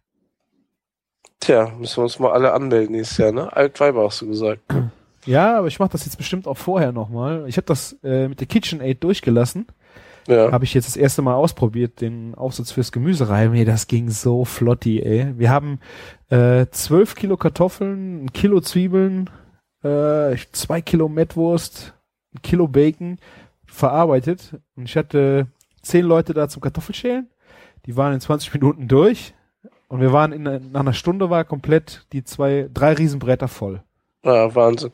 Tja, 1.41 1.73
müssen 1.79 1.97
wir 1.99 2.03
uns 2.05 2.19
mal 2.19 2.33
alle 2.33 2.53
anmelden 2.53 2.95
nächstes 2.95 3.19
Jahr, 3.19 3.33
ne? 3.33 3.53
Altweiber 3.57 4.05
hast 4.05 4.21
du 4.23 4.29
gesagt. 4.29 4.61
Ja, 5.29 5.59
aber 5.59 5.67
ich 5.67 5.79
mache 5.79 5.91
das 5.91 6.07
jetzt 6.07 6.17
bestimmt 6.17 6.47
auch 6.49 6.57
vorher 6.57 6.91
nochmal. 6.91 7.45
Ich 7.49 7.59
habe 7.59 7.67
das 7.67 7.99
äh, 8.03 8.29
mit 8.29 8.41
der 8.41 8.47
KitchenAid 8.47 9.05
durchgelassen. 9.05 9.67
Ja. 10.27 10.53
habe 10.53 10.65
ich 10.65 10.75
jetzt 10.75 10.87
das 10.87 10.97
erste 10.97 11.23
Mal 11.23 11.35
ausprobiert, 11.35 12.03
den 12.03 12.35
Aufsatz 12.35 12.73
fürs 12.73 12.93
Gemüse 12.93 13.31
reiben. 13.31 13.55
Hey, 13.55 13.65
das 13.65 13.87
ging 13.87 14.11
so 14.11 14.45
flotti, 14.45 15.01
ey. 15.01 15.33
Wir 15.39 15.51
haben 15.51 15.81
äh, 16.29 16.67
12 16.71 17.15
Kilo 17.15 17.39
Kartoffeln, 17.39 18.25
ein 18.25 18.33
Kilo 18.33 18.61
Zwiebeln, 18.61 19.31
äh, 19.83 20.37
zwei 20.53 20.83
Kilo 20.83 21.09
Mettwurst, 21.09 21.95
ein 22.35 22.43
Kilo 22.43 22.69
Bacon 22.69 23.19
verarbeitet. 23.67 24.55
Und 24.77 24.85
ich 24.85 24.97
hatte 24.97 25.47
zehn 25.83 26.05
Leute 26.05 26.35
da 26.35 26.49
zum 26.49 26.61
Kartoffelschälen. 26.61 27.29
Die 27.87 27.97
waren 27.97 28.13
in 28.13 28.21
20 28.21 28.53
Minuten 28.55 28.89
durch. 28.89 29.35
Und 29.89 30.01
wir 30.01 30.13
waren 30.13 30.33
in, 30.33 30.43
nach 30.43 30.81
einer 30.81 30.93
Stunde 30.93 31.31
war 31.31 31.45
komplett 31.45 32.07
die 32.13 32.25
zwei, 32.25 32.69
drei 32.73 32.93
Riesenbretter 32.93 33.49
voll. 33.49 33.83
Ja, 34.25 34.55
Wahnsinn. 34.55 34.91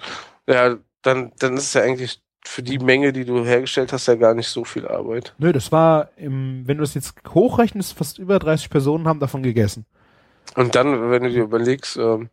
Ja, 0.47 0.77
dann, 1.03 1.33
dann 1.39 1.57
ist 1.57 1.65
es 1.65 1.75
ja 1.75 1.83
eigentlich 1.83 2.21
für 2.47 2.63
die 2.63 2.79
Menge, 2.79 3.13
die 3.13 3.25
du 3.25 3.45
hergestellt 3.45 3.93
hast, 3.93 4.07
ja 4.07 4.15
gar 4.17 4.35
nicht 4.35 4.49
so 4.49 4.65
viel 4.65 4.87
Arbeit. 4.87 5.35
Nö, 5.39 5.53
das 5.53 5.73
war 5.73 6.11
im, 6.17 6.67
wenn 6.67 6.77
du 6.77 6.83
das 6.83 6.95
jetzt 6.95 7.15
hochrechnest, 7.29 7.95
fast 7.95 8.19
über 8.19 8.39
30 8.39 8.69
Personen 8.71 9.09
haben 9.09 9.21
davon 9.21 9.43
gegessen. 9.43 9.87
Und 10.55 10.75
dann, 10.75 11.11
wenn 11.11 11.23
du 11.23 11.31
dir 11.31 11.45
überlegst, 11.45 11.97
ähm, 11.97 12.29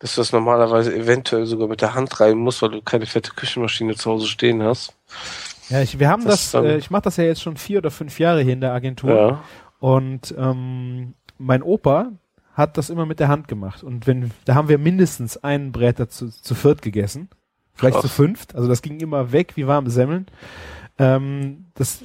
dass 0.00 0.16
du 0.16 0.20
das 0.20 0.32
normalerweise 0.32 0.94
eventuell 0.94 1.46
sogar 1.46 1.68
mit 1.68 1.80
der 1.80 1.94
Hand 1.94 2.18
reiben 2.20 2.40
musst, 2.40 2.62
weil 2.62 2.70
du 2.70 2.82
keine 2.82 3.06
fette 3.06 3.30
Küchenmaschine 3.30 3.94
zu 3.94 4.10
Hause 4.10 4.26
stehen 4.26 4.62
hast. 4.62 4.94
Ja, 5.68 5.80
ich, 5.80 5.98
wir 5.98 6.08
haben 6.08 6.24
Das 6.24 6.50
das, 6.50 6.64
äh, 6.64 6.76
ich 6.76 6.90
mache 6.90 7.02
das 7.02 7.16
ja 7.16 7.24
jetzt 7.24 7.40
schon 7.40 7.56
vier 7.56 7.78
oder 7.78 7.90
fünf 7.90 8.18
Jahre 8.18 8.42
hier 8.42 8.52
in 8.52 8.60
der 8.60 8.72
Agentur. 8.72 9.14
Ja. 9.14 9.44
Und 9.78 10.34
ähm, 10.36 11.14
mein 11.38 11.62
Opa 11.62 12.12
hat 12.54 12.76
das 12.78 12.90
immer 12.90 13.04
mit 13.06 13.20
der 13.20 13.28
Hand 13.28 13.48
gemacht. 13.48 13.82
Und 13.82 14.06
wenn, 14.06 14.30
da 14.44 14.54
haben 14.54 14.68
wir 14.68 14.78
mindestens 14.78 15.36
einen 15.36 15.72
Bräter 15.72 16.08
zu, 16.08 16.28
zu 16.30 16.54
viert 16.54 16.82
gegessen. 16.82 17.28
Vielleicht 17.74 17.94
Krass. 17.94 18.02
zu 18.02 18.08
fünft. 18.08 18.54
Also 18.54 18.68
das 18.68 18.82
ging 18.82 19.00
immer 19.00 19.32
weg 19.32 19.52
wie 19.56 19.66
warme 19.66 19.90
Semmeln. 19.90 20.26
Ähm, 20.98 21.66
das, 21.74 22.02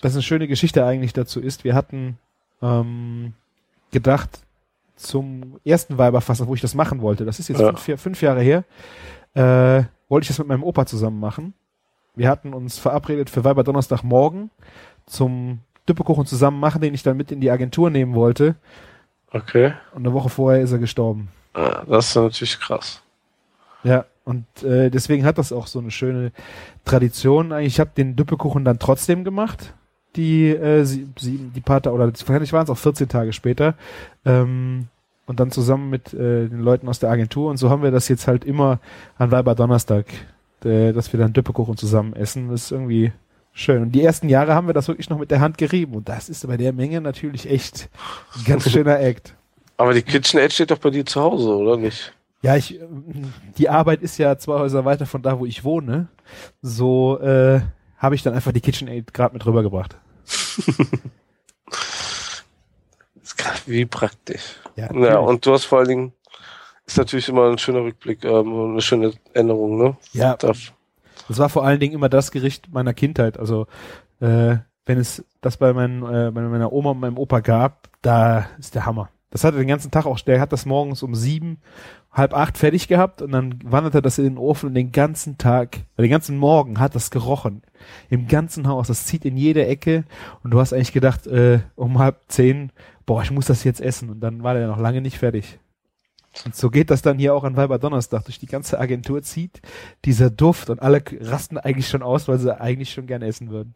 was 0.00 0.12
eine 0.14 0.22
schöne 0.22 0.46
Geschichte 0.46 0.84
eigentlich 0.86 1.12
dazu 1.12 1.40
ist, 1.40 1.64
wir 1.64 1.74
hatten 1.74 2.18
ähm, 2.62 3.34
gedacht, 3.90 4.30
zum 4.96 5.58
ersten 5.64 5.98
Weiberfass, 5.98 6.46
wo 6.46 6.54
ich 6.54 6.60
das 6.60 6.74
machen 6.76 7.00
wollte, 7.00 7.24
das 7.24 7.40
ist 7.40 7.48
jetzt 7.48 7.60
Ja. 7.60 7.74
fünf, 7.74 8.00
fünf 8.00 8.22
Jahre 8.22 8.40
her, 8.40 8.62
äh, 9.34 9.82
wollte 10.08 10.24
ich 10.24 10.28
das 10.28 10.38
mit 10.38 10.46
meinem 10.46 10.62
Opa 10.62 10.86
zusammen 10.86 11.18
machen. 11.18 11.54
Wir 12.14 12.28
hatten 12.28 12.54
uns 12.54 12.78
verabredet 12.78 13.28
für 13.28 13.42
Weiberdonnerstagmorgen 13.42 14.50
zum 15.06 15.58
Düppekuchen 15.88 16.26
zusammen 16.26 16.60
machen, 16.60 16.80
den 16.80 16.94
ich 16.94 17.02
dann 17.02 17.16
mit 17.16 17.32
in 17.32 17.40
die 17.40 17.50
Agentur 17.50 17.90
nehmen 17.90 18.14
wollte. 18.14 18.54
Okay. 19.34 19.72
Und 19.92 20.06
eine 20.06 20.14
Woche 20.14 20.28
vorher 20.28 20.62
ist 20.62 20.70
er 20.70 20.78
gestorben. 20.78 21.28
Ja, 21.56 21.84
das 21.88 22.08
ist 22.08 22.14
natürlich 22.14 22.60
krass. 22.60 23.02
Ja, 23.82 24.04
und 24.24 24.46
äh, 24.62 24.90
deswegen 24.90 25.24
hat 25.24 25.38
das 25.38 25.52
auch 25.52 25.66
so 25.66 25.80
eine 25.80 25.90
schöne 25.90 26.30
Tradition. 26.84 27.52
Ich 27.58 27.80
habe 27.80 27.90
den 27.96 28.14
Düppekuchen 28.14 28.64
dann 28.64 28.78
trotzdem 28.78 29.24
gemacht. 29.24 29.74
Die, 30.14 30.50
äh, 30.50 30.84
sie, 30.84 31.08
sie, 31.18 31.50
die 31.52 31.60
paar 31.60 31.84
oder 31.86 32.06
wahrscheinlich 32.06 32.52
waren 32.52 32.62
es 32.62 32.70
auch 32.70 32.78
14 32.78 33.08
Tage 33.08 33.32
später. 33.32 33.74
Ähm, 34.24 34.86
und 35.26 35.40
dann 35.40 35.50
zusammen 35.50 35.90
mit 35.90 36.14
äh, 36.14 36.48
den 36.48 36.60
Leuten 36.60 36.88
aus 36.88 37.00
der 37.00 37.10
Agentur. 37.10 37.50
Und 37.50 37.56
so 37.56 37.70
haben 37.70 37.82
wir 37.82 37.90
das 37.90 38.06
jetzt 38.08 38.28
halt 38.28 38.44
immer 38.44 38.78
an 39.18 39.32
Weiber 39.32 39.56
Donnerstag, 39.56 40.06
äh, 40.64 40.92
dass 40.92 41.12
wir 41.12 41.18
dann 41.18 41.32
Düppekuchen 41.32 41.76
zusammen 41.76 42.14
essen. 42.14 42.50
Das 42.50 42.66
ist 42.66 42.70
irgendwie 42.70 43.12
schön. 43.54 43.82
Und 43.82 43.92
die 43.92 44.02
ersten 44.02 44.28
Jahre 44.28 44.54
haben 44.54 44.66
wir 44.66 44.74
das 44.74 44.88
wirklich 44.88 45.08
noch 45.08 45.18
mit 45.18 45.30
der 45.30 45.40
Hand 45.40 45.56
gerieben. 45.56 45.94
Und 45.94 46.08
das 46.08 46.28
ist 46.28 46.46
bei 46.46 46.58
der 46.58 46.74
Menge 46.74 47.00
natürlich 47.00 47.48
echt 47.48 47.88
ein 48.36 48.44
ganz 48.44 48.70
schöner 48.70 49.00
Act. 49.00 49.34
Aber 49.78 49.94
die 49.94 50.02
KitchenAid 50.02 50.52
steht 50.52 50.70
doch 50.70 50.78
bei 50.78 50.90
dir 50.90 51.06
zu 51.06 51.20
Hause, 51.22 51.48
oder 51.56 51.76
nicht? 51.76 52.12
Ja, 52.42 52.56
ich, 52.56 52.78
ähm, 52.78 53.32
die 53.56 53.70
Arbeit 53.70 54.02
ist 54.02 54.18
ja 54.18 54.36
zwei 54.36 54.58
Häuser 54.58 54.84
weiter 54.84 55.06
von 55.06 55.22
da, 55.22 55.38
wo 55.38 55.46
ich 55.46 55.64
wohne. 55.64 56.08
So 56.60 57.18
äh, 57.20 57.60
habe 57.96 58.14
ich 58.14 58.22
dann 58.22 58.34
einfach 58.34 58.52
die 58.52 58.60
KitchenAid 58.60 59.14
gerade 59.14 59.32
mit 59.32 59.46
rübergebracht. 59.46 59.96
Das 63.16 63.30
ist 63.32 63.38
krass, 63.38 63.62
wie 63.66 63.86
praktisch. 63.86 64.56
Ja, 64.76 64.84
Ja, 64.84 64.92
natürlich. 64.92 65.18
und 65.28 65.46
du 65.46 65.52
hast 65.54 65.64
vor 65.64 65.78
allen 65.78 65.88
Dingen, 65.88 66.12
ist 66.86 66.98
natürlich 66.98 67.28
immer 67.30 67.50
ein 67.50 67.56
schöner 67.56 67.80
Rückblick, 67.80 68.22
ähm, 68.24 68.52
und 68.52 68.72
eine 68.72 68.82
schöne 68.82 69.12
Änderung, 69.32 69.78
ne? 69.78 69.96
ja 70.12 70.36
Darf, 70.36 70.73
das 71.28 71.38
war 71.38 71.48
vor 71.48 71.64
allen 71.64 71.80
Dingen 71.80 71.94
immer 71.94 72.08
das 72.08 72.30
Gericht 72.30 72.72
meiner 72.72 72.94
Kindheit. 72.94 73.38
Also 73.38 73.66
äh, 74.20 74.56
wenn 74.86 74.98
es 74.98 75.24
das 75.40 75.56
bei, 75.56 75.72
meinen, 75.72 76.02
äh, 76.02 76.30
bei 76.30 76.42
meiner 76.42 76.72
Oma 76.72 76.90
und 76.90 77.00
meinem 77.00 77.18
Opa 77.18 77.40
gab, 77.40 77.88
da 78.02 78.46
ist 78.58 78.74
der 78.74 78.86
Hammer. 78.86 79.08
Das 79.30 79.42
hat 79.42 79.54
er 79.54 79.58
den 79.58 79.68
ganzen 79.68 79.90
Tag 79.90 80.06
auch, 80.06 80.20
der 80.20 80.40
hat 80.40 80.52
das 80.52 80.64
morgens 80.64 81.02
um 81.02 81.16
sieben, 81.16 81.58
halb 82.12 82.34
acht 82.34 82.56
fertig 82.56 82.86
gehabt 82.86 83.20
und 83.20 83.32
dann 83.32 83.58
wandert 83.64 83.96
er 83.96 84.02
das 84.02 84.18
in 84.18 84.24
den 84.24 84.38
Ofen 84.38 84.68
und 84.68 84.74
den 84.74 84.92
ganzen 84.92 85.38
Tag, 85.38 85.78
den 85.98 86.08
ganzen 86.08 86.36
Morgen 86.36 86.78
hat 86.78 86.94
das 86.94 87.10
gerochen. 87.10 87.62
Im 88.10 88.28
ganzen 88.28 88.68
Haus, 88.68 88.86
das 88.86 89.06
zieht 89.06 89.24
in 89.24 89.36
jede 89.36 89.66
Ecke 89.66 90.04
und 90.44 90.52
du 90.52 90.60
hast 90.60 90.72
eigentlich 90.72 90.92
gedacht, 90.92 91.26
äh, 91.26 91.58
um 91.74 91.98
halb 91.98 92.20
zehn, 92.28 92.70
boah, 93.06 93.22
ich 93.22 93.32
muss 93.32 93.46
das 93.46 93.64
jetzt 93.64 93.80
essen 93.80 94.08
und 94.08 94.20
dann 94.20 94.44
war 94.44 94.54
der 94.54 94.68
noch 94.68 94.78
lange 94.78 95.00
nicht 95.00 95.18
fertig. 95.18 95.58
Und 96.44 96.56
so 96.56 96.70
geht 96.70 96.90
das 96.90 97.02
dann 97.02 97.18
hier 97.18 97.34
auch 97.34 97.44
an 97.44 97.56
Weiber 97.56 97.78
Donnerstag. 97.78 98.24
Durch 98.24 98.38
die 98.38 98.46
ganze 98.46 98.78
Agentur 98.78 99.22
zieht 99.22 99.60
dieser 100.04 100.30
Duft 100.30 100.70
und 100.70 100.82
alle 100.82 101.02
rasten 101.20 101.58
eigentlich 101.58 101.88
schon 101.88 102.02
aus, 102.02 102.28
weil 102.28 102.38
sie 102.38 102.60
eigentlich 102.60 102.92
schon 102.92 103.06
gerne 103.06 103.26
essen 103.26 103.50
würden. 103.50 103.74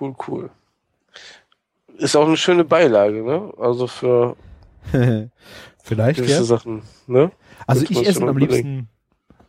cool, 0.00 0.14
cool. 0.26 0.50
Ist 1.96 2.14
auch 2.14 2.26
eine 2.26 2.36
schöne 2.36 2.64
Beilage, 2.64 3.24
ne? 3.24 3.52
Also 3.58 3.86
für 3.86 4.36
Vielleicht, 5.82 6.20
gewisse 6.20 6.38
ja. 6.38 6.44
Sachen, 6.44 6.82
ne? 7.06 7.32
Also 7.66 7.86
ich 7.88 8.06
esse 8.06 8.26
am 8.26 8.38
liebsten 8.38 8.88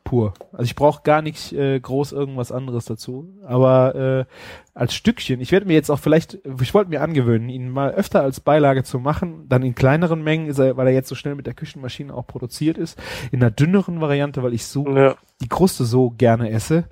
pur. 0.09 0.33
Also 0.51 0.63
ich 0.63 0.75
brauche 0.75 1.03
gar 1.03 1.21
nicht 1.21 1.53
äh, 1.53 1.79
groß 1.79 2.13
irgendwas 2.13 2.51
anderes 2.51 2.85
dazu. 2.85 3.31
Aber 3.45 3.93
äh, 3.95 4.25
als 4.73 4.95
Stückchen, 4.95 5.39
ich 5.39 5.51
werde 5.51 5.67
mir 5.67 5.73
jetzt 5.73 5.91
auch 5.91 5.99
vielleicht, 5.99 6.39
ich 6.59 6.73
wollte 6.73 6.89
mir 6.89 7.01
angewöhnen, 7.01 7.47
ihn 7.47 7.69
mal 7.69 7.91
öfter 7.91 8.21
als 8.21 8.39
Beilage 8.39 8.83
zu 8.83 8.97
machen, 8.97 9.45
dann 9.47 9.61
in 9.61 9.75
kleineren 9.75 10.23
Mengen, 10.23 10.47
ist 10.47 10.57
er, 10.57 10.77
weil 10.77 10.87
er 10.87 10.93
jetzt 10.93 11.09
so 11.09 11.15
schnell 11.15 11.35
mit 11.35 11.45
der 11.45 11.53
Küchenmaschine 11.53 12.11
auch 12.11 12.25
produziert 12.25 12.79
ist, 12.79 12.97
in 13.31 13.43
einer 13.43 13.51
dünneren 13.51 14.01
Variante, 14.01 14.41
weil 14.41 14.55
ich 14.55 14.65
so 14.65 14.87
Ja. 14.87 15.15
die 15.41 15.47
Kruste 15.47 15.85
so 15.85 16.09
gerne 16.09 16.49
esse, 16.49 16.85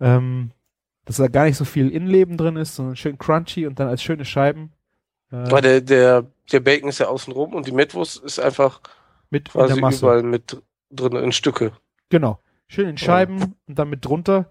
ähm, 0.00 0.50
dass 1.04 1.18
da 1.18 1.28
gar 1.28 1.44
nicht 1.44 1.56
so 1.56 1.64
viel 1.64 1.88
Innenleben 1.88 2.36
drin 2.36 2.56
ist, 2.56 2.74
sondern 2.74 2.96
schön 2.96 3.16
crunchy 3.16 3.68
und 3.68 3.78
dann 3.78 3.86
als 3.86 4.02
schöne 4.02 4.24
Scheiben 4.24 4.72
äh, 5.30 5.50
Weil 5.52 5.62
der, 5.62 5.80
der, 5.82 6.26
der 6.50 6.60
Bacon 6.60 6.88
ist 6.88 6.98
ja 6.98 7.06
außen 7.06 7.32
rum 7.32 7.54
und 7.54 7.68
die 7.68 7.72
Mettwurst 7.72 8.24
ist 8.24 8.40
einfach 8.40 8.80
mit 9.30 9.50
quasi 9.50 9.78
überall 9.78 10.24
mit 10.24 10.60
drin 10.90 11.14
in 11.14 11.30
Stücke. 11.30 11.70
Genau. 12.08 12.40
Schön 12.68 12.88
in 12.88 12.98
Scheiben 12.98 13.54
und 13.66 13.78
dann 13.78 13.88
mit 13.90 14.04
drunter. 14.04 14.46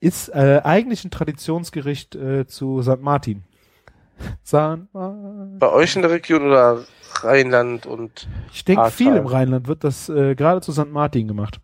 Ist 0.00 0.28
äh, 0.28 0.60
eigentlich 0.62 1.04
ein 1.04 1.10
Traditionsgericht 1.10 2.14
äh, 2.14 2.46
zu 2.46 2.82
St. 2.82 3.00
Martin. 3.00 3.44
Martin. 4.52 5.58
Bei 5.58 5.70
euch 5.72 5.94
in 5.96 6.02
der 6.02 6.10
Region 6.10 6.42
oder 6.42 6.84
Rheinland 7.22 7.86
und 7.86 8.28
Ich 8.52 8.64
denke, 8.64 8.90
viel 8.90 9.14
im 9.16 9.26
Rheinland 9.26 9.66
wird 9.68 9.84
das 9.84 10.08
äh, 10.08 10.34
gerade 10.34 10.60
zu 10.60 10.72
St. 10.72 10.90
Martin 10.90 11.26
gemacht. 11.28 11.60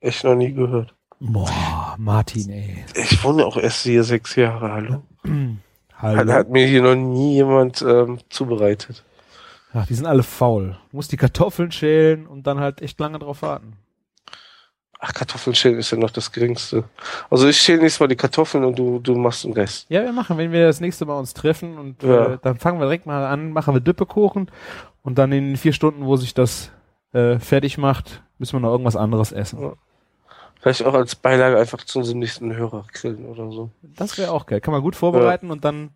echt 0.00 0.24
noch 0.24 0.34
nie 0.34 0.52
gehört. 0.52 0.94
Boah, 1.20 1.94
Martin, 1.98 2.50
ey. 2.50 2.84
Ich 2.94 3.22
wohne 3.24 3.44
auch 3.46 3.56
erst 3.56 3.82
hier 3.84 4.04
sechs 4.04 4.34
Jahre, 4.36 4.72
hallo. 4.72 5.02
Hat, 5.94 6.16
Hallo. 6.16 6.32
hat 6.32 6.50
mir 6.50 6.66
hier 6.66 6.82
noch 6.82 6.96
nie 6.96 7.34
jemand 7.34 7.80
ähm, 7.80 8.18
zubereitet. 8.28 9.04
Ach, 9.72 9.86
die 9.86 9.94
sind 9.94 10.06
alle 10.06 10.24
faul. 10.24 10.76
Du 10.90 10.96
musst 10.96 11.12
die 11.12 11.16
Kartoffeln 11.16 11.70
schälen 11.70 12.26
und 12.26 12.46
dann 12.46 12.58
halt 12.60 12.82
echt 12.82 12.98
lange 13.00 13.18
drauf 13.20 13.42
warten. 13.42 13.74
Ach, 15.06 15.12
Kartoffeln 15.12 15.54
schälen 15.54 15.78
ist 15.78 15.90
ja 15.90 15.98
noch 15.98 16.10
das 16.10 16.32
Geringste. 16.32 16.84
Also 17.28 17.46
ich 17.46 17.58
schäle 17.58 17.82
nächstes 17.82 18.00
Mal 18.00 18.06
die 18.08 18.16
Kartoffeln 18.16 18.64
und 18.64 18.78
du, 18.78 19.00
du 19.00 19.14
machst 19.14 19.44
den 19.44 19.52
Rest. 19.52 19.84
Ja, 19.90 20.02
wir 20.02 20.12
machen, 20.12 20.38
wenn 20.38 20.50
wir 20.50 20.66
das 20.66 20.80
nächste 20.80 21.04
Mal 21.04 21.18
uns 21.18 21.34
treffen 21.34 21.76
und 21.76 22.02
Ja. 22.02 22.32
äh, 22.32 22.38
dann 22.40 22.56
fangen 22.56 22.78
wir 22.78 22.86
direkt 22.86 23.04
mal 23.04 23.26
an, 23.26 23.50
machen 23.50 23.74
wir 23.74 23.80
Düppekuchen 23.80 24.50
und 25.02 25.18
dann 25.18 25.30
in 25.32 25.48
den 25.48 25.56
vier 25.58 25.74
Stunden, 25.74 26.06
wo 26.06 26.16
sich 26.16 26.32
das 26.32 26.70
äh, 27.12 27.38
fertig 27.38 27.76
macht, 27.76 28.22
müssen 28.38 28.54
wir 28.54 28.60
noch 28.60 28.70
irgendwas 28.70 28.96
anderes 28.96 29.30
essen. 29.30 29.60
Ja. 29.60 29.72
Vielleicht 30.58 30.82
auch 30.86 30.94
als 30.94 31.14
Beilage 31.14 31.58
einfach 31.58 31.84
zu 31.84 31.98
unserem 31.98 32.20
nächsten 32.20 32.56
Hörer 32.56 32.86
grillen 32.90 33.26
oder 33.26 33.50
so. 33.52 33.70
Das 33.82 34.16
wäre 34.16 34.32
auch 34.32 34.46
geil. 34.46 34.62
Kann 34.62 34.72
man 34.72 34.80
gut 34.80 34.96
vorbereiten 34.96 35.50
und 35.50 35.66
dann 35.66 35.90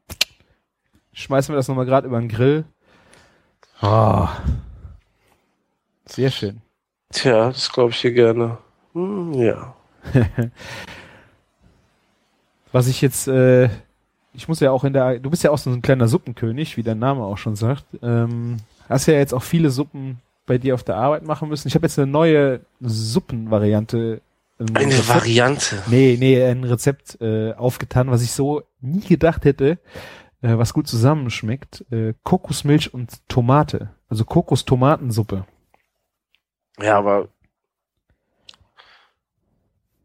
schmeißen 1.14 1.50
wir 1.54 1.56
das 1.56 1.68
nochmal 1.68 1.86
gerade 1.86 2.06
über 2.06 2.20
den 2.20 2.28
Grill. 2.28 2.66
Ah. 3.80 4.28
Sehr 6.04 6.30
schön. 6.30 6.61
Tja, 7.11 7.46
das 7.46 7.72
glaube 7.72 7.92
ich 7.92 7.96
hier 8.00 8.12
gerne. 8.12 8.59
Hm, 8.99 9.32
ja. 9.34 9.74
Was 12.72 12.86
ich 12.88 13.01
jetzt, 13.01 13.28
äh, 13.28 13.68
ich 14.34 14.46
muss 14.49 14.61
ja 14.61 14.70
auch 14.70 14.84
in 14.84 14.92
der, 14.92 15.18
du 15.20 15.30
bist 15.30 15.42
ja 15.42 15.51
auch 15.51 15.59
so 15.59 15.70
ein 15.70 15.82
kleiner 15.82 16.07
Suppenkönig, 16.09 16.76
wie 16.76 16.82
dein 16.82 16.99
Name 16.99 17.22
auch 17.22 17.38
schon 17.38 17.57
sagt. 17.57 17.84
Ähm, 18.03 18.59
hast 18.88 19.07
ja 19.07 19.14
jetzt 19.14 19.32
auch 19.32 19.42
viele 19.42 19.70
Suppen 19.70 20.18
bei 20.46 20.59
dir 20.59 20.74
auf 20.74 20.84
der 20.84 20.96
Arbeit 20.96 21.24
machen 21.24 21.49
müssen. 21.49 21.68
Ich 21.68 21.74
habe 21.74 21.86
jetzt 21.86 21.99
eine 21.99 22.11
neue 22.11 22.61
Suppenvariante. 22.80 24.20
ähm, 24.61 24.66
Eine 24.74 24.92
Rezept- 24.94 25.09
Variante. 25.09 25.82
Nee, 25.86 26.16
nee, 26.18 26.42
ein 26.44 26.64
Rezept 26.64 27.20
äh, 27.20 27.53
aufgetan, 27.55 28.11
was 28.11 28.22
ich 28.22 28.32
so 28.32 28.62
nie 28.80 29.01
gedacht 29.01 29.44
hätte, 29.44 29.78
äh, 30.42 30.59
was 30.59 30.74
gut 30.74 30.88
zusammenschmeckt. 30.88 31.84
Äh, 31.90 32.12
Kokosmilch 32.22 32.92
und 32.92 33.26
Tomate. 33.28 33.90
Also 34.11 34.24
Kokos-Tomatensuppe. 34.24 35.44
Ja, 36.80 36.99
aber 36.99 37.28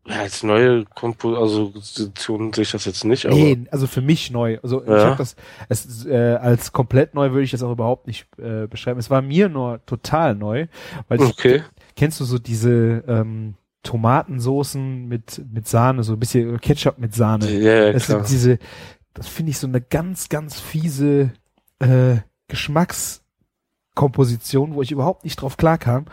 ja, 0.06 0.20
als 0.22 0.44
neue 0.44 0.84
Kompo 0.86 1.36
also 1.36 1.70
Position 1.72 2.52
sehe 2.52 2.64
ich 2.64 2.72
das 2.72 2.86
jetzt 2.86 3.06
nicht, 3.06 3.26
aber 3.26 3.36
Nee, 3.36 3.66
also 3.72 3.88
für 3.88 4.02
mich 4.02 4.32
neu. 4.32 4.60
Also 4.62 4.82
ich 4.84 4.90
Ja. 4.90 5.06
habe 5.06 5.16
das 5.18 5.36
es, 5.70 6.06
äh, 6.06 6.36
als 6.42 6.72
komplett 6.74 7.14
neu 7.14 7.32
würde 7.32 7.44
ich 7.44 7.52
das 7.52 7.64
auch 7.64 7.72
überhaupt 7.72 8.08
nicht 8.08 8.28
äh, 8.38 8.68
beschreiben. 8.68 9.00
Es 9.00 9.10
war 9.10 9.22
mir 9.22 9.48
nur 9.50 9.80
total 9.86 10.36
neu, 10.36 10.68
weil 11.08 11.22
ich, 11.22 11.30
okay. 11.30 11.64
kennst 11.96 12.20
du 12.20 12.26
so 12.26 12.38
diese 12.38 13.04
ähm, 13.08 13.56
Tomatensoßen 13.84 15.08
mit 15.08 15.42
mit 15.52 15.68
Sahne, 15.68 16.04
so 16.04 16.14
ein 16.14 16.20
bisschen 16.20 16.60
Ketchup 16.60 16.98
mit 16.98 17.14
Sahne. 17.14 17.50
Ja, 17.50 17.86
ja, 17.86 17.92
Das 17.94 18.06
klar. 18.06 18.20
sind 18.26 18.30
diese, 18.30 18.60
das 19.14 19.28
finde 19.28 19.52
ich 19.52 19.58
so 19.58 19.68
eine 19.68 19.82
ganz, 19.82 20.30
ganz 20.30 20.60
fiese 20.60 21.32
äh, 21.80 22.18
Geschmackskomposition, 24.04 24.74
wo 24.76 24.82
ich 24.82 24.92
überhaupt 24.92 25.24
nicht 25.24 25.42
drauf 25.42 25.58
klarkam. 25.58 26.06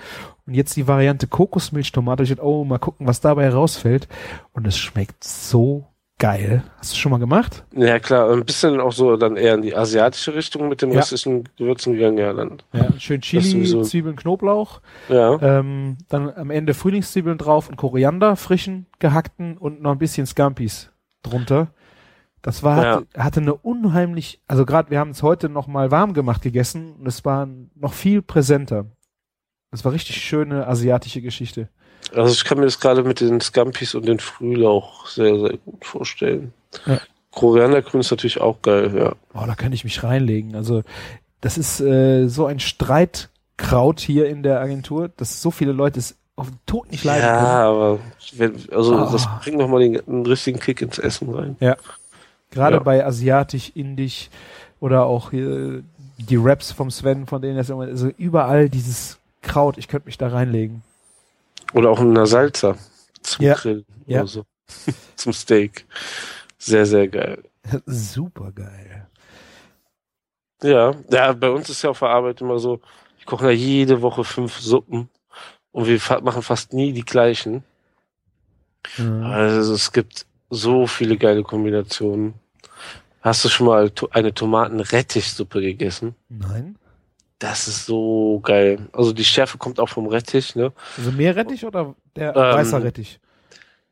Und 0.47 0.55
jetzt 0.55 0.77
die 0.77 0.87
Variante 0.87 1.27
Kokosmilchtomate. 1.27 2.23
Ich 2.23 2.29
dachte, 2.31 2.45
oh, 2.45 2.65
mal 2.65 2.79
gucken, 2.79 3.07
was 3.07 3.21
dabei 3.21 3.45
herausfällt. 3.45 4.09
Und 4.53 4.67
es 4.67 4.77
schmeckt 4.79 5.25
so 5.25 5.87
geil. 6.19 6.63
Hast 6.79 6.93
du 6.93 6.97
schon 6.99 7.11
mal 7.13 7.19
gemacht? 7.19 7.65
Ja, 7.75 7.99
klar, 7.99 8.31
ein 8.31 8.45
bisschen 8.45 8.79
auch 8.81 8.93
so 8.93 9.17
dann 9.17 9.37
eher 9.37 9.55
in 9.55 9.63
die 9.63 9.75
asiatische 9.75 10.35
Richtung 10.35 10.69
mit 10.69 10.83
den 10.83 10.93
Ja. 10.93 10.99
restlichen 10.99 11.49
Gewürzen 11.57 11.95
gegangen, 11.95 12.19
ja, 12.19 12.35
dann. 12.35 12.61
Ja, 12.75 12.89
schön 12.99 13.23
Chili. 13.23 13.83
Zwiebeln, 13.83 14.17
Knoblauch. 14.17 14.83
Ja. 15.09 15.41
Ähm, 15.41 15.97
dann 16.11 16.31
am 16.35 16.51
Ende 16.51 16.75
Frühlingszwiebeln 16.75 17.39
drauf 17.39 17.71
und 17.71 17.77
Koriander, 17.77 18.37
frischen, 18.37 18.87
gehackten 18.99 19.57
und 19.57 19.81
noch 19.81 19.93
ein 19.93 19.99
bisschen 19.99 20.27
Scampis 20.27 20.91
drunter. 21.23 21.69
Das 22.43 22.63
war, 22.63 22.77
hatte, 22.77 23.07
hatte 23.17 23.41
eine 23.41 23.55
unheimlich, 23.55 24.41
also 24.47 24.65
gerade 24.65 24.91
wir 24.91 24.99
haben 24.99 25.11
es 25.11 25.23
heute 25.23 25.49
noch 25.49 25.67
mal 25.67 25.91
warm 25.91 26.15
gemacht 26.15 26.41
gegessen 26.43 26.95
und 26.99 27.07
es 27.07 27.25
war 27.25 27.47
noch 27.75 27.93
viel 27.93 28.23
präsenter. 28.23 28.87
Das 29.71 29.85
war 29.85 29.93
richtig 29.93 30.17
schöne 30.17 30.67
asiatische 30.67 31.21
Geschichte. 31.21 31.69
Also 32.15 32.33
ich 32.33 32.45
kann 32.45 32.59
mir 32.59 32.65
das 32.65 32.81
gerade 32.81 33.03
mit 33.05 33.21
den 33.21 33.41
Scampis 33.41 33.95
und 33.95 34.07
den 34.09 34.19
Frühlauch 34.21 35.07
sehr, 35.07 35.39
sehr 35.39 35.59
gut 35.59 35.85
vorstellen. 35.85 36.53
Ja. 36.87 36.99
Koriandergrün 37.31 38.01
ist 38.01 38.11
natürlich 38.11 38.41
auch 38.41 38.63
geil, 38.63 38.93
ja. 38.97 39.13
Oh, 39.35 39.47
da 39.47 39.55
kann 39.55 39.73
ich 39.73 39.85
mich 39.85 40.03
reinlegen. 40.03 40.57
Also 40.57 40.83
das 41.43 41.59
ist 41.59 41.81
äh, 41.81 42.27
so 42.27 42.47
ein 42.47 42.59
Streitkraut 42.59 44.01
hier 44.01 44.29
in 44.29 44.43
der 44.43 44.61
Agentur, 44.61 45.09
dass 45.17 45.43
so 45.43 45.51
viele 45.51 45.73
Leute 45.73 45.99
es 46.01 46.17
auf 46.37 46.49
den 46.49 46.59
Tod 46.67 46.91
nicht 46.91 47.05
leiden 47.05 47.27
Ja, 47.27 47.37
können. 47.37 47.51
aber 47.51 47.99
wenn, 48.37 48.55
also 48.73 48.97
Ah. 48.97 49.11
das 49.13 49.29
bringt 49.43 49.59
nochmal 49.59 49.81
den, 49.81 50.01
einen 50.09 50.27
richtigen 50.27 50.59
Kick 50.59 50.81
ins 50.81 50.99
Essen 50.99 51.29
rein. 51.35 51.57
Gerade 52.51 52.77
Ja. 52.77 52.83
bei 52.83 53.05
asiatisch, 53.05 53.73
indisch 53.75 54.29
oder 54.81 55.05
auch 55.07 55.33
äh, 55.33 55.83
die 56.19 56.37
Raps 56.37 56.73
vom 56.73 56.91
Sven, 56.91 57.27
von 57.27 57.41
denen 57.43 57.57
das 57.57 57.71
immer, 57.71 57.85
also 57.85 58.09
überall 58.19 58.69
dieses 58.69 59.19
Kraut, 59.43 59.79
ich 59.79 59.89
könnte 59.89 60.07
mich 60.07 60.19
da 60.19 60.29
reinlegen. 60.29 60.83
Oder 61.73 61.91
auch 61.91 62.01
in 62.01 62.11
einer 62.11 62.27
Salsa 62.27 62.77
zum 63.23 63.45
Ja. 63.45 63.55
Grillen 63.55 63.87
Ja. 64.07 64.21
oder 64.21 64.29
so. 64.29 64.45
zum 65.17 65.33
Steak. 65.33 65.87
Sehr, 66.59 66.85
sehr 66.87 67.09
geil. 67.09 67.43
Super 67.87 68.53
geil. 68.53 69.07
Ja, 70.63 70.95
ja, 71.11 71.33
bei 71.33 71.49
uns 71.51 71.71
ist 71.71 71.83
ja 71.83 71.91
auf 71.91 72.01
der 72.01 72.11
Arbeit 72.11 72.41
immer 72.43 72.59
so, 72.59 72.81
ich 73.19 73.25
koche 73.25 73.47
ja 73.47 73.53
jede 73.53 74.03
Woche 74.03 74.25
fünf 74.25 74.59
Suppen 74.61 75.09
und 75.73 75.87
wir 75.87 75.99
fa 76.01 76.21
machen 76.21 76.43
fast 76.43 76.73
nie 76.75 76.93
die 76.93 77.05
gleichen. 77.05 77.65
Mhm. 78.99 79.23
Also 79.25 79.73
es 79.73 79.93
gibt 79.93 80.27
so 80.51 80.87
viele 80.87 81.17
geile 81.17 81.43
Kombinationen. 81.43 82.35
Hast 83.23 83.45
du 83.45 83.49
schon 83.49 83.67
mal 83.67 83.91
eine 84.11 84.35
Tomatenrettichsuppe 84.35 85.61
gegessen? 85.61 86.15
Nein. 86.29 86.77
Das 87.39 87.69
ist 87.69 87.87
so 87.87 88.41
geil. 88.43 88.89
Also 88.93 89.13
die 89.13 89.25
Schärfe 89.25 89.57
kommt 89.59 89.81
auch 89.81 89.89
vom 89.89 90.07
Rettich, 90.09 90.55
ne? 90.57 90.73
Also 90.99 91.11
Meerrettich 91.13 91.65
oder 91.65 91.95
der 92.17 92.37
Ähm, 92.37 92.55
weißer 92.59 92.83
Rettich? 92.83 93.19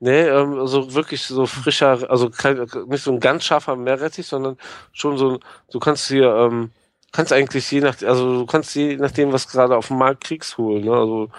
Nee, 0.00 0.20
ähm, 0.20 0.58
also 0.58 0.94
wirklich 0.94 1.22
so 1.22 1.46
frischer, 1.46 2.08
also 2.10 2.30
kein, 2.30 2.58
nicht 2.86 3.02
so 3.02 3.10
ein 3.12 3.20
ganz 3.20 3.44
scharfer 3.44 3.74
Meerrettich, 3.74 4.26
sondern 4.26 4.56
schon 4.92 5.16
so, 5.18 5.30
ein- 5.32 5.38
du 5.72 5.78
kannst 5.80 6.08
hier, 6.08 6.32
ähm, 6.34 6.70
kannst 7.10 7.32
eigentlich 7.32 7.70
je 7.70 7.80
nach, 7.80 8.00
also 8.02 8.40
du 8.40 8.46
kannst 8.46 8.74
je 8.76 8.96
nachdem, 8.96 9.32
was 9.32 9.48
gerade 9.48 9.76
auf 9.76 9.88
dem 9.88 9.98
Markt 9.98 10.24
kriegst, 10.24 10.56
holen, 10.58 10.84
ne? 10.84 10.92
Also, 10.92 11.30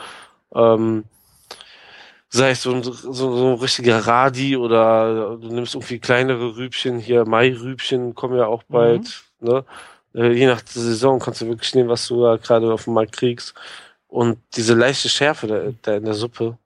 ähm, 0.55 1.03
sei 2.29 2.51
es 2.51 2.61
so 2.61 2.71
ein, 2.73 2.83
so, 2.83 2.93
so 2.93 3.47
ein 3.53 3.59
richtiger 3.59 4.05
Radi 4.05 4.55
oder 4.55 5.37
du 5.37 5.47
nimmst 5.47 5.75
irgendwie 5.75 5.99
kleinere 5.99 6.55
Rübchen, 6.55 6.99
hier 6.99 7.25
Mai-Rübchen 7.25 8.13
kommen 8.15 8.37
ja 8.37 8.45
auch 8.45 8.63
bald, 8.63 9.23
ne? 9.39 9.65
Äh, 10.13 10.31
je 10.33 10.47
nach 10.47 10.61
Saison 10.65 11.19
kannst 11.19 11.41
du 11.41 11.47
wirklich 11.47 11.73
nehmen, 11.75 11.89
was 11.89 12.07
du 12.07 12.21
da 12.23 12.37
gerade 12.37 12.71
auf 12.73 12.85
dem 12.85 12.93
Markt 12.93 13.11
kriegst. 13.13 13.53
Und 14.07 14.39
diese 14.55 14.73
leichte 14.73 15.07
Schärfe 15.09 15.45
da, 15.47 15.59
da 15.83 15.97
in 15.97 16.05
der 16.05 16.15
Suppe, 16.15 16.57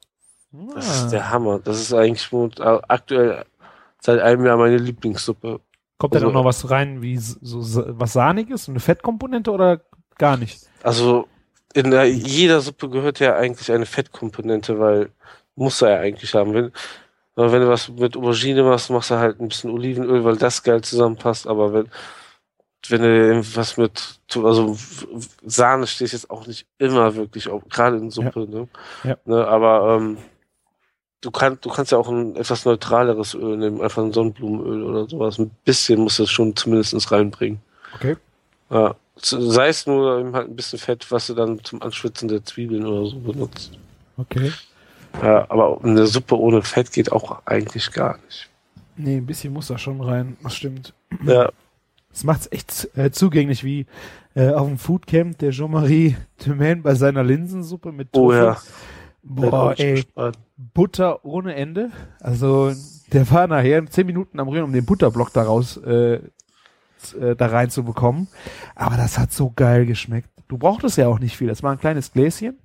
das 0.76 0.88
Ah. 0.88 1.04
ist 1.06 1.10
der 1.12 1.30
Hammer. 1.30 1.60
Das 1.60 1.80
ist 1.82 1.94
eigentlich 1.94 2.32
äh, 2.60 2.80
aktuell 2.88 3.44
seit 4.00 4.22
einem 4.22 4.46
Jahr 4.46 4.56
meine 4.58 4.78
Lieblingssuppe. 4.78 5.60
Kommt 5.98 6.14
da 6.14 6.18
also- 6.20 6.28
noch 6.28 6.34
noch 6.36 6.46
was 6.46 6.70
rein, 6.70 7.02
wie 7.02 7.18
so, 7.18 7.62
so 7.62 7.84
was 7.88 8.14
Sahniges, 8.14 8.70
eine 8.70 8.80
Fettkomponente 8.80 9.52
oder 9.52 9.82
gar 10.18 10.38
nicht? 10.38 10.60
Also 10.82 11.28
in 11.74 11.92
der, 11.92 12.06
jeder 12.10 12.62
Suppe 12.62 12.90
gehört 12.90 13.20
ja 13.20 13.36
eigentlich 13.36 13.72
eine 13.72 13.86
Fettkomponente, 13.86 14.80
weil 14.80 15.10
muss 15.56 15.82
er 15.82 15.90
ja 15.90 16.00
eigentlich 16.00 16.34
haben. 16.34 16.54
Wenn, 16.54 16.72
aber 17.36 17.52
wenn 17.52 17.62
du 17.62 17.68
was 17.70 17.90
mit 17.90 18.16
Aubergine 18.16 18.64
machst, 18.64 18.90
machst 18.90 19.12
du 19.12 19.16
halt 19.16 19.40
ein 19.40 19.48
bisschen 19.48 19.72
Olivenöl, 19.72 20.24
weil 20.24 20.38
das 20.38 20.64
geil 20.64 20.82
zusammenpasst. 20.82 21.48
Aber 21.48 21.74
wenn 21.74 21.90
wenn 22.90 23.02
du 23.02 23.56
was 23.56 23.78
mit 23.78 24.20
also 24.36 24.78
Sahne 25.46 25.88
steht 25.88 26.12
jetzt 26.12 26.30
auch 26.30 26.46
nicht 26.48 26.68
immer 26.78 27.16
wirklich 27.16 27.48
auf, 27.48 27.64
gerade 27.70 27.98
in 27.98 28.12
Suppe, 28.12 28.48
ne? 28.48 28.68
Ja. 29.04 29.18
ne? 29.26 29.48
Aber 29.48 29.96
ähm, 29.96 30.18
du 31.22 31.32
kannst 31.32 31.66
du 31.66 31.70
kannst 31.70 31.92
ja 31.92 31.98
auch 31.98 32.10
ein 32.10 32.36
etwas 32.36 32.66
neutraleres 32.66 33.36
Öl 33.36 33.58
nehmen, 33.58 33.82
einfach 33.82 34.04
ein 34.04 34.12
Sonnenblumenöl 34.12 34.84
oder 34.84 35.08
sowas. 35.08 35.40
Ein 35.40 35.52
bisschen 35.64 36.02
musst 36.02 36.20
du 36.20 36.24
es 36.24 36.32
schon 36.32 36.56
zumindest 36.56 37.12
reinbringen. 37.12 37.62
Okay. 37.96 38.18
Ja, 38.70 38.96
sei 39.16 39.68
es 39.68 39.86
nur 39.86 40.20
eben 40.20 40.36
halt 40.36 40.50
ein 40.50 40.56
bisschen 40.56 40.80
Fett, 40.80 41.10
was 41.12 41.28
du 41.28 41.36
dann 41.36 41.64
zum 41.64 41.82
Anschwitzen 41.82 42.28
der 42.28 42.44
Zwiebeln 42.44 42.86
oder 42.86 43.08
so 43.08 43.20
benutzt. 43.20 43.72
Okay. 44.18 44.52
Ja, 45.22 45.46
aber 45.50 45.80
eine 45.84 46.08
Suppe 46.08 46.38
ohne 46.38 46.62
Fett 46.62 46.92
geht 46.92 47.12
auch 47.12 47.42
eigentlich 47.46 47.92
gar 47.92 48.18
nicht. 48.26 48.50
Nee, 48.96 49.18
ein 49.18 49.26
bisschen 49.26 49.54
muss 49.54 49.68
da 49.68 49.78
schon 49.78 50.02
rein, 50.02 50.38
das 50.44 50.56
stimmt. 50.56 50.94
Ja, 51.26 51.50
Das 52.12 52.24
macht's 52.24 52.48
echt 52.52 52.90
äh, 52.96 53.12
zugänglich 53.12 53.64
wie 53.64 53.86
äh, 54.36 54.50
auf 54.50 54.68
dem 54.68 54.78
Foodcamp 54.78 55.38
der 55.40 55.52
Jean-Marie 55.52 56.16
Thumain 56.38 56.82
bei 56.84 56.96
seiner 56.96 57.24
Linsensuppe 57.24 57.92
mit 57.92 58.10
oh 58.14 58.34
ja. 58.34 58.58
Boah, 59.24 59.74
ey, 59.78 60.04
Butter 60.58 61.24
ohne 61.24 61.56
Ende. 61.56 61.92
Also 62.20 62.74
der 63.12 63.30
war 63.32 63.48
nachher 63.48 63.86
zehn 63.88 64.06
Minuten 64.06 64.40
am 64.40 64.50
Rühren, 64.50 64.66
um 64.66 64.74
den 64.74 64.86
Butterblock 64.86 65.32
daraus 65.32 65.78
äh, 65.78 66.16
äh, 66.16 67.36
da 67.38 67.46
reinzubekommen. 67.48 68.28
Aber 68.76 68.98
das 68.98 69.18
hat 69.18 69.32
so 69.32 69.52
geil 69.56 69.86
geschmeckt. 69.86 70.30
Du 70.50 70.58
brauchtest 70.58 70.98
ja 70.98 71.08
auch 71.08 71.20
nicht 71.20 71.38
viel. 71.38 71.48
Das 71.48 71.64
war 71.64 71.72
ein 71.72 71.80
kleines 71.80 72.12
Gläschen. 72.12 72.58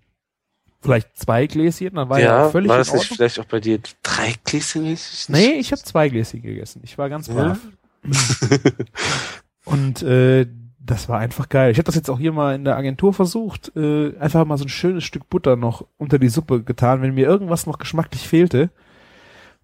Vielleicht 0.80 1.16
zwei 1.16 1.46
Gläschen, 1.46 1.94
dann 1.94 2.08
war 2.08 2.20
ja, 2.20 2.42
ja, 2.42 2.50
völlig 2.50 2.68
war 2.68 2.76
in 2.76 2.80
das 2.80 2.92
nicht 2.92 3.06
vielleicht 3.06 3.40
auch 3.40 3.44
bei 3.44 3.60
dir 3.60 3.80
drei 4.02 4.34
Gläschen? 4.44 4.86
Ich 4.86 5.28
Nee, 5.28 5.54
ich 5.54 5.72
habe 5.72 5.82
zwei 5.82 6.08
Gläschen 6.08 6.42
gegessen. 6.42 6.80
Ich 6.84 6.98
war 6.98 7.08
ganz 7.08 7.28
brav. 7.28 7.58
Und 9.64 10.02
äh, 10.02 10.46
das 10.78 11.08
war 11.08 11.18
einfach 11.18 11.48
geil. 11.48 11.70
Ich 11.70 11.78
habe 11.78 11.84
das 11.84 11.94
jetzt 11.94 12.08
auch 12.08 12.18
hier 12.18 12.32
mal 12.32 12.54
in 12.54 12.64
der 12.64 12.76
Agentur 12.76 13.12
versucht, 13.12 13.72
äh, 13.76 14.16
einfach 14.18 14.44
mal 14.46 14.56
so 14.56 14.64
ein 14.64 14.70
schönes 14.70 15.04
Stück 15.04 15.28
Butter 15.28 15.56
noch 15.56 15.86
unter 15.98 16.18
die 16.18 16.28
Suppe 16.30 16.62
getan, 16.62 17.02
wenn 17.02 17.14
mir 17.14 17.26
irgendwas 17.26 17.66
noch 17.66 17.78
geschmacklich 17.78 18.26
fehlte. 18.26 18.70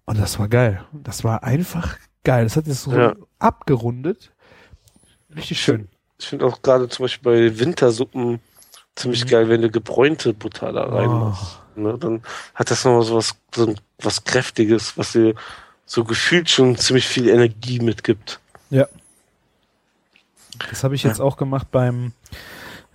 Und 0.05 0.19
das 0.19 0.37
war 0.37 0.47
geil. 0.47 0.83
Das 0.93 1.23
war 1.23 1.43
einfach 1.43 1.97
geil. 2.23 2.43
Das 2.43 2.55
hat 2.55 2.67
jetzt 2.67 2.83
so 2.83 2.95
Ja. 2.95 3.15
abgerundet. 3.39 4.31
Richtig 5.35 5.59
schön. 5.59 5.87
Ich 6.19 6.27
finde 6.27 6.45
auch 6.45 6.61
gerade 6.61 6.87
zum 6.89 7.05
Beispiel 7.05 7.49
bei 7.49 7.59
Wintersuppen 7.59 8.39
ziemlich 8.95 9.25
Mhm. 9.25 9.29
geil, 9.29 9.49
wenn 9.49 9.61
du 9.61 9.69
gebräunte 9.69 10.33
Butter 10.33 10.71
da 10.71 10.87
Oh. 10.87 10.95
reinmachst. 10.95 11.59
Ne? 11.75 11.97
Dann 11.99 12.21
hat 12.53 12.71
das 12.71 12.85
nochmal 12.85 13.01
so 13.03 13.15
was, 13.17 13.35
so 13.53 13.73
was 14.01 14.23
Kräftiges, 14.23 14.97
was 14.97 15.11
dir 15.11 15.35
so 15.85 16.03
gefühlt 16.03 16.49
schon 16.49 16.77
ziemlich 16.77 17.07
viel 17.07 17.27
Energie 17.29 17.79
mitgibt. 17.79 18.39
Ja. 18.69 18.87
Das 20.69 20.83
habe 20.83 20.95
ich 20.95 21.03
jetzt 21.03 21.19
auch 21.19 21.37
gemacht 21.37 21.67
beim 21.71 22.13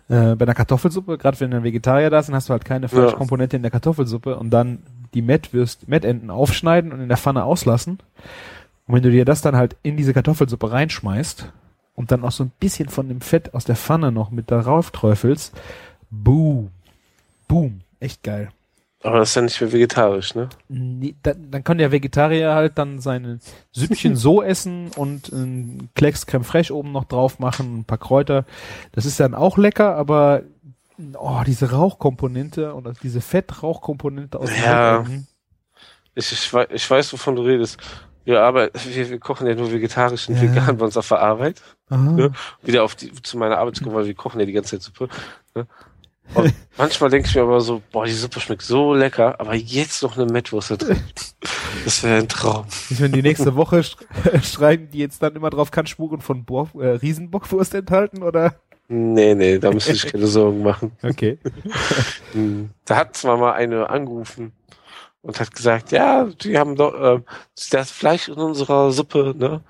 äh, 0.08 0.34
bei 0.34 0.44
einer 0.44 0.54
Kartoffelsuppe, 0.54 1.18
gerade 1.18 1.38
wenn 1.38 1.52
ein 1.54 1.62
Vegetarier 1.62 2.10
da 2.10 2.18
ist, 2.18 2.26
dann 2.28 2.34
hast 2.34 2.48
du 2.48 2.52
halt 2.52 2.64
keine 2.64 2.88
Fleischkomponente 2.88 3.54
in 3.56 3.62
der 3.62 3.70
Kartoffelsuppe 3.70 4.36
und 4.36 4.50
dann 4.50 4.82
die 5.14 5.22
Mettwürst, 5.22 5.86
Mettenten 5.88 6.30
aufschneiden 6.30 6.92
und 6.92 7.00
in 7.00 7.08
der 7.08 7.16
Pfanne 7.18 7.44
auslassen. 7.44 7.98
Und 8.86 8.94
wenn 8.94 9.02
du 9.04 9.10
dir 9.12 9.24
das 9.24 9.40
dann 9.40 9.54
halt 9.56 9.76
in 9.84 9.96
diese 9.96 10.12
Kartoffelsuppe 10.12 10.72
reinschmeißt 10.72 11.52
und 11.94 12.10
dann 12.10 12.24
auch 12.24 12.32
so 12.32 12.42
ein 12.44 12.50
bisschen 12.58 12.88
von 12.88 13.08
dem 13.08 13.20
Fett 13.20 13.54
aus 13.54 13.64
der 13.66 13.76
Pfanne 13.76 14.10
noch 14.10 14.30
mit 14.32 14.50
darauf 14.50 14.90
träufelst, 14.90 15.52
boom, 16.10 16.70
boom, 17.48 17.80
echt 18.00 18.22
geil. 18.22 18.50
Aber 19.02 19.18
das 19.20 19.30
ist 19.30 19.34
ja 19.36 19.42
nicht 19.42 19.58
mehr 19.60 19.72
vegetarisch, 19.72 20.34
ne? 20.34 20.50
Nee, 20.68 21.14
dann, 21.22 21.50
dann 21.50 21.64
kann 21.64 21.78
der 21.78 21.90
Vegetarier 21.90 22.54
halt 22.54 22.76
dann 22.76 23.00
seine 23.00 23.38
Süppchen 23.72 24.14
so 24.14 24.42
essen 24.42 24.90
und 24.94 25.32
ein 25.32 25.88
Klecks 25.94 26.26
Creme 26.26 26.44
Fraiche 26.44 26.76
oben 26.76 26.92
noch 26.92 27.04
drauf 27.06 27.38
machen, 27.38 27.78
ein 27.78 27.84
paar 27.84 27.96
Kräuter. 27.96 28.44
Das 28.92 29.06
ist 29.06 29.18
dann 29.18 29.34
auch 29.34 29.56
lecker, 29.56 29.96
aber 29.96 30.42
oh, 31.14 31.40
diese 31.46 31.70
Rauchkomponente 31.70 32.74
und 32.74 33.02
diese 33.02 33.22
Fettrauchkomponente 33.22 34.38
aus 34.38 34.50
Ja. 34.62 34.98
Mettenten. 34.98 35.26
Ich, 36.14 36.30
ich, 36.32 36.52
wei- 36.52 36.68
ich 36.70 36.90
weiß, 36.90 37.10
wovon 37.14 37.36
du 37.36 37.42
redest. 37.42 37.78
Wir 38.26 38.42
arbeiten, 38.42 38.78
wir, 38.84 39.08
wir 39.08 39.18
kochen 39.18 39.46
ja 39.46 39.54
nur 39.54 39.72
vegetarisch 39.72 40.28
und 40.28 40.34
Ja. 40.36 40.42
vegan 40.42 40.76
bei 40.76 40.84
uns 40.84 40.96
auf 40.98 41.08
der 41.08 41.20
Arbeit. 41.20 41.62
Ja. 41.88 42.28
Wieder 42.62 42.84
auf 42.84 42.96
die, 42.96 43.10
zu 43.22 43.38
meiner 43.38 43.56
Arbeit 43.56 43.76
zu 43.76 43.82
kommen, 43.84 43.96
weil 43.96 44.04
wir 44.06 44.14
kochen 44.14 44.40
ja 44.40 44.44
die 44.46 44.52
ganze 44.52 44.72
Zeit 44.78 44.82
Suppe. 44.82 45.08
Ne? 45.54 45.66
Und 46.34 46.54
manchmal 46.76 47.10
denke 47.10 47.28
ich 47.28 47.34
mir 47.34 47.42
aber 47.42 47.60
so, 47.60 47.82
boah, 47.92 48.04
die 48.06 48.12
Suppe 48.12 48.40
schmeckt 48.40 48.62
so 48.62 48.94
lecker, 48.94 49.40
aber 49.40 49.54
jetzt 49.54 50.02
noch 50.02 50.16
eine 50.16 50.30
Mettwurst 50.30 50.70
da 50.70 50.76
drin. 50.76 51.02
Das 51.84 52.02
wäre 52.02 52.18
ein 52.18 52.28
Traum. 52.28 52.66
Ich 52.90 53.00
wenn 53.00 53.12
die 53.12 53.22
nächste 53.22 53.56
Woche 53.56 53.82
sch 53.82 53.96
schreiben 54.42 54.88
die 54.90 54.98
jetzt 54.98 55.22
dann 55.22 55.34
immer 55.34 55.50
drauf, 55.50 55.70
kann 55.70 55.86
Spuren 55.86 56.20
von 56.20 56.44
Bo 56.44 56.68
äh, 56.78 56.88
Riesenbockwurst 56.88 57.74
enthalten 57.74 58.22
oder? 58.22 58.54
Nee, 58.88 59.34
nee, 59.34 59.58
da 59.58 59.70
müsste 59.70 59.92
ich 59.92 60.06
keine 60.06 60.26
Sorgen 60.26 60.62
machen. 60.62 60.92
Okay. 61.02 61.38
Hm. 62.32 62.70
Da 62.84 62.94
hat 62.94 63.16
zwar 63.16 63.36
mal 63.36 63.54
eine 63.54 63.90
angerufen 63.90 64.52
und 65.22 65.40
hat 65.40 65.52
gesagt, 65.52 65.90
ja, 65.90 66.24
die 66.26 66.56
haben 66.56 66.76
doch 66.76 66.94
äh, 66.94 67.20
das 67.70 67.90
Fleisch 67.90 68.28
in 68.28 68.34
unserer 68.34 68.92
Suppe, 68.92 69.34
ne? 69.36 69.62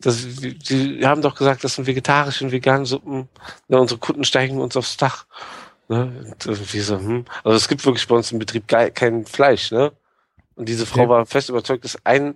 Das, 0.00 0.20
die, 0.20 0.58
die 0.58 1.06
haben 1.06 1.22
doch 1.22 1.36
gesagt, 1.36 1.64
das 1.64 1.76
sind 1.76 1.86
vegetarische 1.86 2.44
und 2.44 2.52
vegane 2.52 2.86
Suppen. 2.86 3.28
Ne, 3.68 3.80
unsere 3.80 4.00
Kunden 4.00 4.24
steigen 4.24 4.60
uns 4.60 4.76
aufs 4.76 4.96
Dach. 4.96 5.26
Ne? 5.88 6.34
Irgendwie 6.44 6.80
so, 6.80 6.98
hm. 6.98 7.24
Also 7.44 7.56
es 7.56 7.68
gibt 7.68 7.84
wirklich 7.84 8.06
bei 8.06 8.14
uns 8.14 8.30
im 8.32 8.38
Betrieb 8.38 8.68
kein 8.68 9.24
Fleisch, 9.24 9.70
ne? 9.72 9.92
Und 10.54 10.68
diese 10.68 10.86
Frau 10.86 11.02
Okay. 11.02 11.08
war 11.08 11.26
fest 11.26 11.48
überzeugt, 11.48 11.84
dass 11.84 11.96
ein, 12.04 12.34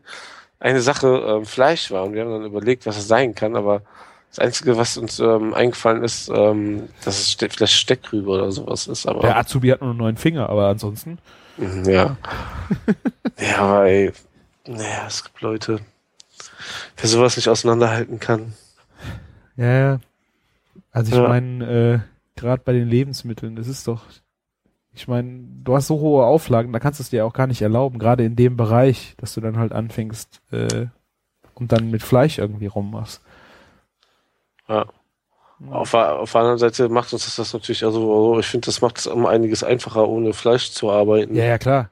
eine 0.61 0.81
Sache 0.81 1.09
ähm, 1.09 1.45
Fleisch 1.45 1.91
war. 1.91 2.05
Und 2.05 2.15
wir 2.15 2.23
haben 2.23 2.31
dann 2.31 2.45
überlegt, 2.45 2.87
was 2.87 2.97
es 2.97 3.09
sein 3.09 3.35
kann, 3.35 3.57
aber 3.57 3.83
das 4.31 4.39
Einzige, 4.39 4.77
was 4.79 4.97
uns 4.97 5.19
ähm, 5.19 5.53
eingefallen 5.53 6.03
ist, 6.05 6.31
ähm, 6.31 6.89
dass 7.05 7.19
es 7.19 7.33
ste 7.33 7.51
vielleicht 7.51 7.75
Steckrübe 7.75 8.31
oder 8.31 8.51
sowas 8.53 8.87
ist. 8.87 9.07
Aber 9.07 9.21
Der 9.23 9.37
Azubi 9.37 9.69
hat 9.69 9.81
nur 9.83 9.91
einen 9.91 9.99
neuen 9.99 10.17
Finger, 10.17 10.49
aber 10.49 10.69
ansonsten. 10.69 11.19
Mhm, 11.59 11.85
Ja. 11.85 12.17
ja, 13.39 13.57
aber 13.59 13.85
ey, 13.87 14.13
naja, 14.67 15.05
es 15.07 15.25
gibt 15.25 15.41
Leute, 15.43 15.81
wer 16.97 17.09
sowas 17.09 17.37
nicht 17.37 17.49
auseinanderhalten 17.49 18.21
kann. 18.21 18.55
Ja, 19.57 19.67
ja. 19.79 20.01
Also 20.93 21.11
ich 21.13 21.19
Ja. 21.19 21.29
meine, 21.29 21.65
äh, 21.67 21.99
gerade 22.43 22.63
bei 22.65 22.73
den 22.73 22.89
Lebensmitteln, 22.89 23.57
das 23.57 23.69
ist 23.69 23.89
doch, 23.89 24.03
ich 24.95 25.09
meine, 25.09 25.41
du 25.65 25.75
hast 25.75 25.87
so 25.87 26.01
hohe 26.01 26.25
Auflagen, 26.27 26.73
da 26.73 26.79
kannst 26.79 27.01
du 27.01 27.03
es 27.03 27.11
dir 27.11 27.25
auch 27.27 27.33
gar 27.33 27.47
nicht 27.47 27.63
erlauben, 27.63 27.99
gerade 27.99 28.25
in 28.25 28.37
dem 28.37 28.57
Bereich, 28.57 29.15
dass 29.19 29.35
du 29.35 29.41
dann 29.41 29.57
halt 29.59 29.73
anfängst 29.73 30.43
äh, 30.53 30.87
und 31.55 31.73
dann 31.73 31.91
mit 31.91 32.03
Fleisch 32.03 32.39
irgendwie 32.39 32.67
rummachst. 32.67 33.23
Ja. 34.69 34.87
Auf, 35.71 35.93
der- 35.93 36.19
auf 36.19 36.33
der 36.33 36.41
anderen 36.41 36.59
Seite 36.59 36.89
macht 36.89 37.13
uns 37.13 37.25
das, 37.25 37.37
das 37.37 37.53
natürlich, 37.53 37.85
also 37.85 38.01
also 38.31 38.41
ich 38.41 38.47
finde, 38.47 38.67
das 38.67 38.81
macht 38.81 38.99
es 38.99 39.07
um 39.07 39.27
einiges 39.27 39.63
einfacher, 39.63 40.09
ohne 40.09 40.33
Fleisch 40.33 40.73
zu 40.73 40.91
arbeiten. 40.91 41.37
Ja, 41.37 41.45
ja, 41.45 41.59
klar. 41.59 41.91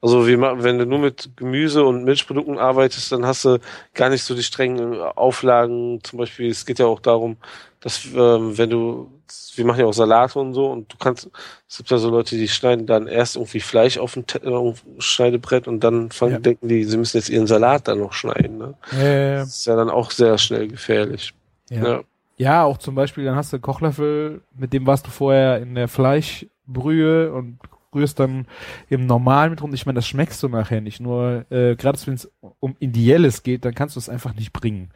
Also 0.00 0.28
wie, 0.28 0.36
ma- 0.36 0.62
wenn 0.62 0.78
du 0.78 0.86
nur 0.86 0.98
mit 1.00 1.30
Gemüse 1.36 1.84
und 1.84 2.04
Milchprodukten 2.04 2.58
arbeitest, 2.58 3.10
dann 3.10 3.26
hast 3.26 3.44
du 3.46 3.58
gar 3.94 4.10
nicht 4.10 4.22
so 4.22 4.34
die 4.34 4.42
strengen 4.42 5.00
Auflagen. 5.00 6.00
Zum 6.04 6.18
Beispiel, 6.18 6.50
es 6.50 6.66
geht 6.66 6.78
ja 6.78 6.86
auch 6.86 7.00
darum, 7.00 7.36
dass 7.80 8.04
ähm, 8.14 8.56
wenn 8.58 8.70
du, 8.70 9.10
wir 9.56 9.64
machen 9.64 9.80
ja 9.80 9.86
auch 9.86 9.92
Salate 9.94 10.38
und 10.38 10.54
so, 10.54 10.70
und 10.70 10.92
du 10.92 10.96
kannst, 10.98 11.30
es 11.68 11.76
gibt 11.78 11.90
ja 11.90 11.98
so 11.98 12.10
Leute, 12.10 12.36
die 12.36 12.48
schneiden 12.48 12.86
dann 12.86 13.06
erst 13.06 13.36
irgendwie 13.36 13.60
Fleisch 13.60 13.98
auf 13.98 14.16
ein, 14.16 14.24
äh, 14.42 14.48
auf 14.48 14.84
ein 14.84 15.00
Schneidebrett 15.00 15.66
und 15.68 15.80
dann 15.82 16.10
fangen, 16.10 16.32
Ja. 16.32 16.38
denken 16.40 16.68
die, 16.68 16.84
sie 16.84 16.96
müssen 16.96 17.16
jetzt 17.16 17.28
ihren 17.30 17.46
Salat 17.46 17.88
dann 17.88 17.98
noch 18.00 18.12
schneiden. 18.12 18.58
Ne? 18.58 18.74
Äh, 18.92 19.36
Das 19.38 19.48
ist 19.56 19.66
ja 19.66 19.76
dann 19.76 19.90
auch 19.90 20.10
sehr 20.10 20.38
schnell 20.38 20.68
gefährlich. 20.68 21.34
ja. 21.70 21.82
Ja. 21.84 22.00
ja, 22.36 22.64
auch 22.64 22.78
zum 22.78 22.94
Beispiel, 22.94 23.24
dann 23.24 23.36
hast 23.36 23.52
du 23.52 23.56
einen 23.56 23.62
Kochlöffel, 23.62 24.40
mit 24.56 24.72
dem 24.72 24.86
warst 24.86 25.06
du 25.06 25.10
vorher 25.10 25.58
in 25.60 25.74
der 25.74 25.88
Fleischbrühe 25.88 27.32
und 27.32 27.58
rührst 27.94 28.18
dann 28.18 28.46
im 28.88 29.06
Normal 29.06 29.50
mit 29.50 29.62
rum. 29.62 29.72
Ich 29.72 29.86
meine, 29.86 29.94
das 29.96 30.08
schmeckst 30.08 30.42
du 30.42 30.48
nachher 30.48 30.80
nicht. 30.80 30.98
Nur 31.00 31.44
äh, 31.50 31.76
gerade 31.76 31.96
wenn 32.06 32.14
es 32.14 32.28
um 32.58 32.74
Ideelles 32.80 33.44
geht, 33.44 33.64
dann 33.64 33.72
kannst 33.74 33.94
du 33.94 34.00
es 34.00 34.08
einfach 34.08 34.34
nicht 34.34 34.52
bringen. 34.52 34.90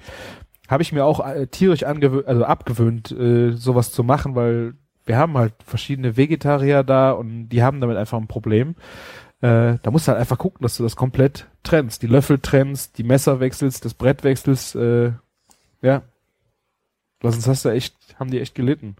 Habe 0.68 0.82
ich 0.82 0.92
mir 0.92 1.04
auch 1.04 1.26
äh, 1.26 1.46
tierisch 1.46 1.82
angewöhnt, 1.82 2.26
also 2.26 2.44
abgewöhnt, 2.44 3.10
äh, 3.10 3.52
sowas 3.52 3.90
zu 3.90 4.04
machen, 4.04 4.34
weil 4.34 4.74
wir 5.06 5.16
haben 5.16 5.36
halt 5.38 5.54
verschiedene 5.64 6.16
Vegetarier 6.16 6.84
da 6.84 7.12
und 7.12 7.48
die 7.48 7.62
haben 7.62 7.80
damit 7.80 7.96
einfach 7.96 8.18
ein 8.18 8.28
Problem. 8.28 8.76
Äh, 9.40 9.78
da 9.82 9.90
musst 9.90 10.06
du 10.06 10.12
halt 10.12 10.20
einfach 10.20 10.38
gucken, 10.38 10.62
dass 10.62 10.76
du 10.76 10.82
das 10.82 10.96
komplett 10.96 11.48
trennst. 11.62 12.02
Die 12.02 12.06
Löffel 12.06 12.38
trennst, 12.38 12.98
die 12.98 13.04
Messer 13.04 13.40
wechselst, 13.40 13.84
das 13.84 13.94
Brett 13.94 14.24
wechselst, 14.24 14.76
äh, 14.76 15.12
ja. 15.80 16.02
Sonst 17.22 17.48
hast 17.48 17.64
du 17.64 17.70
echt, 17.70 17.96
haben 18.18 18.30
die 18.30 18.40
echt 18.40 18.54
gelitten. 18.54 18.96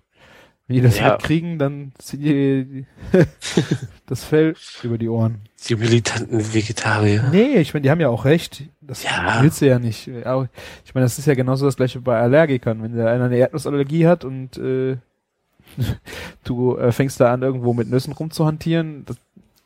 Wenn 0.68 0.76
die 0.76 0.82
das 0.82 0.98
Ja. 0.98 1.12
mitkriegen, 1.12 1.58
dann 1.58 1.92
ziehen 1.98 2.20
die 2.20 2.86
das 4.06 4.22
Fell 4.22 4.54
über 4.82 4.98
die 4.98 5.08
Ohren. 5.08 5.40
Die 5.66 5.74
militanten 5.76 6.54
Vegetarier. 6.54 7.24
Nee, 7.32 7.56
ich 7.56 7.72
meine, 7.74 7.82
die 7.82 7.90
haben 7.90 8.00
ja 8.00 8.10
auch 8.10 8.24
recht. 8.26 8.62
Das 8.82 9.02
Ja. 9.02 9.38
willst 9.42 9.60
du 9.62 9.66
ja 9.66 9.78
nicht. 9.78 10.08
Aber 10.24 10.48
Ich 10.84 10.94
meine, 10.94 11.04
das 11.06 11.18
ist 11.18 11.26
ja 11.26 11.34
genauso 11.34 11.64
das 11.66 11.76
gleiche 11.76 12.00
bei 12.00 12.18
Allergikern. 12.20 12.82
Wenn 12.82 12.94
der 12.94 13.08
einer 13.10 13.24
eine 13.24 13.36
Erdnussallergie 13.38 14.06
hat 14.06 14.24
und 14.24 14.58
äh, 14.58 14.96
du 16.44 16.76
äh, 16.76 16.92
fängst 16.92 17.18
da 17.20 17.32
an, 17.32 17.42
irgendwo 17.42 17.72
mit 17.74 17.88
Nüssen 17.90 18.12
rumzuhantieren, 18.12 19.04
das, 19.06 19.16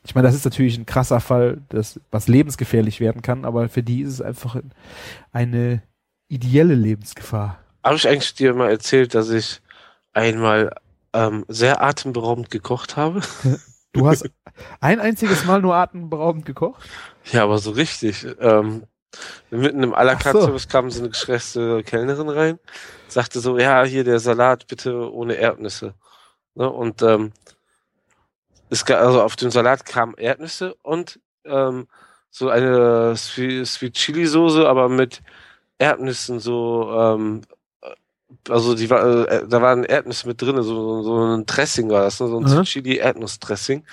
ich 0.05 0.15
meine, 0.15 0.27
das 0.27 0.35
ist 0.35 0.45
natürlich 0.45 0.77
ein 0.77 0.85
krasser 0.85 1.19
Fall, 1.19 1.59
das, 1.69 1.99
was 2.11 2.27
lebensgefährlich 2.27 2.99
werden 2.99 3.21
kann, 3.21 3.45
aber 3.45 3.69
für 3.69 3.83
die 3.83 4.01
ist 4.01 4.09
es 4.13 4.21
einfach 4.21 4.57
eine 5.31 5.81
ideelle 6.27 6.75
Lebensgefahr. 6.75 7.59
Habe 7.83 7.95
ich 7.95 8.07
eigentlich 8.07 8.33
dir 8.35 8.53
mal 8.53 8.69
erzählt, 8.69 9.13
dass 9.15 9.29
ich 9.29 9.61
einmal 10.13 10.73
ähm, 11.13 11.45
sehr 11.47 11.83
atemberaubend 11.83 12.49
gekocht 12.49 12.97
habe? 12.97 13.21
Du 13.93 14.07
hast 14.07 14.29
ein 14.79 14.99
einziges 14.99 15.45
Mal 15.45 15.61
nur 15.61 15.75
atemberaubend 15.75 16.45
gekocht? 16.45 16.83
Ja, 17.31 17.43
aber 17.43 17.59
so 17.59 17.71
richtig. 17.71 18.25
Ähm, 18.39 18.83
mitten 19.51 19.83
im 19.83 19.93
à 19.93 20.03
la 20.03 20.15
carte 20.15 20.39
so. 20.39 20.45
Service 20.47 20.67
kam 20.67 20.89
so 20.89 20.99
eine 20.99 21.09
gestresste 21.09 21.83
Kellnerin 21.83 22.29
rein, 22.29 22.59
sagte 23.07 23.39
so, 23.39 23.57
ja, 23.57 23.83
hier 23.83 24.03
der 24.03 24.19
Salat 24.19 24.67
bitte 24.67 25.11
ohne 25.11 25.35
Erdnüsse. 25.35 25.93
Ne? 26.55 26.69
Und 26.69 27.01
ähm, 27.01 27.31
es 28.69 28.85
ga, 28.85 28.95
also 28.95 29.21
auf 29.21 29.35
dem 29.35 29.51
Salat 29.51 29.85
kamen 29.85 30.15
Erdnüsse 30.15 30.75
und 30.81 31.19
ähm, 31.45 31.87
so 32.29 32.49
eine 32.49 33.15
Sweet, 33.15 33.67
Sweet 33.67 33.93
Chili 33.93 34.25
Soße, 34.25 34.67
aber 34.67 34.89
mit 34.89 35.21
Erdnüssen 35.77 36.39
so, 36.39 36.91
ähm, 36.91 37.41
also 38.49 38.75
die 38.75 38.89
war, 38.89 39.27
äh, 39.29 39.47
da 39.47 39.61
waren 39.61 39.83
Erdnüsse 39.83 40.27
mit 40.27 40.41
drin, 40.41 40.61
so, 40.63 41.03
so 41.03 41.35
ein 41.35 41.45
Dressing 41.45 41.89
war 41.89 42.03
das, 42.03 42.19
ne? 42.19 42.27
so 42.27 42.39
ein 42.39 42.43
Mhm. 42.59 42.63
Chili 42.63 42.97
Erdnuss 42.97 43.39
Dressing, 43.39 43.85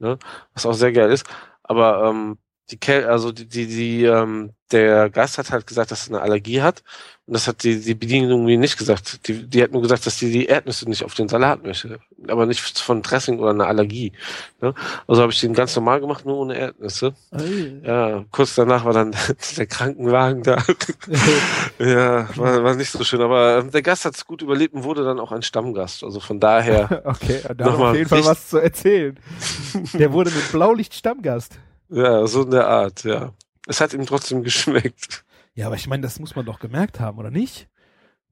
ne? 0.00 0.18
was 0.54 0.66
auch 0.66 0.74
sehr 0.74 0.92
geil 0.92 1.10
ist. 1.12 1.26
Aber 1.62 2.04
ähm, 2.10 2.38
die 2.70 2.92
also 2.92 3.32
die, 3.32 3.46
die, 3.46 3.66
die 3.66 4.04
ähm, 4.04 4.52
der 4.72 5.10
Gast 5.10 5.38
hat 5.38 5.50
halt 5.50 5.66
gesagt, 5.66 5.90
dass 5.90 6.08
er 6.08 6.14
eine 6.14 6.22
Allergie 6.22 6.62
hat. 6.62 6.82
Und 7.26 7.34
das 7.34 7.46
hat 7.46 7.62
die, 7.62 7.80
die 7.80 7.94
Bedienung 7.94 8.30
irgendwie 8.30 8.56
nicht 8.56 8.76
gesagt. 8.76 9.26
Die, 9.28 9.48
die 9.48 9.62
hat 9.62 9.72
nur 9.72 9.82
gesagt, 9.82 10.06
dass 10.06 10.18
die 10.18 10.30
die 10.30 10.46
Erdnüsse 10.46 10.88
nicht 10.88 11.04
auf 11.04 11.14
den 11.14 11.28
Salat 11.28 11.62
möchte. 11.62 12.00
Aber 12.28 12.46
nicht 12.46 12.60
von 12.78 13.02
Dressing 13.02 13.38
oder 13.38 13.50
einer 13.50 13.66
Allergie. 13.66 14.12
Ne? 14.60 14.74
Also 15.06 15.22
habe 15.22 15.32
ich 15.32 15.40
den 15.40 15.54
ganz 15.54 15.74
normal 15.74 16.00
gemacht, 16.00 16.24
nur 16.24 16.38
ohne 16.38 16.56
Erdnüsse. 16.56 17.14
Ei. 17.30 17.80
Ja, 17.84 18.24
kurz 18.30 18.54
danach 18.54 18.84
war 18.84 18.92
dann 18.92 19.14
der 19.56 19.66
Krankenwagen 19.66 20.42
da. 20.42 20.58
ja, 21.78 22.28
war, 22.36 22.64
war 22.64 22.74
nicht 22.74 22.90
so 22.90 23.02
schön. 23.04 23.20
Aber 23.20 23.58
ähm, 23.58 23.70
der 23.70 23.82
Gast 23.82 24.04
hat 24.04 24.14
es 24.14 24.26
gut 24.26 24.42
überlebt 24.42 24.74
und 24.74 24.84
wurde 24.84 25.04
dann 25.04 25.20
auch 25.20 25.32
ein 25.32 25.42
Stammgast. 25.42 26.04
Also 26.04 26.20
von 26.20 26.40
daher, 26.40 27.02
Okay, 27.04 27.40
da 27.56 27.64
er 27.64 27.70
Nochmal 27.70 27.90
auf 27.90 27.96
jeden 27.96 28.08
Fall 28.08 28.24
was 28.24 28.48
zu 28.48 28.58
erzählen. 28.58 29.18
Der 29.94 30.12
wurde 30.12 30.30
mit 30.30 30.50
Blaulicht 30.52 30.94
Stammgast. 30.94 31.58
Ja, 31.90 32.26
so 32.26 32.42
in 32.42 32.50
der 32.50 32.66
Art, 32.68 33.04
ja. 33.04 33.32
Es 33.66 33.80
hat 33.80 33.92
ihm 33.94 34.06
trotzdem 34.06 34.42
geschmeckt. 34.44 35.24
Ja, 35.54 35.66
aber 35.66 35.76
ich 35.76 35.86
meine, 35.88 36.02
das 36.02 36.18
muss 36.20 36.36
man 36.36 36.46
doch 36.46 36.58
gemerkt 36.60 37.00
haben, 37.00 37.18
oder 37.18 37.30
nicht? 37.30 37.68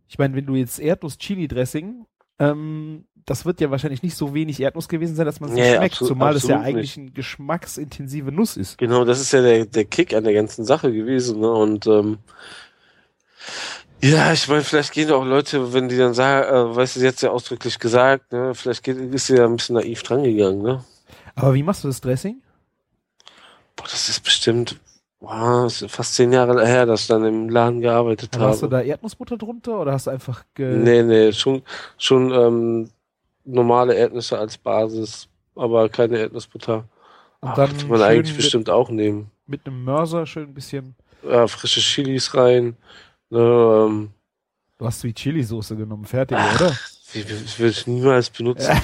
Ich 0.08 0.18
meine, 0.18 0.34
wenn 0.34 0.46
du 0.46 0.54
jetzt 0.54 0.78
Erdnuss-Chili-Dressing, 0.78 2.06
ähm, 2.38 3.04
das 3.26 3.44
wird 3.44 3.60
ja 3.60 3.70
wahrscheinlich 3.70 4.02
nicht 4.02 4.16
so 4.16 4.32
wenig 4.32 4.58
Erdnuss 4.60 4.88
gewesen 4.88 5.14
sein, 5.16 5.26
dass 5.26 5.38
man 5.40 5.50
es 5.50 5.54
nicht 5.56 5.64
Nee, 5.64 5.76
schmeckt, 5.76 5.92
absolut- 5.94 6.08
zumal 6.08 6.34
es 6.36 6.44
ja 6.48 6.60
eigentlich 6.60 6.96
eine 6.96 7.10
geschmacksintensive 7.10 8.32
Nuss 8.32 8.56
ist. 8.56 8.78
Genau, 8.78 9.04
das 9.04 9.20
ist 9.20 9.32
ja 9.32 9.42
der, 9.42 9.66
der 9.66 9.84
Kick 9.84 10.14
an 10.14 10.24
der 10.24 10.32
ganzen 10.32 10.64
Sache 10.64 10.90
gewesen. 10.92 11.40
Ne? 11.40 11.50
Und 11.52 11.86
ähm, 11.86 12.18
ja, 14.00 14.32
ich 14.32 14.46
meine, 14.48 14.62
vielleicht 14.62 14.92
gehen 14.92 15.10
auch 15.10 15.24
Leute, 15.24 15.72
wenn 15.72 15.88
die 15.88 15.96
dann 15.98 16.14
sagen, 16.14 16.48
äh, 16.72 16.76
weißt 16.76 16.96
du, 16.96 17.00
sie 17.00 17.08
hat's 17.08 17.20
ja 17.20 17.30
ausdrücklich 17.30 17.78
gesagt, 17.78 18.32
ne? 18.32 18.54
vielleicht 18.54 18.82
geht, 18.84 18.96
ist 18.96 19.26
sie 19.26 19.36
ja 19.36 19.44
ein 19.44 19.56
bisschen 19.56 19.74
naiv 19.74 20.02
drangegangen. 20.04 20.62
Ne? 20.62 20.84
Aber 21.34 21.52
wie 21.54 21.62
machst 21.62 21.82
du 21.84 21.88
das 21.88 22.00
Dressing? 22.00 22.40
Boah, 23.78 23.84
das 23.84 24.08
ist 24.10 24.22
bestimmt 24.22 24.78
wow, 25.20 25.64
das 25.64 25.82
ist 25.82 25.90
fast 25.90 26.14
zehn 26.14 26.32
Jahre 26.32 26.64
her, 26.66 26.86
dass 26.86 27.02
ich 27.02 27.06
dann 27.08 27.24
im 27.24 27.48
Laden 27.48 27.80
gearbeitet 27.80 28.36
Aber 28.36 28.48
Hast 28.48 28.60
du 28.62 28.66
habe. 28.66 28.76
da 28.76 28.82
Erdnussbutter 28.82 29.36
drunter 29.36 29.80
oder 29.80 29.92
hast 29.92 30.06
du 30.06 30.10
einfach 30.12 30.44
ge 30.54 30.76
Nee, 30.76 31.02
nee, 31.02 31.32
schon, 31.32 31.62
schon 31.96 32.30
ähm, 32.32 32.90
normale 33.44 33.94
Erdnüsse 33.94 34.38
als 34.38 34.56
Basis, 34.58 35.26
aber 35.56 35.88
keine 35.88 36.18
Erdnussbutter. 36.18 36.84
und 37.40 37.48
Ach, 37.48 37.54
dann 37.56 37.68
könnte 37.70 37.86
man 37.86 38.02
eigentlich 38.02 38.28
mit, 38.34 38.36
bestimmt 38.36 38.70
auch 38.70 38.90
nehmen. 38.90 39.30
mit 39.46 39.66
einem 39.66 39.82
Mörser 39.82 40.24
schön 40.26 40.44
ein 40.50 40.54
bisschen. 40.54 40.94
Ja, 41.28 41.48
frische 41.48 41.80
Chilis 41.80 42.32
rein. 42.34 42.76
Ne, 43.30 43.40
ähm, 43.40 44.10
Du 44.78 44.86
hast 44.86 45.00
Sweet 45.00 45.16
Chili 45.16 45.42
Soße 45.42 45.74
genommen, 45.74 46.04
fertig, 46.04 46.38
Ach, 46.40 46.60
oder? 46.60 46.72
Wie, 47.12 47.28
wie, 47.28 47.58
will 47.58 47.70
ich 47.70 47.86
niemals 47.88 48.30
benutzen. 48.38 48.80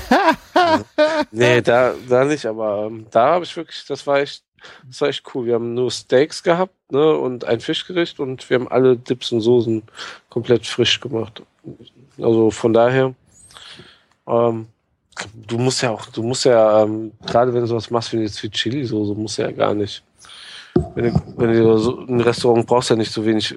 nee, 1.30 1.60
da, 1.62 1.94
da 2.08 2.24
nicht, 2.24 2.44
aber 2.46 2.86
ähm, 2.86 3.06
da 3.12 3.34
habe 3.34 3.44
ich 3.44 3.56
wirklich, 3.56 3.84
das 3.86 4.04
war 4.06 4.18
echt, 4.18 4.42
das 4.86 5.00
war 5.00 5.08
echt 5.08 5.24
cool. 5.34 5.46
Wir 5.46 5.54
haben 5.54 5.74
nur 5.74 5.90
Steaks 5.90 6.42
gehabt, 6.42 6.74
ne, 6.90 7.14
und 7.16 7.44
ein 7.44 7.60
Fischgericht 7.60 8.20
und 8.20 8.48
wir 8.48 8.58
haben 8.58 8.68
alle 8.68 8.96
Dips 8.96 9.32
und 9.32 9.40
Soßen 9.40 9.82
komplett 10.28 10.66
frisch 10.66 11.00
gemacht. 11.00 11.42
Also 12.18 12.50
von 12.50 12.72
daher, 12.72 13.14
ähm, 14.26 14.66
du 15.46 15.58
musst 15.58 15.82
ja 15.82 15.90
auch, 15.90 16.06
du 16.06 16.22
musst 16.22 16.44
ja, 16.44 16.82
ähm, 16.82 17.12
gerade 17.26 17.52
wenn 17.52 17.60
du 17.62 17.66
sowas 17.66 17.90
machst 17.90 18.12
wie 18.12 18.18
jetzt 18.18 18.42
wie 18.42 18.50
Chili 18.50 18.84
Soße, 18.84 19.14
musst 19.14 19.38
du 19.38 19.42
ja 19.42 19.50
gar 19.50 19.74
nicht. 19.74 20.02
Wenn 20.94 21.12
du, 21.12 21.34
wenn 21.36 21.52
du 21.52 21.78
so 21.78 21.98
ein 22.00 22.20
Restaurant 22.20 22.66
brauchst 22.66 22.90
ja 22.90 22.96
nicht 22.96 23.12
so 23.12 23.24
wenig, 23.24 23.54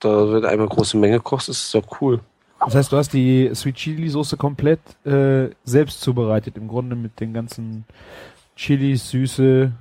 da 0.00 0.08
du 0.08 0.48
einmal 0.48 0.68
große 0.68 0.96
Menge 0.96 1.20
kochst, 1.20 1.48
ist 1.48 1.66
es 1.66 1.72
ja 1.72 1.80
cool. 2.00 2.20
Das 2.60 2.74
heißt, 2.74 2.92
du 2.92 2.96
hast 2.96 3.12
die 3.12 3.50
Sweet 3.54 3.74
Chili 3.74 4.08
Soße 4.08 4.36
komplett 4.36 4.80
äh, 5.04 5.50
selbst 5.64 6.00
zubereitet, 6.00 6.56
im 6.56 6.68
Grunde 6.68 6.96
mit 6.96 7.20
den 7.20 7.34
ganzen 7.34 7.84
Chilis, 8.56 9.10
Süße, 9.10 9.72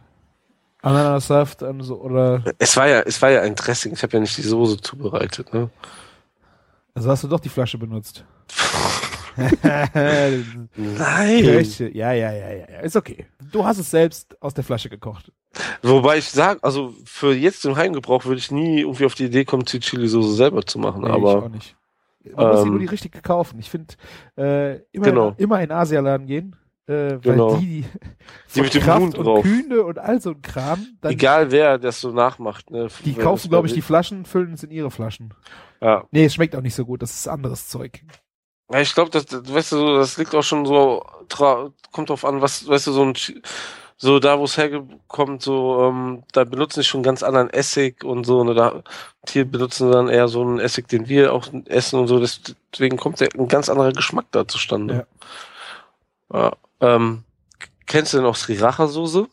Ananassaft 0.83 1.63
und 1.63 1.81
so, 1.81 1.99
oder 1.99 2.43
Es 2.59 2.77
war 2.77 2.87
ja, 2.87 2.99
es 3.01 3.21
war 3.21 3.31
ja 3.31 3.41
ein 3.41 3.55
Dressing. 3.55 3.93
Ich 3.93 4.03
habe 4.03 4.13
ja 4.13 4.19
nicht 4.19 4.37
die 4.37 4.41
Soße 4.43 4.77
zubereitet. 4.81 5.53
Ne? 5.53 5.69
also 6.93 7.09
hast 7.09 7.23
du 7.23 7.27
doch 7.27 7.39
die 7.39 7.49
Flasche 7.49 7.77
benutzt. 7.77 8.23
Nein. 9.35 10.59
Kirche. 11.41 11.89
Ja, 11.95 12.11
ja, 12.13 12.31
ja, 12.31 12.49
ja, 12.51 12.65
ja. 12.71 12.79
Ist 12.81 12.95
okay. 12.95 13.25
Du 13.51 13.65
hast 13.65 13.79
es 13.79 13.89
selbst 13.89 14.35
aus 14.41 14.53
der 14.53 14.63
Flasche 14.63 14.89
gekocht. 14.89 15.31
Wobei 15.81 16.17
ich 16.17 16.29
sage, 16.29 16.59
also 16.63 16.93
für 17.05 17.33
jetzt 17.33 17.65
im 17.65 17.75
Heimgebrauch 17.75 18.25
würde 18.25 18.39
ich 18.39 18.51
nie 18.51 18.81
irgendwie 18.81 19.05
auf 19.05 19.15
die 19.15 19.25
Idee 19.25 19.45
kommen, 19.45 19.65
die 19.65 19.79
Chili-Soße 19.79 20.33
selber 20.33 20.65
zu 20.65 20.79
machen. 20.79 21.01
Nee, 21.01 21.07
ich 21.07 21.13
aber 21.13 21.45
auch 21.45 21.49
nicht. 21.49 21.75
Man 22.35 22.47
muss 22.47 22.57
sie 22.57 22.63
ähm, 22.63 22.69
nur 22.71 22.79
die 22.79 22.85
richtige 22.85 23.21
kaufen. 23.21 23.59
Ich 23.59 23.69
finde, 23.69 23.95
äh, 24.37 24.75
immer, 24.91 25.05
Genau. 25.05 25.33
immer 25.37 25.61
in 25.61 25.71
Asialaden 25.71 26.25
gehen, 26.25 26.55
äh, 26.87 26.91
weil 27.11 27.19
Genau. 27.19 27.57
die, 27.57 27.85
Die 28.55 28.61
mit 28.61 28.73
dem 28.73 28.81
Kraft 28.83 28.99
Huhn 29.01 29.13
und 29.15 29.25
drauf. 29.25 29.43
Kühne 29.43 29.83
und 29.83 29.99
all 29.99 30.19
so 30.21 30.31
ein 30.31 30.41
Kram, 30.41 30.85
dann, 31.01 31.11
egal 31.13 31.51
wer 31.51 31.77
das 31.77 32.01
so 32.01 32.11
nachmacht. 32.11 32.69
Ne? 32.71 32.87
die 33.05 33.13
kaufen, 33.13 33.49
glaube 33.49 33.67
ich, 33.67 33.73
die 33.73 33.81
Flaschen, 33.81 34.25
füllen 34.25 34.53
es 34.53 34.63
in 34.63 34.71
ihre 34.71 34.91
Flaschen. 34.91 35.33
Ja. 35.81 36.05
Nee, 36.11 36.25
es 36.25 36.33
schmeckt 36.33 36.55
auch 36.55 36.61
nicht 36.61 36.75
so 36.75 36.85
gut. 36.85 37.01
Das 37.01 37.11
ist 37.13 37.27
anderes 37.27 37.67
Zeug. 37.69 38.01
ja, 38.71 38.79
ich 38.81 38.93
glaube, 38.93 39.11
das, 39.11 39.25
das, 39.25 39.53
weißt 39.53 39.71
du, 39.73 39.97
das 39.97 40.17
liegt 40.17 40.33
auch 40.35 40.43
schon 40.43 40.65
so, 40.65 41.05
kommt 41.91 42.09
drauf 42.09 42.25
an, 42.25 42.41
was, 42.41 42.67
weißt 42.67 42.87
du, 42.87 42.91
so 42.91 43.03
ein, 43.05 43.13
so 43.97 44.19
da, 44.19 44.39
wo 44.39 44.43
es 44.45 44.57
herkommt, 44.57 45.41
so, 45.41 45.83
ähm, 45.83 46.23
da 46.33 46.43
benutzen 46.43 46.81
die 46.81 46.85
schon 46.85 47.03
ganz 47.03 47.23
anderen 47.23 47.49
Essig 47.49 48.03
und 48.03 48.25
so, 48.25 48.43
ne, 48.43 48.53
da, 48.53 48.83
hier 49.29 49.45
benutzen 49.45 49.87
sie 49.87 49.93
dann 49.93 50.09
eher 50.09 50.27
so 50.27 50.41
einen 50.41 50.59
Essig, 50.59 50.87
den 50.87 51.07
wir 51.07 51.31
auch 51.33 51.47
essen 51.65 51.99
und 51.99 52.07
so, 52.07 52.19
deswegen 52.19 52.97
kommt 52.97 53.19
der, 53.21 53.29
ein 53.37 53.47
ganz 53.47 53.69
anderer 53.69 53.93
Geschmack 53.93 54.25
da 54.31 54.47
zustande. 54.47 55.05
Ja. 56.33 56.51
Ähm, 56.83 57.23
kennst 57.85 58.13
du 58.13 58.17
denn 58.17 58.25
auch 58.25 58.35
Sriracha-Soße? 58.35 59.27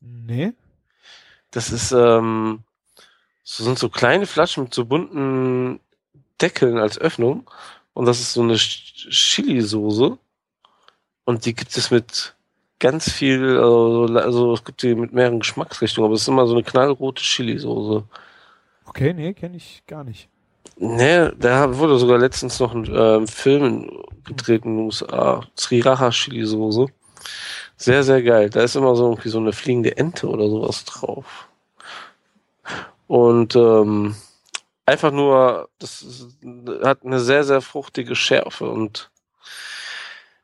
Nee? 0.00 0.52
Das 1.50 1.70
ist, 1.70 1.92
ähm, 1.92 2.62
so 3.42 3.64
sind 3.64 3.78
so 3.78 3.88
kleine 3.88 4.26
Flaschen 4.26 4.64
mit 4.64 4.74
so 4.74 4.84
bunten 4.84 5.80
Deckeln 6.40 6.78
als 6.78 6.98
Öffnung. 6.98 7.48
Und 7.94 8.06
das 8.06 8.20
ist 8.20 8.32
so 8.32 8.42
eine 8.42 8.54
Ch- 8.54 9.08
Chili-Soße. 9.08 10.18
Und 11.24 11.46
die 11.46 11.54
gibt 11.54 11.76
es 11.76 11.90
mit 11.90 12.34
ganz 12.80 13.10
viel, 13.10 13.56
also, 13.56 14.06
also 14.16 14.52
es 14.52 14.64
gibt 14.64 14.82
die 14.82 14.94
mit 14.94 15.12
mehreren 15.12 15.40
Geschmacksrichtungen, 15.40 16.06
aber 16.06 16.14
es 16.16 16.22
ist 16.22 16.28
immer 16.28 16.46
so 16.46 16.54
eine 16.54 16.64
knallrote 16.64 17.22
Chili-Soße. 17.22 18.04
Okay, 18.84 19.14
nee, 19.14 19.32
kenne 19.32 19.56
ich 19.56 19.82
gar 19.86 20.04
nicht. 20.04 20.28
Ne, 20.76 21.32
da 21.38 21.78
wurde 21.78 21.98
sogar 21.98 22.18
letztens 22.18 22.58
noch 22.58 22.74
ein 22.74 22.88
ähm, 22.92 23.28
Film 23.28 23.90
gedreht 24.24 24.64
in 24.64 24.76
den 24.76 24.84
USA. 24.86 25.42
Sriracha 25.56 26.10
Chili-Soße. 26.10 26.86
Sehr, 27.76 28.02
sehr 28.02 28.22
geil. 28.22 28.50
Da 28.50 28.62
ist 28.62 28.74
immer 28.76 28.94
so 28.96 29.04
irgendwie 29.04 29.28
so 29.28 29.38
eine 29.38 29.52
fliegende 29.52 29.96
Ente 29.96 30.28
oder 30.28 30.48
sowas 30.48 30.84
drauf. 30.84 31.48
Und 33.06 33.54
ähm, 33.56 34.16
einfach 34.86 35.12
nur, 35.12 35.68
das 35.78 36.02
ist, 36.02 36.38
hat 36.82 37.04
eine 37.04 37.20
sehr, 37.20 37.44
sehr 37.44 37.60
fruchtige 37.60 38.14
Schärfe 38.16 38.68
und 38.68 39.10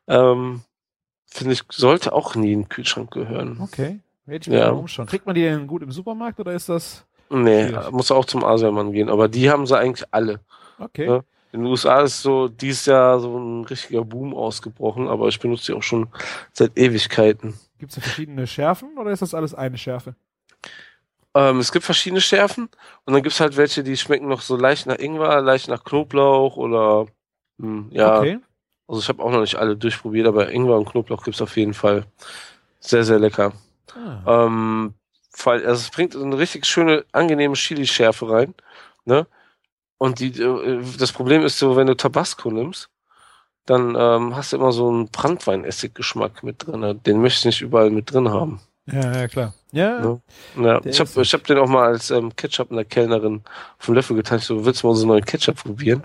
ähm, 0.07 0.61
finde 1.27 1.53
ich, 1.53 1.63
sollte 1.71 2.13
auch 2.13 2.35
nie 2.35 2.53
in 2.53 2.61
den 2.63 2.69
Kühlschrank 2.69 3.11
gehören. 3.11 3.59
Okay. 3.61 3.99
Hätte 4.27 4.49
ich 4.49 4.53
mir 4.53 4.59
Ja. 4.59 4.71
mal 4.71 4.79
umschauen. 4.79 5.07
Kriegt 5.07 5.25
man 5.25 5.35
die 5.35 5.41
denn 5.41 5.67
gut 5.67 5.81
im 5.81 5.91
Supermarkt 5.91 6.39
oder 6.39 6.53
ist 6.53 6.69
das? 6.69 7.05
Nee, 7.31 7.69
Schwierig. 7.69 7.91
muss 7.91 8.11
auch 8.11 8.25
zum 8.25 8.43
Asiamann 8.43 8.91
gehen, 8.91 9.09
aber 9.09 9.27
die 9.27 9.49
haben 9.49 9.65
sie 9.65 9.77
eigentlich 9.77 10.07
alle. 10.11 10.41
Okay. 10.79 11.05
Ja. 11.05 11.21
In 11.53 11.61
den 11.61 11.65
USA 11.67 12.01
ist 12.01 12.21
so 12.21 12.47
dieses 12.47 12.85
Jahr 12.85 13.19
so 13.19 13.37
ein 13.37 13.65
richtiger 13.65 14.03
Boom 14.03 14.33
ausgebrochen, 14.33 15.07
aber 15.07 15.27
ich 15.27 15.39
benutze 15.39 15.71
die 15.71 15.77
auch 15.77 15.83
schon 15.83 16.07
seit 16.53 16.77
Ewigkeiten. 16.77 17.59
Gibt 17.77 17.91
es 17.91 17.95
da 17.95 18.01
verschiedene 18.01 18.47
Schärfen 18.47 18.97
oder 18.97 19.11
ist 19.11 19.21
das 19.21 19.33
alles 19.33 19.53
eine 19.53 19.77
Schärfe? 19.77 20.15
Ähm, 21.33 21.59
es 21.59 21.71
gibt 21.71 21.85
verschiedene 21.85 22.21
Schärfen 22.21 22.69
und 23.05 23.13
dann 23.13 23.23
gibt's 23.23 23.39
halt 23.39 23.57
welche, 23.57 23.83
die 23.83 23.97
schmecken 23.97 24.27
noch 24.27 24.41
so 24.41 24.55
leicht 24.55 24.85
nach 24.85 24.99
Ingwer, 24.99 25.41
leicht 25.41 25.67
nach 25.67 25.83
Knoblauch 25.83 26.57
oder 26.57 27.07
hm, 27.59 27.89
ja. 27.91 28.19
Okay. 28.19 28.39
Also 28.87 29.01
ich 29.01 29.07
habe 29.07 29.23
auch 29.23 29.31
noch 29.31 29.39
nicht 29.39 29.55
alle 29.55 29.77
durchprobiert, 29.77 30.27
aber 30.27 30.51
Ingwer 30.51 30.77
und 30.77 30.89
Knoblauch 30.89 31.23
gibt's 31.23 31.41
auf 31.41 31.55
jeden 31.55 31.73
Fall. 31.73 32.05
Sehr, 32.79 33.03
sehr 33.03 33.19
lecker. 33.19 33.53
Ah. 33.95 34.45
Ähm, 34.45 34.93
weil, 35.43 35.65
also 35.65 35.81
es 35.81 35.89
bringt 35.89 36.15
eine 36.15 36.37
richtig 36.37 36.65
schöne, 36.65 37.05
angenehme 37.11 37.55
Chili-Schärfe 37.55 38.29
rein. 38.29 38.53
Ne? 39.05 39.27
Und 39.97 40.19
die, 40.19 40.39
äh, 40.41 40.81
das 40.97 41.11
Problem 41.11 41.43
ist 41.43 41.57
so, 41.59 41.75
wenn 41.75 41.87
du 41.87 41.95
Tabasco 41.95 42.49
nimmst, 42.51 42.89
dann 43.65 43.95
ähm, 43.97 44.35
hast 44.35 44.51
du 44.53 44.57
immer 44.57 44.71
so 44.71 44.89
einen 44.89 45.07
Brandweinessig-Geschmack 45.09 46.43
mit 46.43 46.65
drin. 46.65 46.99
Den 47.05 47.21
möchte 47.21 47.39
ich 47.39 47.45
nicht 47.45 47.61
überall 47.61 47.91
mit 47.91 48.11
drin 48.11 48.29
haben. 48.29 48.59
Ja, 48.91 49.13
ja, 49.19 49.27
klar. 49.27 49.53
Ja, 49.71 49.99
Ne? 50.01 50.21
Ja, 50.57 50.79
Der 50.79 50.91
ich 50.91 50.99
habe 50.99 51.09
ist- 51.09 51.17
ich 51.17 51.33
hab 51.33 51.43
den 51.45 51.59
auch 51.59 51.67
mal 51.69 51.85
als 51.85 52.09
ähm, 52.11 52.35
Ketchup 52.35 52.71
in 52.71 52.77
der 52.77 52.85
Kellnerin 52.85 53.41
auf 53.79 53.85
den 53.85 53.95
Löffel 53.95 54.15
getan. 54.17 54.39
Ich 54.39 54.45
so, 54.45 54.65
willst 54.65 54.81
du 54.83 54.87
mal 54.87 54.97
einen 54.97 55.07
neuen 55.07 55.25
Ketchup 55.25 55.57
probieren? 55.63 56.03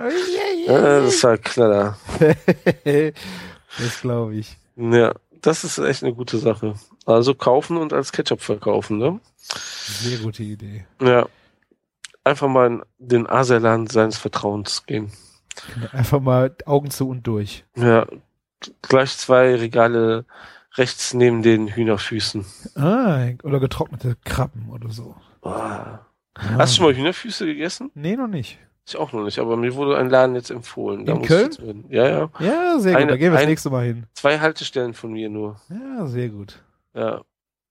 Ja, 0.67 1.01
das 1.01 1.25
war 1.25 1.39
klar. 1.39 1.99
das 2.85 4.01
glaube 4.01 4.37
ich. 4.37 4.57
Ja, 4.77 5.15
das 5.41 5.65
ist 5.65 5.79
echt 5.79 6.03
eine 6.03 6.15
gute 6.15 6.39
Sache. 6.39 6.75
Also 7.07 7.35
kaufen 7.35 7.77
und 7.77 7.93
als 7.93 8.13
Ketchup 8.13 8.41
verkaufen, 8.43 8.99
ne? 8.99 9.21
Sehr 9.39 10.19
gute 10.19 10.43
Idee. 10.43 10.85
Ja. 11.01 11.27
Einfach 12.25 12.49
mal 12.49 12.67
in 12.67 12.83
den 12.99 13.29
Asialaden 13.31 13.87
seines 13.87 14.19
Vertrauens 14.19 14.85
gehen. 14.87 15.13
Einfach 15.93 16.21
mal 16.21 16.55
Augen 16.67 16.91
zu 16.91 17.09
und 17.09 17.27
durch. 17.27 17.65
Ja. 17.77 18.07
Gleich 18.83 19.17
zwei 19.17 19.55
Regale 19.55 20.25
rechts 20.75 21.15
neben 21.15 21.43
den 21.43 21.69
Hühnerfüßen. 21.69 22.45
Ah, 22.75 23.29
oder 23.45 23.61
getrocknete 23.61 24.17
Krabben 24.25 24.69
oder 24.71 24.91
so. 24.91 25.15
Boah. 25.41 26.05
Ah. 26.35 26.45
Hast 26.59 26.73
du 26.73 26.77
schon 26.79 26.87
mal 26.87 26.95
Hühnerfüße 26.97 27.47
gegessen? 27.47 27.91
Nee, 27.95 28.17
noch 28.17 28.27
nicht. 28.29 28.59
Ich 28.89 28.97
auch 28.97 29.13
noch 29.13 29.25
nicht, 29.25 29.39
aber 29.39 29.57
mir 29.57 29.75
wurde 29.75 29.97
ein 29.97 30.11
Laden 30.11 30.35
jetzt 30.35 30.51
empfohlen. 30.51 31.07
Da 31.07 31.15
In 31.15 31.23
Köln? 31.23 31.85
Ja, 31.89 32.09
ja. 32.09 32.31
Ja, 32.41 32.79
sehr 32.79 32.93
gut. 32.93 33.01
Eine- 33.03 33.11
da 33.13 33.17
gehen 33.17 33.27
wir 33.33 33.33
das 33.33 33.43
ein- 33.43 33.49
nächste 33.49 33.71
Mal 33.71 33.87
hin. 33.87 34.07
Zwei 34.15 34.39
Haltestellen 34.39 34.93
von 34.95 35.13
mir 35.13 35.29
nur. 35.29 35.61
Ja, 35.71 36.07
sehr 36.07 36.29
gut. 36.29 36.63
Ja. 36.97 37.23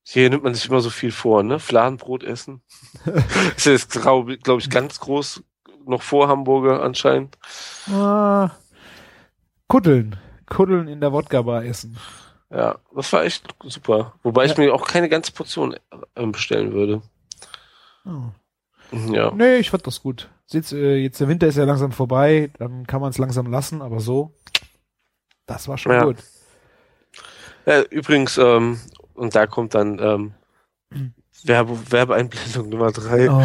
Hier 0.07 0.29
nimmt 0.29 0.43
man 0.43 0.53
sich 0.53 0.69
immer 0.69 0.81
so 0.81 0.91
viel 0.91 1.11
vor, 1.11 1.41
ne? 1.41 1.59
Fladenbrot 1.59 2.23
essen. 2.23 2.61
ist 3.57 3.65
jetzt, 3.65 3.91
glaube 3.91 4.37
glaub 4.37 4.59
ich, 4.59 4.69
ganz 4.69 4.99
groß 4.99 5.43
noch 5.85 6.01
vor 6.03 6.27
Hamburger 6.27 6.81
anscheinend. 6.83 7.37
Ah, 7.91 8.51
kuddeln. 9.67 10.15
Kuddeln 10.47 10.87
in 10.87 11.01
der 11.01 11.11
Wodka-Bar 11.11 11.65
essen. 11.65 11.97
Ja, 12.51 12.77
das 12.95 13.11
war 13.13 13.23
echt 13.23 13.47
super. 13.63 14.13
Wobei 14.21 14.45
ich 14.45 14.51
Ja. 14.55 14.63
mir 14.63 14.73
auch 14.73 14.85
keine 14.87 15.09
ganze 15.09 15.31
Portion 15.31 15.75
ähm, 16.15 16.31
bestellen 16.31 16.71
würde. 16.73 17.01
Oh. 18.05 18.29
Ja. 19.11 19.31
Nee, 19.31 19.57
ich 19.57 19.71
fand 19.71 19.85
das 19.87 20.01
gut. 20.03 20.29
Jetzt, 20.49 20.71
äh, 20.71 20.97
jetzt 20.97 21.19
der 21.19 21.27
Winter 21.27 21.47
ist 21.47 21.57
ja 21.57 21.63
langsam 21.65 21.91
vorbei, 21.91 22.51
dann 22.59 22.85
kann 22.85 23.01
man 23.01 23.09
es 23.09 23.17
langsam 23.17 23.47
lassen, 23.51 23.81
aber 23.81 23.99
so, 23.99 24.31
das 25.47 25.67
war 25.67 25.79
schon 25.79 25.93
Ja. 25.93 26.03
gut. 26.03 26.17
ja 27.65 27.81
übrigens, 27.81 28.37
ähm, 28.37 28.79
und 29.15 29.35
da 29.35 29.47
kommt 29.47 29.73
dann 29.75 29.99
ähm, 29.99 30.33
Werbe, 31.43 31.77
Werbeeinblendung 31.91 32.69
Nummer 32.69 32.91
drei. 32.91 33.29
Oh. 33.29 33.43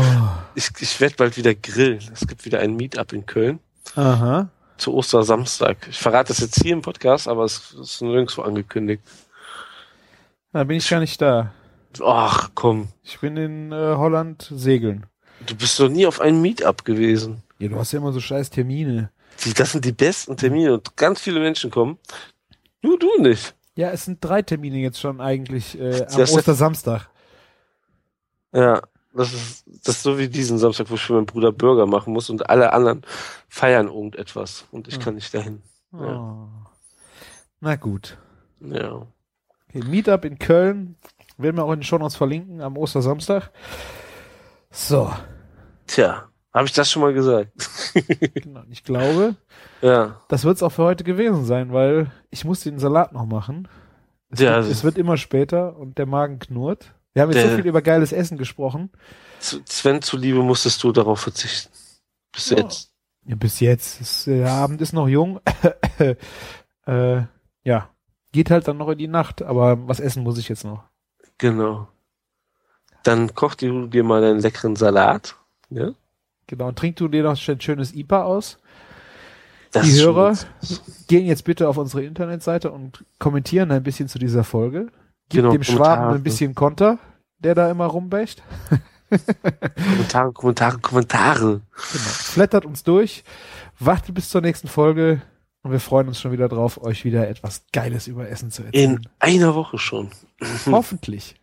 Ich, 0.54 0.70
ich 0.80 1.00
werde 1.00 1.16
bald 1.16 1.36
wieder 1.36 1.54
grillen. 1.54 2.00
Es 2.12 2.26
gibt 2.26 2.44
wieder 2.44 2.60
ein 2.60 2.76
Meetup 2.76 3.12
in 3.12 3.26
Köln 3.26 3.58
Aha. 3.96 4.48
zu 4.78 4.94
Ostersamstag. 4.94 5.88
Ich 5.90 5.98
verrate 5.98 6.28
das 6.28 6.40
jetzt 6.40 6.62
hier 6.62 6.72
im 6.72 6.82
Podcast, 6.82 7.26
aber 7.28 7.44
es 7.44 7.72
ist 7.72 8.00
nirgendwo 8.02 8.42
angekündigt. 8.42 9.02
Da 10.52 10.64
bin 10.64 10.76
ich 10.78 10.88
gar 10.88 11.00
nicht 11.00 11.20
da. 11.20 11.52
Ach 12.04 12.50
komm, 12.54 12.88
Ich 13.02 13.18
bin 13.20 13.36
in 13.36 13.72
äh, 13.72 13.94
Holland 13.96 14.48
segeln. 14.54 15.06
du 15.46 15.56
bist 15.56 15.78
doch 15.80 15.88
nie 15.88 16.06
auf 16.06 16.20
einem 16.20 16.40
Meetup 16.40 16.84
gewesen. 16.84 17.42
Ja, 17.58 17.68
du 17.68 17.76
hast 17.76 17.92
ja 17.92 17.98
immer 17.98 18.12
so 18.12 18.20
scheiß 18.20 18.50
Termine. 18.50 19.10
Die, 19.44 19.52
das 19.52 19.72
sind 19.72 19.84
die 19.84 19.92
besten 19.92 20.36
Termine 20.36 20.74
und 20.74 20.96
ganz 20.96 21.20
viele 21.20 21.40
Menschen 21.40 21.70
kommen. 21.70 21.98
Nur 22.82 22.98
du 22.98 23.08
nicht. 23.20 23.54
Ja, 23.80 23.90
es 23.90 24.04
sind 24.04 24.22
drei 24.22 24.42
Termine 24.42 24.76
jetzt 24.76 25.00
schon 25.00 25.22
eigentlich 25.22 25.80
äh, 25.80 26.02
am 26.04 26.18
Das 26.18 26.32
Ostersamstag. 26.34 27.08
Ja, 28.52 28.82
das 29.14 29.32
ist, 29.32 29.64
das 29.86 29.96
ist 29.96 30.02
so 30.02 30.18
wie 30.18 30.28
diesen 30.28 30.58
Samstag, 30.58 30.90
wo 30.90 30.96
ich 30.96 31.00
für 31.00 31.14
meinen 31.14 31.24
Bruder 31.24 31.50
Burger 31.50 31.86
machen 31.86 32.12
muss 32.12 32.28
und 32.28 32.50
alle 32.50 32.74
anderen 32.74 33.02
feiern 33.48 33.86
irgendetwas 33.88 34.66
und 34.70 34.86
ich 34.86 34.96
Hm. 34.96 35.02
kann 35.02 35.14
nicht 35.14 35.32
dahin. 35.32 35.62
Ja. 35.92 35.98
Oh. 35.98 36.48
Na 37.60 37.76
gut. 37.76 38.18
Ja. 38.60 39.06
Okay, 39.68 39.82
Meetup 39.86 40.26
in 40.26 40.38
Köln. 40.38 40.96
Werden 41.38 41.56
wir 41.56 41.64
auch 41.64 41.72
in 41.72 41.78
den 41.78 41.84
Shownotes 41.84 42.16
verlinken 42.16 42.60
am 42.60 42.76
Ostersamstag. 42.76 43.50
So, 44.70 45.10
Tja, 45.86 46.28
habe 46.52 46.66
ich 46.66 46.72
das 46.72 46.90
schon 46.90 47.02
mal 47.02 47.12
gesagt? 47.12 47.50
genau. 48.34 48.62
Ich 48.70 48.84
glaube, 48.84 49.36
Ja. 49.82 50.20
das 50.28 50.44
wird 50.44 50.56
es 50.56 50.62
auch 50.62 50.70
für 50.72 50.84
heute 50.84 51.04
gewesen 51.04 51.44
sein, 51.44 51.72
weil 51.72 52.10
ich 52.30 52.44
muss 52.44 52.60
den 52.60 52.78
Salat 52.78 53.12
noch 53.12 53.26
machen. 53.26 53.68
Es, 54.30 54.40
Ja, 54.40 54.56
wird, 54.62 54.70
es 54.72 54.84
wird 54.84 54.98
immer 54.98 55.16
später 55.16 55.76
und 55.76 55.98
der 55.98 56.06
Magen 56.06 56.38
knurrt. 56.38 56.94
Wir 57.12 57.22
haben 57.22 57.32
jetzt 57.32 57.48
so 57.48 57.56
viel 57.56 57.66
über 57.66 57.82
geiles 57.82 58.12
Essen 58.12 58.38
gesprochen. 58.38 58.90
Zu- 59.40 59.60
Sven 59.66 60.00
zuliebe 60.00 60.42
musstest 60.42 60.82
du 60.84 60.92
darauf 60.92 61.20
verzichten. 61.20 61.72
Bis 62.32 62.50
Ja. 62.50 62.58
jetzt. 62.58 62.92
Ja, 63.26 63.34
bis 63.36 63.58
jetzt. 63.60 64.26
Der 64.28 64.50
Abend 64.50 64.80
ist 64.80 64.92
noch 64.92 65.08
jung. 65.08 65.40
äh, 66.86 67.22
ja, 67.64 67.90
geht 68.32 68.50
halt 68.50 68.68
dann 68.68 68.78
noch 68.78 68.88
in 68.90 68.98
die 68.98 69.08
Nacht, 69.08 69.42
aber 69.42 69.88
was 69.88 69.98
essen 70.00 70.22
muss 70.22 70.38
ich 70.38 70.48
jetzt 70.48 70.64
noch? 70.64 70.84
Genau. 71.38 71.88
Dann 73.02 73.34
koch 73.34 73.54
dir, 73.54 73.86
dir 73.88 74.04
mal 74.04 74.22
einen 74.22 74.40
leckeren 74.40 74.76
Salat. 74.76 75.34
Ja? 75.70 75.90
Genau, 76.50 76.66
und 76.66 76.76
trink 76.76 76.96
du 76.96 77.06
dir 77.06 77.22
noch 77.22 77.38
ein 77.48 77.60
schönes 77.60 77.94
IPA 77.94 78.24
aus. 78.24 78.58
Das 79.70 79.86
Die 79.86 80.00
Hörer-. 80.00 80.36
Gehen 81.06 81.24
jetzt 81.24 81.44
bitte 81.44 81.68
auf 81.68 81.76
unsere 81.76 82.02
Internetseite 82.02 82.72
und 82.72 83.04
kommentieren 83.20 83.70
ein 83.70 83.84
bisschen 83.84 84.08
zu 84.08 84.18
dieser 84.18 84.42
Folge. 84.42 84.88
Gib 85.28 85.42
Genau, 85.42 85.52
dem 85.52 85.62
Schwaben 85.62 86.12
ein 86.12 86.24
bisschen 86.24 86.56
Konter, 86.56 86.98
der 87.38 87.54
da 87.54 87.70
immer 87.70 87.86
rumbächt. 87.86 88.42
Kommentare, 89.76 90.32
Kommentare, 90.32 90.78
Kommentare. 90.78 91.60
Genau. 91.92 92.04
Flattert 92.04 92.64
uns 92.64 92.82
durch, 92.82 93.22
wartet 93.78 94.12
bis 94.16 94.28
zur 94.28 94.40
nächsten 94.40 94.66
Folge 94.66 95.22
und 95.62 95.70
wir 95.70 95.78
freuen 95.78 96.08
uns 96.08 96.20
schon 96.20 96.32
wieder 96.32 96.48
drauf, 96.48 96.82
euch 96.82 97.04
wieder 97.04 97.28
etwas 97.28 97.62
Geiles 97.72 98.08
über 98.08 98.28
Essen 98.28 98.50
zu 98.50 98.64
erzählen. 98.64 98.96
In 98.96 99.08
einer 99.20 99.54
Woche 99.54 99.78
schon. 99.78 100.10
Hoffentlich. 100.66 101.36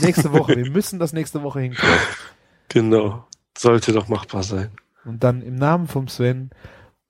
Nächste 0.00 0.32
Woche. 0.32 0.56
Wir 0.56 0.70
müssen 0.70 0.98
das 0.98 1.12
nächste 1.12 1.42
Woche 1.42 1.60
hinkriegen. 1.60 1.98
Genau. 2.70 3.26
Sollte 3.56 3.92
doch 3.92 4.08
machbar 4.08 4.42
sein. 4.42 4.70
Und 5.04 5.22
dann 5.22 5.42
im 5.42 5.54
Namen 5.54 5.86
vom 5.86 6.08
Sven, 6.08 6.50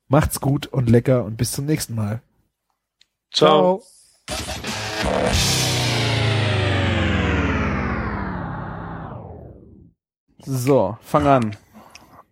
macht's 0.09 0.41
gut 0.41 0.67
und 0.67 0.91
lecker 0.91 1.25
und 1.25 1.37
bis 1.37 1.53
zum 1.53 1.65
nächsten 1.65 1.95
Mal. 1.95 2.21
Ciao. 3.33 3.83
So, 10.47 10.99
fang 11.01 11.27
an. 11.27 11.57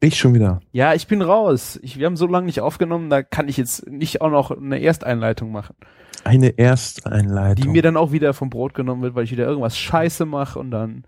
Ich 0.01 0.19
schon 0.19 0.35
wieder. 0.35 0.61
Ja, 0.73 0.95
ich 0.95 1.07
bin 1.07 1.23
raus. 1.23 1.79
Ich, 1.83 1.99
wir 1.99 2.07
haben 2.07 2.17
so 2.17 2.27
lange 2.27 2.47
nicht 2.47 2.61
aufgenommen, 2.61 3.09
da 3.09 3.23
kann 3.23 3.49
ich 3.49 3.57
jetzt 3.57 3.87
nicht 3.89 4.21
auch 4.21 4.31
noch 4.31 4.51
eine 4.51 4.81
Ersteinleitung 4.81 5.53
machen. 5.53 5.77
Eine 6.25 6.59
Ersteinleitung. 6.59 7.65
Die 7.65 7.69
mir 7.69 7.83
dann 7.83 7.97
auch 7.97 8.13
wieder 8.13 8.35
vom 8.35 8.51
Brot 8.51 8.75
genommen 8.75 9.03
wird, 9.03 9.15
weil 9.15 9.25
ich 9.25 9.33
wieder 9.33 9.47
irgendwas 9.47 9.79
Scheiße 9.79 10.27
mache 10.27 10.59
und 10.59 10.71
dann 10.71 11.05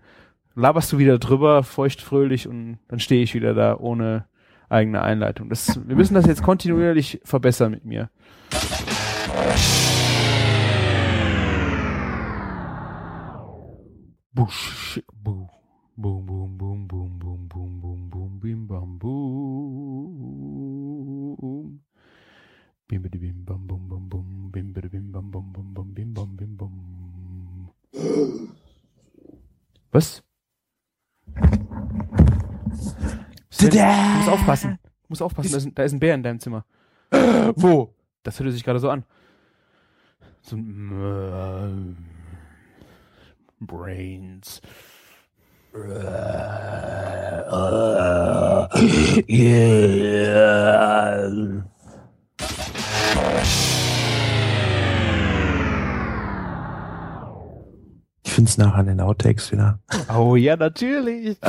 laberst 0.55 0.91
du 0.91 0.97
wieder 0.97 1.19
drüber, 1.19 1.63
feuchtfröhlich 1.63 2.47
und 2.47 2.79
dann 2.87 2.99
stehe 2.99 3.21
ich 3.23 3.33
wieder 3.35 3.53
da 3.53 3.77
ohne 3.77 4.25
eigene 4.69 5.01
Einleitung. 5.01 5.49
Das, 5.49 5.79
wir 5.87 5.95
müssen 5.95 6.15
das 6.15 6.25
jetzt 6.25 6.43
kontinuierlich 6.43 7.21
verbessern 7.23 7.71
mit 7.71 7.85
mir. 7.85 8.09
Busch, 14.33 15.01
bu, 15.13 15.47
boom, 15.95 16.25
boom, 16.25 16.57
boom, 16.57 16.87
boom, 16.87 17.19
boom, 17.19 17.47
boom, 17.47 17.79
boom, 17.79 18.09
boom, 18.09 18.39
bim, 18.39 18.67
bam, 18.67 18.99
boom. 18.99 19.15
Bim, 22.87 23.01
bidi, 23.01 23.17
bim, 23.17 23.45
bam, 23.45 23.65
bum, 23.65 23.87
bum, 23.87 24.09
bum, 24.09 24.51
bim, 24.51 24.73
bim, 24.73 25.11
bam, 25.11 25.31
bum, 25.31 25.53
bum, 25.53 25.73
bum, 25.73 25.93
bim, 25.93 26.13
bam, 26.13 26.35
bim, 26.35 26.57
bum. 26.57 27.71
Was? 29.91 30.24
Sven, 33.57 33.69
du 33.69 34.17
musst 34.17 34.29
aufpassen. 34.29 34.79
Du 34.83 34.87
musst 35.09 35.21
aufpassen, 35.21 35.51
da 35.51 35.57
ist, 35.57 35.65
ein- 35.65 35.75
da 35.75 35.83
ist 35.83 35.93
ein 35.93 35.99
Bär 35.99 36.15
in 36.15 36.23
deinem 36.23 36.39
Zimmer. 36.39 36.65
Wo? 37.55 37.93
Das 38.23 38.39
hört 38.39 38.51
sich 38.51 38.63
gerade 38.63 38.79
so 38.79 38.89
an. 38.89 39.03
So 40.41 40.55
ein 40.57 41.97
Brains. 43.59 44.61
Ich 58.23 58.31
find's 58.31 58.57
nachher 58.57 58.81
in 58.81 58.87
den 58.87 59.01
Outtakes 59.01 59.51
wieder. 59.51 59.79
Oh 60.13 60.35
ja, 60.35 60.55
natürlich. 60.57 61.37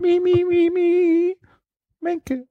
me, 0.00 0.20
me, 0.20 0.44
me, 0.44 0.70
me. 0.70 1.36
Make 2.02 2.30
it. 2.30 2.46